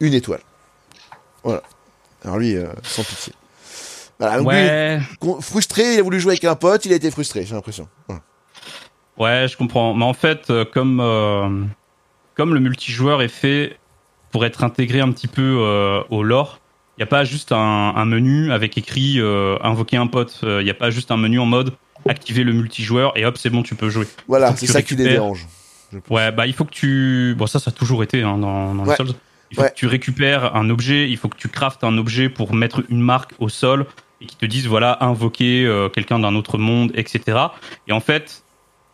Une 0.00 0.14
étoile. 0.14 0.40
Voilà. 1.44 1.62
Alors 2.24 2.38
lui, 2.38 2.56
euh, 2.56 2.66
sans 2.82 3.04
pitié. 3.04 3.32
Voilà, 4.20 4.38
lui, 4.38 5.40
frustré, 5.40 5.94
il 5.94 6.00
a 6.00 6.02
voulu 6.02 6.20
jouer 6.20 6.32
avec 6.32 6.44
un 6.44 6.54
pote, 6.54 6.84
il 6.84 6.92
a 6.92 6.96
été 6.96 7.10
frustré, 7.10 7.46
j'ai 7.46 7.54
l'impression. 7.54 7.88
Voilà. 8.06 8.22
ouais, 9.16 9.48
je 9.48 9.56
comprends. 9.56 9.94
Mais 9.94 10.04
en 10.04 10.12
fait, 10.12 10.50
euh, 10.50 10.66
comme 10.66 11.00
euh, 11.00 11.64
comme 12.34 12.52
le 12.52 12.60
multijoueur 12.60 13.22
est 13.22 13.28
fait 13.28 13.78
pour 14.30 14.44
être 14.44 14.62
intégré 14.62 15.00
un 15.00 15.10
petit 15.10 15.26
peu 15.26 15.60
euh, 15.60 16.02
au 16.10 16.22
lore, 16.22 16.59
il 17.00 17.04
n'y 17.04 17.08
a 17.08 17.08
pas 17.08 17.24
juste 17.24 17.50
un, 17.52 17.56
un 17.96 18.04
menu 18.04 18.52
avec 18.52 18.76
écrit 18.76 19.14
euh, 19.18 19.56
invoquer 19.62 19.96
un 19.96 20.06
pote. 20.06 20.40
Il 20.42 20.58
n'y 20.64 20.68
a 20.70 20.74
pas 20.74 20.90
juste 20.90 21.10
un 21.10 21.16
menu 21.16 21.38
en 21.40 21.46
mode 21.46 21.72
activer 22.06 22.44
le 22.44 22.52
multijoueur 22.52 23.16
et 23.16 23.24
hop, 23.24 23.38
c'est 23.38 23.48
bon, 23.50 23.62
tu 23.62 23.74
peux 23.74 23.88
jouer. 23.88 24.06
Voilà, 24.28 24.54
c'est 24.54 24.66
ça 24.66 24.82
qui 24.82 24.96
les 24.96 25.04
dérange. 25.04 25.46
Ouais, 26.10 26.30
bah 26.30 26.46
il 26.46 26.52
faut 26.52 26.64
que 26.66 26.70
tu. 26.70 27.34
Bon, 27.38 27.46
ça, 27.46 27.58
ça 27.58 27.70
a 27.70 27.72
toujours 27.72 28.02
été 28.02 28.22
hein, 28.22 28.36
dans, 28.36 28.74
dans 28.74 28.84
Ouais. 28.84 28.90
les 28.90 28.96
Souls. 28.96 29.14
Il 29.50 29.56
faut 29.56 29.62
Ouais. 29.62 29.70
que 29.70 29.74
tu 29.74 29.86
récupères 29.86 30.54
un 30.54 30.68
objet, 30.70 31.08
il 31.10 31.16
faut 31.16 31.28
que 31.28 31.36
tu 31.38 31.48
craftes 31.48 31.82
un 31.84 31.96
objet 31.98 32.28
pour 32.28 32.52
mettre 32.54 32.82
une 32.90 33.00
marque 33.00 33.32
au 33.38 33.48
sol 33.48 33.86
et 34.20 34.26
qui 34.26 34.36
te 34.36 34.44
dise 34.46 34.66
voilà, 34.68 34.98
invoquer 35.00 35.64
euh, 35.64 35.88
quelqu'un 35.88 36.18
d'un 36.18 36.34
autre 36.36 36.58
monde, 36.58 36.92
etc. 36.94 37.38
Et 37.88 37.92
en 37.92 38.00
fait, 38.00 38.44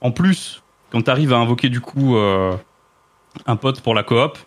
en 0.00 0.12
plus, 0.12 0.62
quand 0.92 1.02
tu 1.02 1.10
arrives 1.10 1.32
à 1.32 1.36
invoquer 1.38 1.68
du 1.68 1.80
coup 1.80 2.16
euh, 2.16 2.54
un 3.46 3.56
pote 3.56 3.80
pour 3.82 3.94
la 3.94 4.02
coop, 4.04 4.38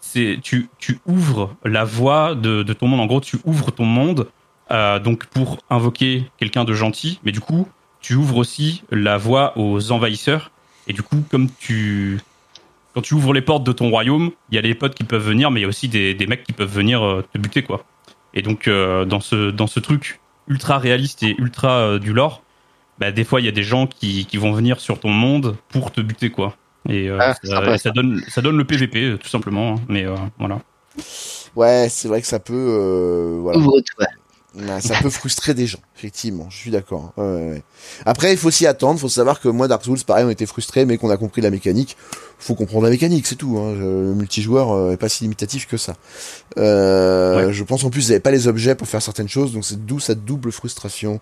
tu, 0.00 0.68
tu 0.78 0.98
ouvres 1.06 1.54
la 1.64 1.84
voie 1.84 2.34
de, 2.34 2.62
de 2.62 2.72
ton 2.72 2.88
monde. 2.88 3.00
En 3.00 3.06
gros, 3.06 3.20
tu 3.20 3.38
ouvres 3.44 3.70
ton 3.70 3.84
monde 3.84 4.28
euh, 4.70 4.98
donc 4.98 5.26
pour 5.26 5.58
invoquer 5.68 6.30
quelqu'un 6.38 6.64
de 6.64 6.72
gentil, 6.72 7.20
mais 7.24 7.32
du 7.32 7.40
coup, 7.40 7.68
tu 8.00 8.14
ouvres 8.14 8.36
aussi 8.36 8.82
la 8.90 9.16
voie 9.16 9.56
aux 9.58 9.92
envahisseurs. 9.92 10.52
Et 10.86 10.92
du 10.92 11.02
coup, 11.02 11.24
comme 11.30 11.48
tu 11.58 12.20
quand 12.94 13.02
tu 13.02 13.14
ouvres 13.14 13.32
les 13.32 13.42
portes 13.42 13.62
de 13.62 13.72
ton 13.72 13.88
royaume, 13.90 14.32
il 14.50 14.56
y 14.56 14.58
a 14.58 14.62
des 14.62 14.74
potes 14.74 14.94
qui 14.94 15.04
peuvent 15.04 15.24
venir, 15.24 15.50
mais 15.50 15.60
il 15.60 15.62
y 15.62 15.66
a 15.66 15.68
aussi 15.68 15.88
des, 15.88 16.14
des 16.14 16.26
mecs 16.26 16.42
qui 16.42 16.52
peuvent 16.52 16.72
venir 16.72 17.04
euh, 17.04 17.24
te 17.32 17.38
buter, 17.38 17.62
quoi. 17.62 17.84
Et 18.34 18.42
donc, 18.42 18.66
euh, 18.68 19.04
dans 19.04 19.20
ce 19.20 19.50
dans 19.50 19.66
ce 19.66 19.80
truc 19.80 20.20
ultra 20.48 20.78
réaliste 20.78 21.22
et 21.22 21.36
ultra 21.38 21.98
du 21.98 22.12
lore, 22.12 22.42
bah, 22.98 23.12
des 23.12 23.24
fois, 23.24 23.40
il 23.40 23.44
y 23.44 23.48
a 23.48 23.52
des 23.52 23.62
gens 23.62 23.86
qui, 23.86 24.26
qui 24.26 24.36
vont 24.36 24.52
venir 24.52 24.80
sur 24.80 24.98
ton 24.98 25.10
monde 25.10 25.56
pour 25.68 25.92
te 25.92 26.00
buter, 26.00 26.30
quoi. 26.30 26.56
Et 26.90 27.08
euh, 27.08 27.18
Ah, 27.20 27.34
ça, 27.42 27.74
et 27.74 27.78
ça 27.78 27.90
donne 27.90 28.22
ça 28.28 28.42
donne 28.42 28.56
le 28.58 28.64
PVP, 28.64 29.02
euh, 29.02 29.16
tout 29.18 29.28
simplement. 29.28 29.74
hein. 29.74 29.80
Mais 29.88 30.04
euh, 30.04 30.14
voilà. 30.38 30.60
Ouais, 31.56 31.88
c'est 31.90 32.08
vrai 32.08 32.20
que 32.20 32.26
ça 32.26 32.38
peut, 32.38 32.54
euh, 32.54 33.38
voilà. 33.40 33.58
Ouais, 34.56 34.80
ça 34.80 34.96
peut 35.00 35.10
frustrer 35.10 35.54
des 35.54 35.68
gens, 35.68 35.78
effectivement. 35.96 36.48
Je 36.50 36.56
suis 36.56 36.70
d'accord. 36.72 37.12
Ouais, 37.16 37.24
ouais, 37.24 37.50
ouais. 37.50 37.62
Après, 38.04 38.32
il 38.32 38.36
faut 38.36 38.50
s'y 38.50 38.66
attendre. 38.66 38.98
Il 38.98 39.00
faut 39.00 39.08
savoir 39.08 39.38
que 39.40 39.48
moi, 39.48 39.68
Dark 39.68 39.84
Souls, 39.84 39.98
pareil, 40.04 40.24
on 40.24 40.30
était 40.30 40.46
frustrés, 40.46 40.84
mais 40.84 40.98
qu'on 40.98 41.08
a 41.10 41.16
compris 41.16 41.40
la 41.40 41.50
mécanique. 41.50 41.96
Faut 42.40 42.56
comprendre 42.56 42.82
la 42.84 42.90
mécanique, 42.90 43.28
c'est 43.28 43.36
tout. 43.36 43.58
Hein. 43.58 43.74
Le 43.78 44.12
multijoueur 44.14 44.72
euh, 44.72 44.92
est 44.92 44.96
pas 44.96 45.08
si 45.08 45.22
limitatif 45.22 45.68
que 45.68 45.76
ça. 45.76 45.94
Euh, 46.58 47.52
Je 47.52 47.62
pense 47.62 47.84
en 47.84 47.90
plus, 47.90 48.00
vous 48.02 48.08
n'avez 48.08 48.20
pas 48.20 48.32
les 48.32 48.48
objets 48.48 48.74
pour 48.74 48.88
faire 48.88 49.02
certaines 49.02 49.28
choses, 49.28 49.52
donc 49.52 49.64
c'est 49.64 49.86
d'où 49.86 50.00
cette 50.00 50.24
double 50.24 50.50
frustration. 50.50 51.20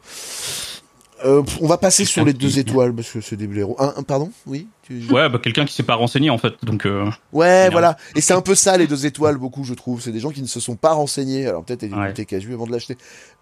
Euh, 1.25 1.43
on 1.61 1.67
va 1.67 1.79
passer 1.79 2.05
sur 2.05 2.25
les 2.25 2.33
deux 2.33 2.59
étoiles 2.59 2.95
parce 2.95 3.11
que 3.11 3.21
c'est 3.21 3.37
des 3.37 3.47
blaireaux. 3.47 3.75
Un, 3.79 3.93
un, 3.97 4.03
pardon, 4.03 4.31
oui. 4.47 4.69
tu- 4.83 5.03
Ouais, 5.11 5.29
bah, 5.29 5.39
quelqu'un 5.43 5.65
qui 5.65 5.75
s'est 5.75 5.83
pas 5.83 5.95
renseigné 5.97 6.31
en 6.31 6.39
fait. 6.39 6.55
Donc 6.63 6.87
euh, 6.87 7.11
Ouais, 7.33 7.69
voilà. 7.71 7.97
Et 8.15 8.21
c'est 8.21 8.35
un 8.35 8.41
peu 8.41 8.55
ça 8.55 8.77
les 8.77 8.87
deux 8.87 9.05
étoiles, 9.07 9.37
beaucoup, 9.37 9.65
je 9.65 9.75
trouve. 9.75 10.01
C'est 10.01 10.13
des 10.13 10.21
gens 10.21 10.31
qui 10.31 10.43
ne 10.43 10.47
se 10.47 10.61
sont 10.61 10.77
pas 10.77 10.93
renseignés. 10.93 11.47
Alors 11.47 11.65
peut-être 11.65 11.83
ils 11.83 11.93
ont 11.95 11.99
Ouais. 12.01 12.13
Casu 12.25 12.53
avant 12.55 12.67
de 12.67 12.73
l'acheter. 12.73 12.97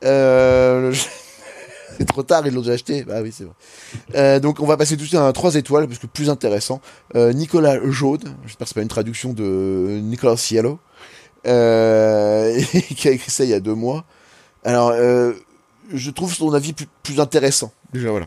Euh... 0.05 0.95
c'est 1.99 2.05
trop 2.07 2.23
tard, 2.23 2.47
ils 2.47 2.55
l'ont 2.55 2.61
déjà 2.63 2.73
acheté. 2.73 3.05
Bah 3.05 3.21
oui, 3.23 3.31
c'est 3.33 3.45
vrai. 3.45 3.55
Euh, 4.15 4.41
donc 4.41 4.61
on 4.61 4.67
va 4.67 4.77
passer 4.77 4.97
tout 4.97 5.03
de 5.03 5.09
suite 5.09 5.19
à 5.21 5.25
un 5.27 5.33
3 5.33 5.55
étoiles 5.57 5.87
parce 5.87 5.99
que 5.99 6.07
plus 6.07 6.31
intéressant. 6.31 6.81
Euh, 7.15 7.33
Nicolas 7.35 7.79
Jaune, 7.91 8.21
j'espère 8.47 8.65
que 8.65 8.69
c'est 8.69 8.75
pas 8.75 8.83
une 8.83 8.89
traduction 8.89 9.33
de 9.35 9.99
Nicolas 10.03 10.37
Cielo, 10.39 10.79
euh, 11.47 12.59
qui 12.97 13.09
a 13.09 13.11
écrit 13.13 13.31
ça 13.31 13.45
il 13.45 13.51
y 13.51 13.55
a 13.55 13.61
deux 13.61 13.75
mois. 13.75 14.05
Alors, 14.65 14.91
euh, 14.91 15.33
je 15.93 16.11
trouve 16.11 16.33
son 16.35 16.53
avis 16.53 16.73
plus, 16.73 16.87
plus 17.03 17.21
intéressant. 17.21 17.73
Déjà 17.93 18.11
voilà. 18.11 18.27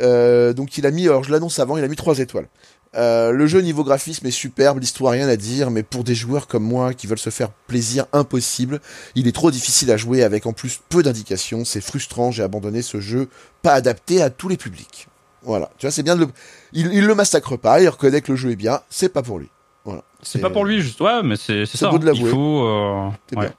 Euh, 0.00 0.52
donc 0.52 0.76
il 0.78 0.86
a 0.86 0.90
mis, 0.90 1.04
alors 1.06 1.24
je 1.24 1.30
l'annonce 1.30 1.58
avant, 1.58 1.76
il 1.76 1.84
a 1.84 1.88
mis 1.88 1.96
3 1.96 2.18
étoiles. 2.18 2.48
Euh, 2.96 3.32
le 3.32 3.46
jeu 3.48 3.60
niveau 3.60 3.82
graphisme 3.82 4.26
est 4.26 4.30
superbe, 4.30 4.78
l'histoire 4.78 5.12
rien 5.12 5.28
à 5.28 5.36
dire, 5.36 5.70
mais 5.70 5.82
pour 5.82 6.04
des 6.04 6.14
joueurs 6.14 6.46
comme 6.46 6.62
moi 6.62 6.94
qui 6.94 7.08
veulent 7.08 7.18
se 7.18 7.30
faire 7.30 7.50
plaisir 7.66 8.06
impossible, 8.12 8.80
il 9.16 9.26
est 9.26 9.32
trop 9.32 9.50
difficile 9.50 9.90
à 9.90 9.96
jouer 9.96 10.22
avec 10.22 10.46
en 10.46 10.52
plus 10.52 10.80
peu 10.88 11.02
d'indications, 11.02 11.64
c'est 11.64 11.80
frustrant, 11.80 12.30
j'ai 12.30 12.44
abandonné 12.44 12.82
ce 12.82 13.00
jeu 13.00 13.28
pas 13.62 13.72
adapté 13.72 14.22
à 14.22 14.30
tous 14.30 14.48
les 14.48 14.56
publics. 14.56 15.08
Voilà, 15.42 15.70
tu 15.76 15.86
vois, 15.86 15.90
c'est 15.90 16.04
bien 16.04 16.14
de 16.14 16.20
le... 16.20 16.28
Il, 16.72 16.92
il 16.94 17.04
le 17.04 17.14
massacre 17.14 17.56
pas, 17.56 17.80
il 17.80 17.88
reconnaît 17.88 18.20
que 18.20 18.30
le 18.30 18.36
jeu 18.36 18.52
est 18.52 18.56
bien, 18.56 18.80
c'est 18.90 19.08
pas 19.08 19.22
pour 19.22 19.38
lui. 19.40 19.50
Voilà. 19.84 20.02
c'est 20.22 20.38
pas 20.38 20.50
pour 20.50 20.64
lui, 20.64 20.80
juste. 20.80 21.00
Ouais, 21.00 21.22
mais 21.22 21.36
c'est 21.36 21.66
ça. 21.66 21.90
beau 21.90 21.98
de 21.98 22.04
hein. 22.04 22.12
l'avouer. 22.12 22.30
Il 22.30 22.32
faut. 22.34 22.66
euh, 22.66 23.08
ouais, 23.36 23.46
bien. 23.48 23.52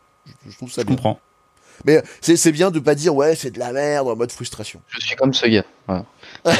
Je, 0.45 0.51
je 0.51 0.57
trouve 0.57 0.71
ça 0.71 0.81
je 0.81 0.87
bien. 0.87 0.95
comprends. 0.95 1.19
Mais 1.83 2.01
c'est 2.21 2.37
c'est 2.37 2.51
bien 2.51 2.71
de 2.71 2.79
pas 2.79 2.95
dire 2.95 3.13
ouais, 3.15 3.35
c'est 3.35 3.51
de 3.51 3.59
la 3.59 3.71
merde 3.73 4.07
en 4.07 4.15
mode 4.15 4.31
frustration. 4.31 4.81
Je 4.87 4.99
suis 5.05 5.15
comme 5.15 5.33
ce 5.33 5.45
gars. 5.47 5.65
Voilà. 5.87 6.05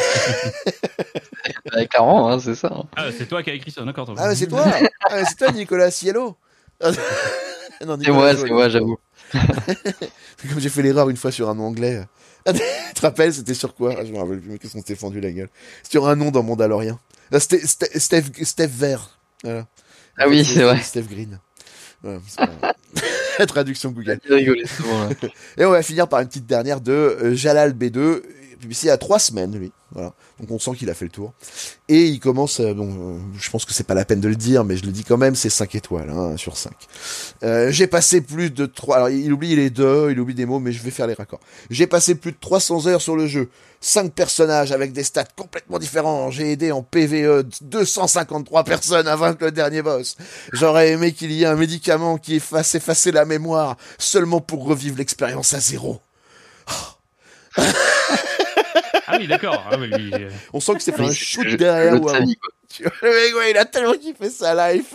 Bah, 1.72 1.86
clairement, 1.88 2.30
hein, 2.32 2.40
c'est 2.40 2.56
ça. 2.56 2.70
hein. 2.72 2.84
Ah, 2.96 3.08
c'est 3.16 3.26
toi 3.28 3.44
qui 3.44 3.50
as 3.50 3.54
écrit 3.54 3.72
ça, 3.72 3.84
d'accord. 3.84 4.06
toi. 4.06 4.16
Ah, 4.18 4.36
c'est 4.36 4.48
toi 4.48 4.64
ah, 5.10 5.26
C'est 5.26 5.36
toi, 5.36 5.52
Nicolas 5.52 5.92
Cielo 5.92 6.38
Non, 6.84 7.98
C'est 8.02 8.12
moi, 8.12 8.36
c'est 8.36 8.50
moi, 8.50 8.70
j'avoue. 8.70 8.98
Comme 9.34 10.60
j'ai 10.60 10.70
fait 10.70 10.82
l'erreur 10.82 11.10
une 11.10 11.18
fois 11.18 11.32
sur 11.32 11.50
un 11.50 11.56
nom 11.56 11.66
anglais. 11.66 12.02
tu 12.48 12.54
te 12.96 13.02
rappelles, 13.02 13.34
c'était 13.34 13.54
sur 13.54 13.76
quoi? 13.76 13.96
Ah, 13.98 14.06
Je 14.06 14.12
me 14.12 14.18
rappelle 14.18 14.40
plus, 14.40 14.52
mais 14.52 14.58
qu'est-ce 14.58 14.74
qu'on 14.74 14.80
s'était 14.80 14.96
fendu 14.96 15.20
la 15.20 15.32
gueule. 15.32 15.50
Sur 15.88 16.08
un 16.08 16.16
nom 16.16 16.32
dans 16.32 16.44
Mandalorian. 16.44 17.00
Ah, 17.32 17.40
C'était 17.40 17.58
Ste- 17.66 18.00
Steph, 18.00 18.24
Steph 18.44 18.68
Vert. 18.68 19.20
Voilà. 19.44 19.68
Ah 20.18 20.28
oui, 20.28 20.46
c'est 20.46 20.64
vrai. 20.64 20.80
Steph 20.82 21.04
Green. 21.04 21.40
Voilà, 22.04 22.20
c'est 22.28 22.38
pas 22.38 22.46
grave. 22.62 22.74
La 23.40 23.46
traduction 23.46 23.92
Google. 23.92 24.20
Rigolé 24.30 24.66
souvent, 24.66 25.04
là. 25.04 25.10
Et 25.58 25.66
on 25.66 25.72
va 25.72 25.82
finir 25.82 26.08
par 26.08 26.22
une 26.22 26.28
petite 26.28 26.46
dernière 26.46 26.82
de 26.82 26.92
euh, 26.92 27.36
Jalal 27.36 27.74
B2, 27.74 28.22
publié 28.58 28.80
il 28.84 28.88
y 28.88 28.90
a 28.90 28.98
trois 28.98 29.20
semaines, 29.20 29.58
lui. 29.58 29.72
Voilà. 29.92 30.14
Donc 30.40 30.52
on 30.52 30.60
sent 30.60 30.78
qu'il 30.78 30.90
a 30.90 30.94
fait 30.94 31.06
le 31.06 31.12
tour. 31.12 31.34
Et 31.88 32.06
il 32.06 32.20
commence, 32.20 32.60
euh, 32.60 32.74
bon, 32.74 32.90
euh, 32.90 33.20
je 33.40 33.50
pense 33.50 33.64
que 33.64 33.74
c'est 33.74 33.86
pas 33.86 33.94
la 33.94 34.04
peine 34.04 34.20
de 34.20 34.28
le 34.28 34.36
dire, 34.36 34.66
mais 34.66 34.76
je 34.76 34.86
le 34.86 34.92
dis 34.92 35.04
quand 35.04 35.18
même, 35.18 35.36
c'est 35.36 35.50
5 35.50 35.74
étoiles, 35.76 36.10
hein, 36.10 36.36
sur 36.38 36.58
5. 36.58 36.74
Euh, 37.44 37.72
j'ai 37.72 37.88
passé 37.88 38.22
plus 38.22 38.52
de 38.52 38.66
3, 38.66 38.98
alors 38.98 39.10
il 39.10 39.32
oublie 39.32 39.56
les 39.56 39.70
deux, 39.70 40.10
il 40.12 40.20
oublie 40.20 40.34
des 40.34 40.46
mots, 40.46 40.60
mais 40.60 40.72
je 40.74 40.84
vais 40.84 40.92
faire 40.92 41.08
les 41.08 41.14
raccords. 41.14 41.40
J'ai 41.70 41.88
passé 41.88 42.16
plus 42.16 42.34
de 42.34 42.38
300 42.40 42.88
heures 42.88 43.02
sur 43.02 43.16
le 43.16 43.28
jeu. 43.28 43.50
5 43.80 44.12
personnages 44.12 44.72
avec 44.72 44.92
des 44.92 45.04
stats 45.04 45.26
complètement 45.38 45.80
différents. 45.80 46.32
J'ai 46.32 46.52
aidé 46.52 46.72
en 46.72 46.82
PVE 46.82 47.46
253 47.62 48.64
personnes 48.64 49.08
à 49.08 49.16
vaincre 49.16 49.46
le 49.46 49.52
dernier 49.52 49.82
boss. 49.82 50.18
J'aurais 50.52 50.90
aimé 50.90 51.14
qu'il 51.14 51.32
y 51.32 51.44
ait 51.44 51.48
un 51.48 51.56
médicament 51.56 52.18
qui 52.18 52.36
efface, 52.36 52.76
effacer 52.76 53.12
la 53.12 53.26
mémoire 53.26 53.78
seulement 53.98 54.42
pour 54.42 54.66
revivre 54.66 54.98
l'expérience 54.98 55.54
à 55.54 55.60
zéro. 55.60 56.02
Ah 59.08 59.18
oui, 59.20 59.28
d'accord. 59.28 59.64
Ah 59.72 59.78
oui, 59.78 59.88
lui, 59.88 60.12
euh, 60.14 60.30
On 60.54 60.60
sent 60.60 60.74
que 60.76 60.82
c'est 60.84 60.92
fait 60.96 61.04
un 61.04 61.12
shoot 61.12 61.46
derrière 61.56 62.00
vois, 62.00 62.20
Le 62.20 63.10
mec, 63.10 63.36
ouais, 63.36 63.52
il 63.52 63.58
a 63.58 63.66
tellement 63.66 63.94
kiffé 63.94 64.30
sa 64.30 64.74
life. 64.74 64.94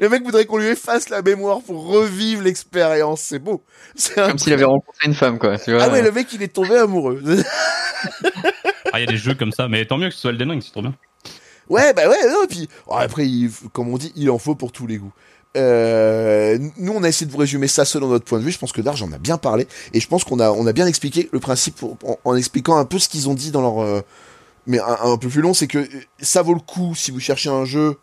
Le 0.00 0.08
mec 0.08 0.24
voudrait 0.24 0.46
qu'on 0.46 0.58
lui 0.58 0.66
efface 0.66 1.08
la 1.10 1.22
mémoire 1.22 1.60
pour 1.62 1.86
revivre 1.86 2.42
l'expérience. 2.42 3.20
C'est 3.20 3.38
beau. 3.38 3.64
C'est 3.94 4.14
Comme 4.16 4.38
s'il 4.38 4.52
avait 4.52 4.64
rencontré 4.64 5.06
une 5.06 5.14
femme, 5.14 5.38
quoi. 5.38 5.58
Tu 5.58 5.72
vois. 5.72 5.84
Ah 5.84 5.90
ouais, 5.90 6.02
le 6.02 6.10
mec, 6.10 6.26
il 6.32 6.42
est 6.42 6.48
tombé 6.52 6.76
amoureux. 6.76 7.22
Ah, 8.92 8.98
il 8.98 9.04
y 9.04 9.08
a 9.08 9.10
des 9.12 9.16
jeux 9.18 9.34
comme 9.34 9.52
ça, 9.52 9.68
mais 9.68 9.84
tant 9.84 9.98
mieux 9.98 10.08
que 10.08 10.14
ce 10.14 10.20
soit 10.22 10.30
Elden 10.30 10.50
Ring, 10.50 10.62
c'est 10.62 10.72
trop 10.72 10.82
bien. 10.82 10.94
ouais, 11.68 11.92
bah 11.92 12.08
ouais, 12.08 12.28
non, 12.28 12.42
et 12.42 12.46
puis, 12.48 12.68
oh, 12.88 12.94
après, 12.96 13.24
il- 13.24 13.50
comme 13.72 13.88
on 13.92 13.98
dit, 13.98 14.10
il 14.16 14.30
en 14.30 14.38
faut 14.38 14.56
pour 14.56 14.72
tous 14.72 14.86
les 14.88 14.96
goûts. 14.98 15.12
Euh, 15.56 16.58
nous, 16.76 16.92
on 16.92 17.02
a 17.02 17.08
essayé 17.08 17.26
de 17.26 17.32
vous 17.32 17.38
résumer 17.38 17.66
ça 17.68 17.84
selon 17.84 18.08
notre 18.08 18.24
point 18.24 18.38
de 18.38 18.44
vue. 18.44 18.52
Je 18.52 18.58
pense 18.58 18.72
que 18.72 18.80
Darge 18.80 19.02
en 19.02 19.12
a 19.12 19.18
bien 19.18 19.36
parlé. 19.38 19.66
Et 19.92 20.00
je 20.00 20.06
pense 20.08 20.24
qu'on 20.24 20.38
a, 20.40 20.50
on 20.50 20.66
a 20.66 20.72
bien 20.72 20.86
expliqué 20.86 21.28
le 21.32 21.40
principe 21.40 21.76
pour- 21.76 21.96
en, 22.04 22.18
en 22.24 22.36
expliquant 22.36 22.76
un 22.76 22.84
peu 22.84 22.98
ce 22.98 23.08
qu'ils 23.08 23.28
ont 23.28 23.34
dit 23.34 23.50
dans 23.50 23.60
leur, 23.60 23.82
euh, 23.82 24.02
mais 24.66 24.78
un, 24.78 24.98
un 25.02 25.16
peu 25.18 25.28
plus 25.28 25.40
long, 25.40 25.54
c'est 25.54 25.66
que 25.66 25.78
euh, 25.78 25.86
ça 26.20 26.42
vaut 26.42 26.54
le 26.54 26.60
coup 26.60 26.94
si 26.94 27.10
vous 27.10 27.20
cherchez 27.20 27.48
un 27.50 27.64
jeu 27.64 27.96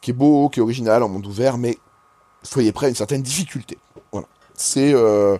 qui 0.00 0.10
est 0.10 0.14
beau, 0.14 0.48
qui 0.48 0.60
est 0.60 0.62
original, 0.62 1.02
en 1.02 1.08
monde 1.08 1.26
ouvert, 1.26 1.58
mais 1.58 1.78
soyez 2.42 2.72
prêt 2.72 2.86
à 2.86 2.88
une 2.90 2.94
certaine 2.94 3.22
difficulté. 3.22 3.78
Voilà. 4.12 4.26
C'est, 4.54 4.92
euh, 4.94 5.36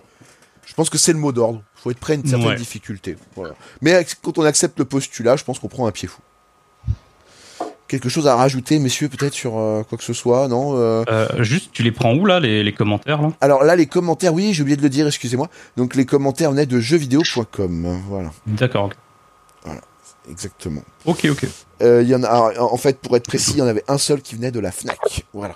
je 0.65 0.73
pense 0.73 0.89
que 0.89 0.97
c'est 0.97 1.13
le 1.13 1.19
mot 1.19 1.31
d'ordre. 1.31 1.61
Faut 1.75 1.91
être 1.91 1.99
prêt 1.99 2.13
à 2.13 2.15
une 2.15 2.25
certaine 2.27 2.47
Ouais. 2.49 2.55
difficulté. 2.55 3.15
Voilà. 3.35 3.53
Mais 3.81 4.05
quand 4.23 4.37
on 4.39 4.43
accepte 4.43 4.77
le 4.79 4.85
postulat, 4.85 5.35
je 5.35 5.43
pense 5.43 5.59
qu'on 5.59 5.67
prend 5.67 5.85
un 5.87 5.91
pied 5.91 6.07
fou. 6.07 6.19
Quelque 7.87 8.09
chose 8.09 8.27
à 8.27 8.35
rajouter, 8.35 8.79
messieurs, 8.79 9.09
peut-être 9.09 9.33
sur 9.33 9.59
euh, 9.59 9.83
quoi 9.87 9.97
que 9.97 10.03
ce 10.03 10.13
soit, 10.13 10.47
non 10.47 10.75
euh, 10.75 11.03
Euh, 11.09 11.43
juste, 11.43 11.69
tu 11.71 11.83
les 11.83 11.91
prends 11.91 12.15
où 12.15 12.25
là, 12.25 12.39
les, 12.39 12.63
les 12.63 12.73
commentaires 12.73 13.21
là? 13.21 13.31
Alors 13.41 13.63
là, 13.63 13.75
les 13.75 13.85
commentaires, 13.85 14.33
oui, 14.33 14.53
j'ai 14.53 14.63
oublié 14.63 14.75
de 14.75 14.81
le 14.81 14.89
dire, 14.89 15.05
excusez-moi. 15.05 15.49
Donc 15.77 15.95
les 15.95 16.05
commentaires 16.05 16.49
venaient 16.51 16.65
de 16.65 16.79
jeuxvideo.com. 16.79 18.01
Voilà, 18.09 18.31
D'accord. 18.47 18.89
exactement. 20.29 20.81
Ok, 21.05 21.27
ok. 21.29 21.45
Euh, 21.83 22.01
Il 22.01 22.09
y 22.09 22.15
en 22.15 22.23
a, 22.23 22.27
alors, 22.27 22.73
en 22.73 22.77
fait, 22.77 22.99
pour 22.99 23.15
être 23.17 23.27
précis, 23.27 23.51
il 23.51 23.57
y 23.59 23.61
en 23.61 23.67
avait 23.67 23.83
un 23.87 23.97
seul 23.97 24.21
qui 24.21 24.35
venait 24.35 24.51
de 24.51 24.59
la 24.59 24.71
Fnac. 24.71 25.25
Voilà. 25.33 25.55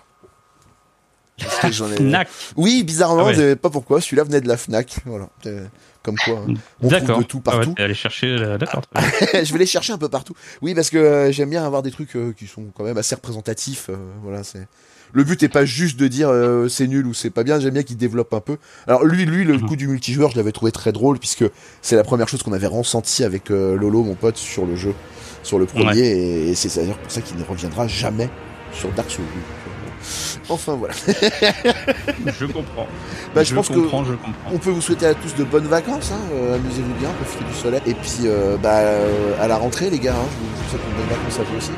Parce 1.43 1.59
que 1.59 1.71
j'en 1.71 1.91
ai- 1.91 1.95
Fnac. 1.97 2.27
Oui, 2.57 2.83
bizarrement, 2.83 3.21
Ah 3.21 3.25
ouais. 3.27 3.33
je 3.33 3.39
savais 3.39 3.55
pas 3.55 3.69
pourquoi. 3.69 4.01
Celui-là 4.01 4.23
venait 4.23 4.41
de 4.41 4.47
la 4.47 4.57
Fnac. 4.57 4.95
Voilà. 5.05 5.29
Euh, 5.45 5.65
Comme 6.03 6.15
quoi, 6.15 6.35
hein. 6.47 6.53
on 6.81 6.87
trouve 6.89 7.17
de 7.19 7.23
tout 7.23 7.41
Ah 7.45 7.51
ouais, 7.51 7.55
partout. 7.65 7.75
allé 7.77 7.93
chercher. 7.93 8.35
D'accord. 8.59 8.81
bien. 8.93 9.03
je 9.43 9.51
vais 9.53 9.59
les 9.59 9.65
chercher 9.65 9.93
un 9.93 9.97
peu 9.97 10.09
partout. 10.09 10.33
Oui, 10.61 10.73
parce 10.73 10.89
que 10.89 10.97
euh, 10.97 11.31
j'aime 11.31 11.49
bien 11.49 11.65
avoir 11.65 11.81
des 11.83 11.91
trucs 11.91 12.15
euh, 12.15 12.33
qui 12.37 12.47
sont 12.47 12.65
quand 12.75 12.83
même 12.83 12.97
assez 12.97 13.15
représentatifs. 13.15 13.89
voilà, 14.23 14.43
c'est. 14.43 14.67
Le 15.11 15.23
but 15.23 15.41
est 15.41 15.49
pas 15.49 15.65
juste 15.65 15.99
de 15.99 16.07
dire 16.07 16.29
euh, 16.29 16.67
c'est 16.69 16.85
nul 16.85 17.07
ou 17.07 17.15
c'est 17.15 17.31
pas 17.31 17.43
bien. 17.43 17.59
J'aime 17.59 17.73
bien 17.73 17.81
qu'il 17.83 17.97
développe 17.97 18.31
un 18.33 18.41
peu. 18.41 18.57
Alors 18.87 19.03
lui, 19.03 19.25
lui, 19.25 19.43
le 19.43 19.53
Mhm. 19.57 19.67
coup 19.67 19.75
du 19.75 19.87
multijoueur, 19.87 20.29
je 20.29 20.37
l'avais 20.37 20.51
trouvé 20.51 20.71
très 20.71 20.91
drôle 20.91 21.17
puisque 21.17 21.45
c'est 21.81 21.95
la 21.95 22.03
première 22.03 22.29
chose 22.29 22.43
qu'on 22.43 22.53
avait 22.53 22.67
ressenti 22.67 23.23
avec 23.23 23.49
euh, 23.49 23.75
Lolo, 23.75 24.03
mon 24.03 24.13
pote, 24.13 24.37
sur 24.37 24.67
le 24.67 24.75
jeu, 24.75 24.93
sur 25.41 25.57
le 25.57 25.65
premier, 25.65 25.85
Ouais. 25.87 25.97
et, 25.97 26.49
et 26.51 26.55
c'est 26.55 26.73
d'ailleurs 26.79 26.99
pour 26.99 27.11
ça 27.11 27.21
qu'il 27.21 27.37
ne 27.37 27.43
reviendra 27.43 27.87
jamais 27.87 28.29
sur 28.71 28.89
Dark 28.91 29.09
Souls. 29.09 29.25
Enfin 30.49 30.73
voilà. 30.75 30.93
Je 32.39 32.45
comprends. 32.45 32.87
Bah, 33.35 33.43
je, 33.43 33.49
je 33.49 33.55
pense 33.55 33.69
que 33.69 33.73
comprends, 33.75 34.03
je 34.03 34.13
comprends. 34.13 34.51
on 34.53 34.57
peut 34.57 34.69
vous 34.71 34.81
souhaiter 34.81 35.05
à 35.05 35.13
tous 35.13 35.35
de 35.35 35.43
bonnes 35.43 35.67
vacances, 35.67 36.11
hein, 36.11 36.19
euh, 36.33 36.55
amusez-vous 36.55 36.93
bien, 36.99 37.09
profitez 37.21 37.43
du 37.45 37.53
soleil. 37.53 37.81
Et 37.85 37.93
puis 37.93 38.21
euh, 38.25 38.57
bah, 38.57 38.77
euh, 38.79 39.33
à 39.39 39.47
la 39.47 39.57
rentrée 39.57 39.89
les 39.89 39.99
gars, 39.99 40.13
hein, 40.15 40.25
je, 40.31 40.63
vous, 40.63 40.69
souhaite 40.69 40.81
une 40.89 40.95
bonne 40.95 41.17
vacances 41.17 41.39
à 41.39 41.43
vous 41.43 41.57
aussi. 41.57 41.71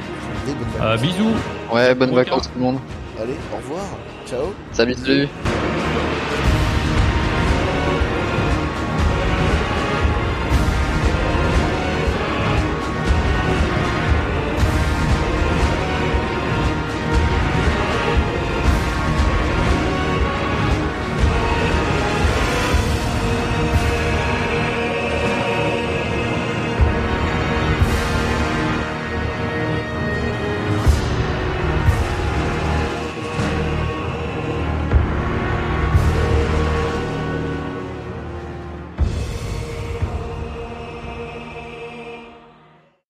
Des 0.45 0.53
bonnes 0.53 0.67
Euh, 0.81 0.95
vacances. 0.95 1.01
bisous. 1.01 1.35
Ouais, 1.73 1.95
bonnes 1.95 2.09
Bon 2.11 2.15
vacances 2.15 2.43
tout 2.43 2.57
le 2.57 2.61
monde. 2.61 2.79
Allez, 3.21 3.35
au 3.53 3.57
revoir, 3.57 3.85
ciao. 4.27 4.53
Salut, 4.71 4.95
salut. 4.95 5.27